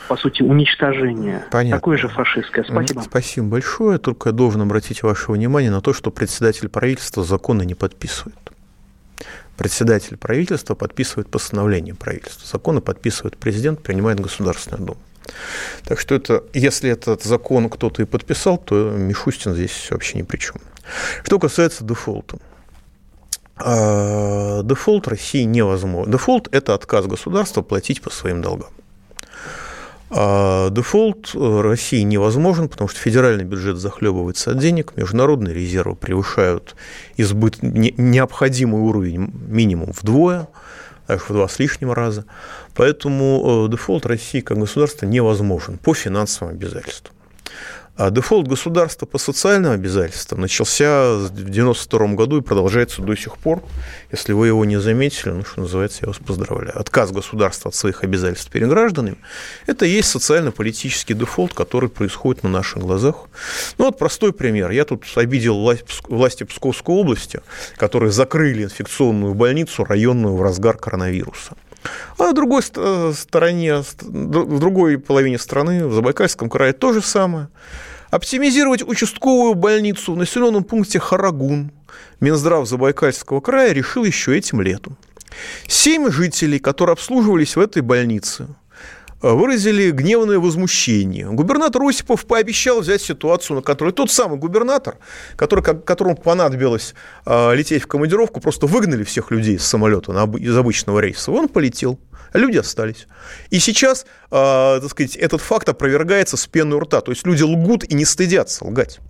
по 0.08 0.16
сути, 0.16 0.42
уничтожение. 0.42 1.44
Понятно. 1.50 1.78
Такое 1.78 1.98
же 1.98 2.08
фашистское. 2.08 2.64
Спасибо. 2.64 3.00
Спасибо 3.00 3.46
большое. 3.46 3.98
Только 3.98 4.30
я 4.30 4.32
должен 4.32 4.62
обратить 4.62 5.02
ваше 5.02 5.32
внимание 5.32 5.70
на 5.70 5.80
то, 5.80 5.92
что 5.92 6.10
председатель 6.10 6.68
правительства 6.68 7.24
законы 7.24 7.64
не 7.64 7.74
подписывает. 7.74 8.38
Председатель 9.56 10.16
правительства 10.16 10.74
подписывает 10.74 11.28
постановление 11.28 11.94
правительства. 11.94 12.46
Законы 12.46 12.80
подписывает 12.80 13.36
президент, 13.38 13.82
принимает 13.82 14.20
Государственная 14.20 14.84
Дума. 14.84 15.00
Так 15.84 15.98
что 15.98 16.14
это, 16.14 16.44
если 16.52 16.90
этот 16.90 17.22
закон 17.24 17.68
кто-то 17.68 18.02
и 18.02 18.04
подписал, 18.04 18.58
то 18.58 18.90
Мишустин 18.90 19.54
здесь 19.54 19.88
вообще 19.90 20.18
ни 20.18 20.22
при 20.22 20.38
чем. 20.38 20.56
Что 21.24 21.38
касается 21.38 21.84
дефолта. 21.84 22.38
А, 23.56 24.62
дефолт 24.62 25.08
России 25.08 25.42
невозможно. 25.42 26.12
Дефолт– 26.12 26.48
это 26.52 26.74
отказ 26.74 27.06
государства 27.06 27.62
платить 27.62 28.02
по 28.02 28.10
своим 28.10 28.42
долгам. 28.42 28.68
А 30.08 30.70
дефолт 30.70 31.32
э, 31.34 31.60
России 31.62 32.02
невозможен, 32.02 32.68
потому 32.68 32.88
что 32.88 33.00
федеральный 33.00 33.44
бюджет 33.44 33.76
захлебывается 33.78 34.52
от 34.52 34.58
денег, 34.58 34.92
международные 34.96 35.52
резервы 35.52 35.96
превышают 35.96 36.76
избыт, 37.16 37.60
необходимый 37.62 38.82
уровень 38.82 39.32
минимум 39.48 39.90
вдвое, 39.90 40.46
даже 41.08 41.24
в 41.24 41.32
два 41.32 41.48
с 41.48 41.58
лишним 41.58 41.92
раза. 41.92 42.24
Поэтому 42.74 43.66
э, 43.66 43.70
дефолт 43.72 44.06
России 44.06 44.40
как 44.40 44.58
государства 44.58 45.06
невозможен 45.06 45.76
по 45.78 45.92
финансовым 45.92 46.54
обязательствам. 46.54 47.15
А 47.96 48.10
дефолт 48.10 48.46
государства 48.46 49.06
по 49.06 49.16
социальным 49.16 49.72
обязательствам 49.72 50.42
начался 50.42 51.14
в 51.14 51.30
1992 51.30 52.08
году 52.08 52.38
и 52.38 52.42
продолжается 52.42 53.00
до 53.00 53.16
сих 53.16 53.38
пор. 53.38 53.62
Если 54.12 54.34
вы 54.34 54.48
его 54.48 54.66
не 54.66 54.78
заметили, 54.78 55.30
ну, 55.30 55.44
что 55.46 55.62
называется, 55.62 56.00
я 56.02 56.08
вас 56.08 56.18
поздравляю. 56.18 56.78
Отказ 56.78 57.10
государства 57.10 57.70
от 57.70 57.74
своих 57.74 58.04
обязательств 58.04 58.50
перед 58.50 58.68
гражданами– 58.68 59.16
это 59.66 59.86
и 59.86 59.90
есть 59.90 60.10
социально-политический 60.10 61.14
дефолт, 61.14 61.54
который 61.54 61.88
происходит 61.88 62.42
на 62.42 62.50
наших 62.50 62.82
глазах. 62.82 63.28
Ну, 63.78 63.86
вот 63.86 63.98
простой 63.98 64.34
пример. 64.34 64.72
Я 64.72 64.84
тут 64.84 65.04
обидел 65.14 65.56
власти 66.08 66.44
Псковской 66.44 66.94
области, 66.94 67.40
которые 67.78 68.12
закрыли 68.12 68.64
инфекционную 68.64 69.32
больницу 69.32 69.84
районную 69.84 70.36
в 70.36 70.42
разгар 70.42 70.76
коронавируса. 70.76 71.56
А 72.18 72.24
на 72.24 72.32
другой 72.32 72.62
стороне, 72.62 73.82
в 74.00 74.58
другой 74.58 74.98
половине 74.98 75.38
страны, 75.38 75.86
в 75.86 75.92
Забайкальском 75.92 76.48
крае, 76.48 76.72
то 76.72 76.92
же 76.92 77.02
самое. 77.02 77.48
Оптимизировать 78.10 78.82
участковую 78.82 79.54
больницу 79.54 80.14
в 80.14 80.16
населенном 80.16 80.64
пункте 80.64 80.98
Харагун 80.98 81.72
Минздрав 82.20 82.66
Забайкальского 82.66 83.40
края 83.40 83.72
решил 83.72 84.04
еще 84.04 84.36
этим 84.36 84.60
летом. 84.60 84.96
Семь 85.66 86.10
жителей, 86.10 86.58
которые 86.58 86.94
обслуживались 86.94 87.56
в 87.56 87.60
этой 87.60 87.82
больнице, 87.82 88.46
выразили 89.20 89.90
гневное 89.90 90.38
возмущение. 90.38 91.26
Губернатор 91.30 91.82
Осипов 91.82 92.26
пообещал 92.26 92.80
взять 92.80 93.02
ситуацию 93.02 93.56
на 93.56 93.62
которой 93.62 93.92
Тот 93.92 94.10
самый 94.10 94.38
губернатор, 94.38 94.96
который, 95.36 95.62
которому 95.62 96.16
понадобилось 96.16 96.94
э, 97.24 97.54
лететь 97.54 97.82
в 97.82 97.86
командировку, 97.86 98.40
просто 98.40 98.66
выгнали 98.66 99.04
всех 99.04 99.30
людей 99.30 99.58
с 99.58 99.64
самолета 99.64 100.12
из 100.38 100.56
обычного 100.56 101.00
рейса. 101.00 101.32
Он 101.32 101.48
полетел, 101.48 101.98
а 102.32 102.38
люди 102.38 102.58
остались. 102.58 103.06
И 103.50 103.58
сейчас, 103.58 104.06
э, 104.30 104.78
так 104.80 104.90
сказать, 104.90 105.16
этот 105.16 105.40
факт 105.40 105.68
опровергается 105.68 106.36
с 106.36 106.46
пеной 106.46 106.78
у 106.78 106.80
рта. 106.80 107.00
То 107.00 107.12
есть 107.12 107.26
люди 107.26 107.42
лгут 107.42 107.84
и 107.84 107.94
не 107.94 108.04
стыдятся 108.04 108.64
лгать. 108.64 109.00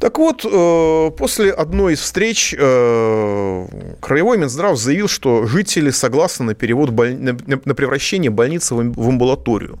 Так 0.00 0.16
вот, 0.18 0.46
э, 0.50 1.10
после 1.18 1.50
одной 1.52 1.92
из 1.92 2.00
встреч 2.00 2.54
э, 2.58 3.66
Краевой 4.00 4.38
Минздрав 4.38 4.78
заявил, 4.78 5.08
что 5.08 5.44
жители 5.44 5.90
согласны 5.90 6.46
на 6.46 6.54
перевод 6.54 6.88
боль... 6.88 7.14
на 7.18 7.74
превращение 7.74 8.30
больницы 8.30 8.74
в 8.74 8.80
амбулаторию. 8.80 9.78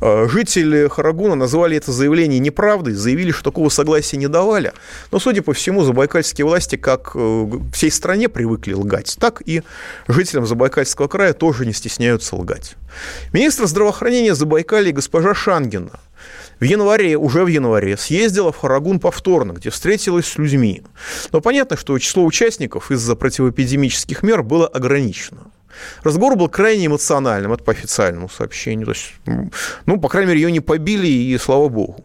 Э, 0.00 0.26
жители 0.26 0.88
Харагуна 0.88 1.34
назвали 1.34 1.76
это 1.76 1.92
заявление 1.92 2.38
неправдой, 2.38 2.94
заявили, 2.94 3.30
что 3.30 3.44
такого 3.44 3.68
согласия 3.68 4.16
не 4.16 4.26
давали. 4.26 4.72
Но, 5.10 5.18
судя 5.18 5.42
по 5.42 5.52
всему, 5.52 5.84
забайкальские 5.84 6.46
власти 6.46 6.76
как 6.76 7.14
всей 7.74 7.90
стране 7.90 8.30
привыкли 8.30 8.72
лгать, 8.72 9.18
так 9.20 9.42
и 9.44 9.62
жителям 10.08 10.46
Забайкальского 10.46 11.08
края 11.08 11.34
тоже 11.34 11.66
не 11.66 11.74
стесняются 11.74 12.36
лгать. 12.36 12.76
Министр 13.34 13.66
здравоохранения 13.66 14.34
Забайкалья 14.34 14.92
госпожа 14.92 15.34
Шангина– 15.34 16.00
в 16.62 16.64
январе, 16.64 17.16
уже 17.16 17.42
в 17.42 17.48
январе, 17.48 17.96
съездила 17.96 18.52
в 18.52 18.56
Харагун 18.56 19.00
повторно, 19.00 19.50
где 19.50 19.70
встретилась 19.70 20.26
с 20.26 20.38
людьми. 20.38 20.84
Но 21.32 21.40
понятно, 21.40 21.76
что 21.76 21.98
число 21.98 22.24
участников 22.24 22.92
из-за 22.92 23.16
противоэпидемических 23.16 24.22
мер 24.22 24.44
было 24.44 24.68
ограничено. 24.68 25.50
Разговор 26.04 26.36
был 26.36 26.48
крайне 26.48 26.86
эмоциональным, 26.86 27.52
это 27.52 27.64
по 27.64 27.72
официальному 27.72 28.28
сообщению. 28.28 28.86
То 28.86 28.92
есть, 28.92 29.12
ну, 29.86 29.98
по 29.98 30.08
крайней 30.08 30.28
мере, 30.28 30.40
ее 30.42 30.52
не 30.52 30.60
побили, 30.60 31.08
и 31.08 31.36
слава 31.36 31.68
богу. 31.68 32.04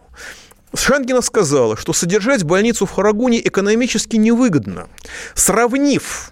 Шангина 0.74 1.22
сказала, 1.22 1.78
что 1.78 1.93
содержать 1.93 2.43
больницу 2.43 2.88
в 2.88 2.91
Харагуне 2.91 3.47
экономически 3.47 4.16
невыгодно. 4.16 4.88
Сравнив, 5.36 6.32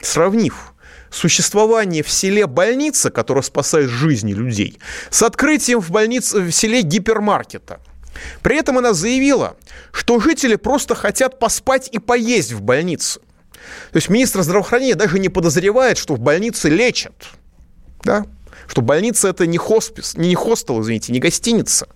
сравнив 0.00 0.73
существование 1.10 2.02
в 2.02 2.10
селе 2.10 2.46
больницы, 2.46 3.10
которая 3.10 3.42
спасает 3.42 3.90
жизни 3.90 4.32
людей, 4.32 4.78
с 5.10 5.22
открытием 5.22 5.80
в, 5.80 5.90
больнице, 5.90 6.40
в 6.40 6.50
селе 6.50 6.82
гипермаркета. 6.82 7.80
При 8.42 8.56
этом 8.56 8.78
она 8.78 8.92
заявила, 8.92 9.56
что 9.92 10.20
жители 10.20 10.56
просто 10.56 10.94
хотят 10.94 11.38
поспать 11.38 11.88
и 11.90 11.98
поесть 11.98 12.52
в 12.52 12.62
больнице. 12.62 13.20
То 13.92 13.96
есть 13.96 14.08
министр 14.08 14.42
здравоохранения 14.42 14.94
даже 14.94 15.18
не 15.18 15.28
подозревает, 15.28 15.98
что 15.98 16.14
в 16.14 16.20
больнице 16.20 16.68
лечат. 16.68 17.14
Да? 18.02 18.26
Что 18.66 18.82
больница 18.82 19.28
это 19.28 19.46
не 19.46 19.58
хоспис, 19.58 20.16
не 20.16 20.34
хостел, 20.34 20.80
извините, 20.82 21.12
не 21.12 21.18
гостиница. 21.18 21.88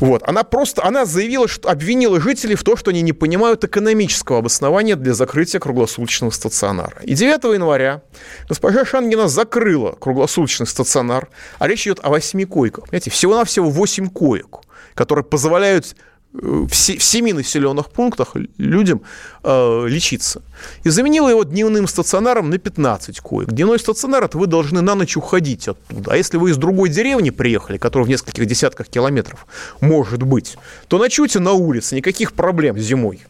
Вот. 0.00 0.22
Она 0.26 0.44
просто, 0.44 0.84
она 0.84 1.04
заявила, 1.04 1.48
что 1.48 1.68
обвинила 1.68 2.20
жителей 2.20 2.54
в 2.54 2.62
том, 2.62 2.76
что 2.76 2.90
они 2.90 3.02
не 3.02 3.12
понимают 3.12 3.64
экономического 3.64 4.38
обоснования 4.38 4.96
для 4.96 5.14
закрытия 5.14 5.60
круглосуточного 5.60 6.30
стационара. 6.30 7.00
И 7.02 7.14
9 7.14 7.54
января 7.54 8.02
госпожа 8.48 8.84
Шангина 8.84 9.28
закрыла 9.28 9.92
круглосуточный 9.92 10.66
стационар, 10.66 11.28
а 11.58 11.68
речь 11.68 11.86
идет 11.86 12.00
о 12.02 12.10
8 12.10 12.44
койках. 12.46 12.86
Понимаете, 12.86 13.10
всего-навсего 13.10 13.70
8 13.70 14.08
коек, 14.08 14.58
которые 14.94 15.24
позволяют 15.24 15.96
в 16.32 16.74
семи 16.74 17.32
населенных 17.32 17.90
пунктах 17.90 18.36
людям 18.58 19.00
э, 19.42 19.86
лечиться. 19.88 20.42
И 20.84 20.90
заменила 20.90 21.28
его 21.28 21.42
дневным 21.42 21.88
стационаром 21.88 22.50
на 22.50 22.58
15 22.58 23.20
коек. 23.20 23.48
Дневной 23.48 23.78
стационар– 23.78 24.24
это 24.24 24.36
вы 24.36 24.46
должны 24.46 24.82
на 24.82 24.94
ночь 24.94 25.16
уходить 25.16 25.68
оттуда. 25.68 26.12
А 26.12 26.16
если 26.16 26.36
вы 26.36 26.50
из 26.50 26.56
другой 26.56 26.90
деревни 26.90 27.30
приехали, 27.30 27.78
которая 27.78 28.06
в 28.06 28.10
нескольких 28.10 28.46
десятках 28.46 28.88
километров 28.88 29.46
может 29.80 30.22
быть, 30.22 30.56
то 30.88 30.98
ночуйте 30.98 31.40
на 31.40 31.52
улице, 31.52 31.96
никаких 31.96 32.34
проблем 32.34 32.78
зимой. 32.78 33.24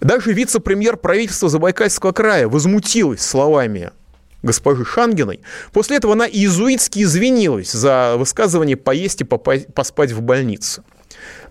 Даже 0.00 0.32
вице-премьер 0.32 0.96
правительства 0.96 1.48
Забайкальского 1.48 2.12
края 2.12 2.48
возмутилась 2.48 3.22
словами 3.22 3.90
госпожи 4.42 4.84
Шангиной. 4.84 5.40
После 5.72 5.96
этого 5.96 6.12
она 6.12 6.26
иезуитски 6.26 7.02
извинилась 7.02 7.72
за 7.72 8.16
высказывание 8.18 8.76
«поесть 8.76 9.22
и 9.22 9.24
поспать 9.24 10.12
в 10.12 10.20
больнице». 10.20 10.82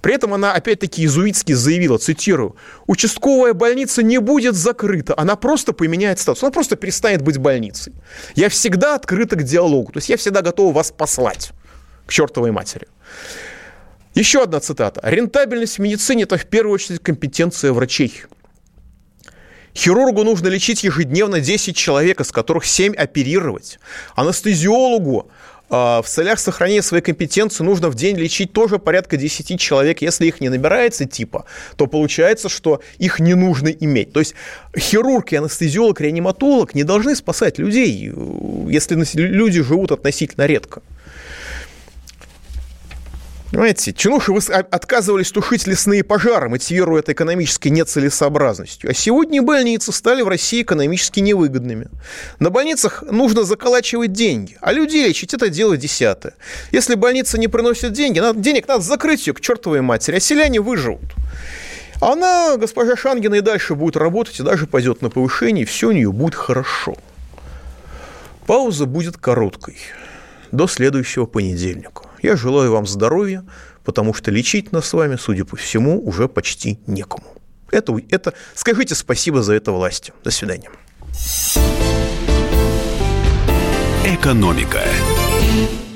При 0.04 0.14
этом 0.14 0.34
она 0.34 0.52
опять-таки 0.52 1.02
иезуитски 1.02 1.54
заявила, 1.54 1.98
цитирую, 1.98 2.58
«Участковая 2.88 3.54
больница 3.54 4.04
не 4.04 4.18
будет 4.18 4.54
закрыта, 4.54 5.14
она 5.18 5.38
просто 5.38 5.72
поменяет 5.72 6.20
статус, 6.20 6.44
она 6.44 6.52
просто 6.52 6.76
перестанет 6.76 7.22
быть 7.22 7.38
больницей. 7.38 7.94
Я 8.36 8.50
всегда 8.50 8.96
открыта 8.96 9.38
к 9.38 9.44
диалогу, 9.44 9.94
то 9.94 10.00
есть 10.00 10.10
я 10.10 10.18
всегда 10.18 10.42
готова 10.42 10.74
вас 10.74 10.92
послать 10.92 11.54
к 12.06 12.12
чертовой 12.12 12.52
матери». 12.52 12.88
Еще 14.14 14.44
одна 14.44 14.60
цитата. 14.60 15.00
«Рентабельность 15.10 15.78
в 15.78 15.82
медицине– 15.82 16.24
это 16.24 16.38
в 16.38 16.48
первую 16.48 16.74
очередь 16.74 17.02
компетенция 17.02 17.72
врачей». 17.72 18.26
Хирургу 19.74 20.24
нужно 20.24 20.50
лечить 20.50 20.84
ежедневно 20.84 21.40
10 21.40 21.76
человек, 21.78 22.20
из 22.20 22.32
которых 22.32 22.66
7 22.66 22.94
оперировать. 22.94 23.80
Анестезиологу 24.16 25.32
в 25.74 26.06
целях 26.06 26.40
сохранения 26.40 26.84
своей 26.84 27.04
компетенции 27.04 27.64
нужно 27.64 27.90
в 27.90 27.96
день 27.96 28.16
лечить 28.16 28.54
тоже 28.54 28.78
порядка 28.78 29.18
10 29.18 29.60
человек. 29.60 30.04
Если 30.04 30.28
их 30.28 30.40
не 30.40 30.50
набирается 30.50 31.06
типа, 31.06 31.46
то 31.78 31.88
получается, 31.88 32.48
что 32.48 32.80
их 33.00 33.20
не 33.20 33.34
нужно 33.34 33.70
иметь. 33.70 34.14
То 34.14 34.20
есть 34.20 34.36
хирург 34.78 35.34
и 35.34 35.38
анестезиолог, 35.38 36.00
реаниматолог 36.00 36.76
не 36.76 36.84
должны 36.84 37.16
спасать 37.16 37.58
людей, 37.58 38.12
если 38.70 38.96
люди 39.16 39.64
живут 39.64 39.92
относительно 39.92 40.46
редко. 40.46 40.84
Понимаете, 43.54 43.94
чинуши 43.94 44.34
отказывались 44.50 45.32
тушить 45.32 45.68
лесные 45.68 46.04
пожары, 46.04 46.50
мотивируя 46.50 47.02
это 47.02 47.12
экономической 47.12 47.68
нецелесообразностью. 47.68 48.90
А 48.90 48.96
сегодня 48.96 49.44
больницы 49.44 49.92
стали 49.92 50.24
в 50.24 50.28
России 50.28 50.64
экономически 50.64 51.20
невыгодными. 51.20 51.88
На 52.40 52.50
больницах 52.50 53.04
нужно 53.04 53.44
заколачивать 53.44 54.12
деньги, 54.12 54.58
а 54.60 54.74
людей 54.74 55.08
лечить– 55.08 55.34
это 55.36 55.50
дело 55.50 55.78
десятое. 55.78 56.34
Если 56.72 56.96
больница 56.96 57.38
не 57.38 57.48
приносит 57.48 57.94
деньги, 57.94 58.18
надо, 58.18 58.40
денег 58.40 58.68
надо 58.68 58.82
закрыть 58.82 59.28
ее 59.28 59.36
к 59.36 59.40
чертовой 59.42 59.82
матери, 59.82 60.16
а 60.16 60.20
селяне 60.20 60.60
выживут. 60.60 61.14
Она, 62.02 62.58
госпожа 62.58 62.96
Шангина, 62.96 63.36
и 63.36 63.42
дальше 63.42 63.76
будет 63.76 63.98
работать, 63.98 64.40
и 64.40 64.44
даже 64.44 64.66
пойдет 64.66 65.04
на 65.04 65.12
повышение, 65.12 65.62
и 65.62 65.68
все 65.68 65.90
у 65.90 65.92
нее 65.92 66.12
будет 66.12 66.34
хорошо. 66.34 66.96
Пауза 68.48 68.88
будет 68.88 69.18
короткой. 69.18 69.78
До 70.52 70.66
следующего 70.66 71.28
понедельника. 71.28 72.06
Я 72.24 72.38
желаю 72.38 72.72
вам 72.72 72.88
здоровья, 72.88 73.46
потому 73.84 74.14
что 74.14 74.32
лечить 74.32 74.72
нас 74.72 74.88
с 74.88 74.94
вами, 74.94 75.18
судя 75.18 75.44
по 75.44 75.58
всему, 75.58 76.02
уже 76.02 76.30
почти 76.30 76.80
некому. 76.88 77.26
Это, 77.70 78.00
это, 78.10 78.34
скажите 78.56 78.96
спасибо 78.96 79.44
за 79.44 79.56
это 79.56 79.74
власти. 79.74 80.14
До 80.24 80.32
свидания. 80.32 80.70
Экономика. 84.06 84.82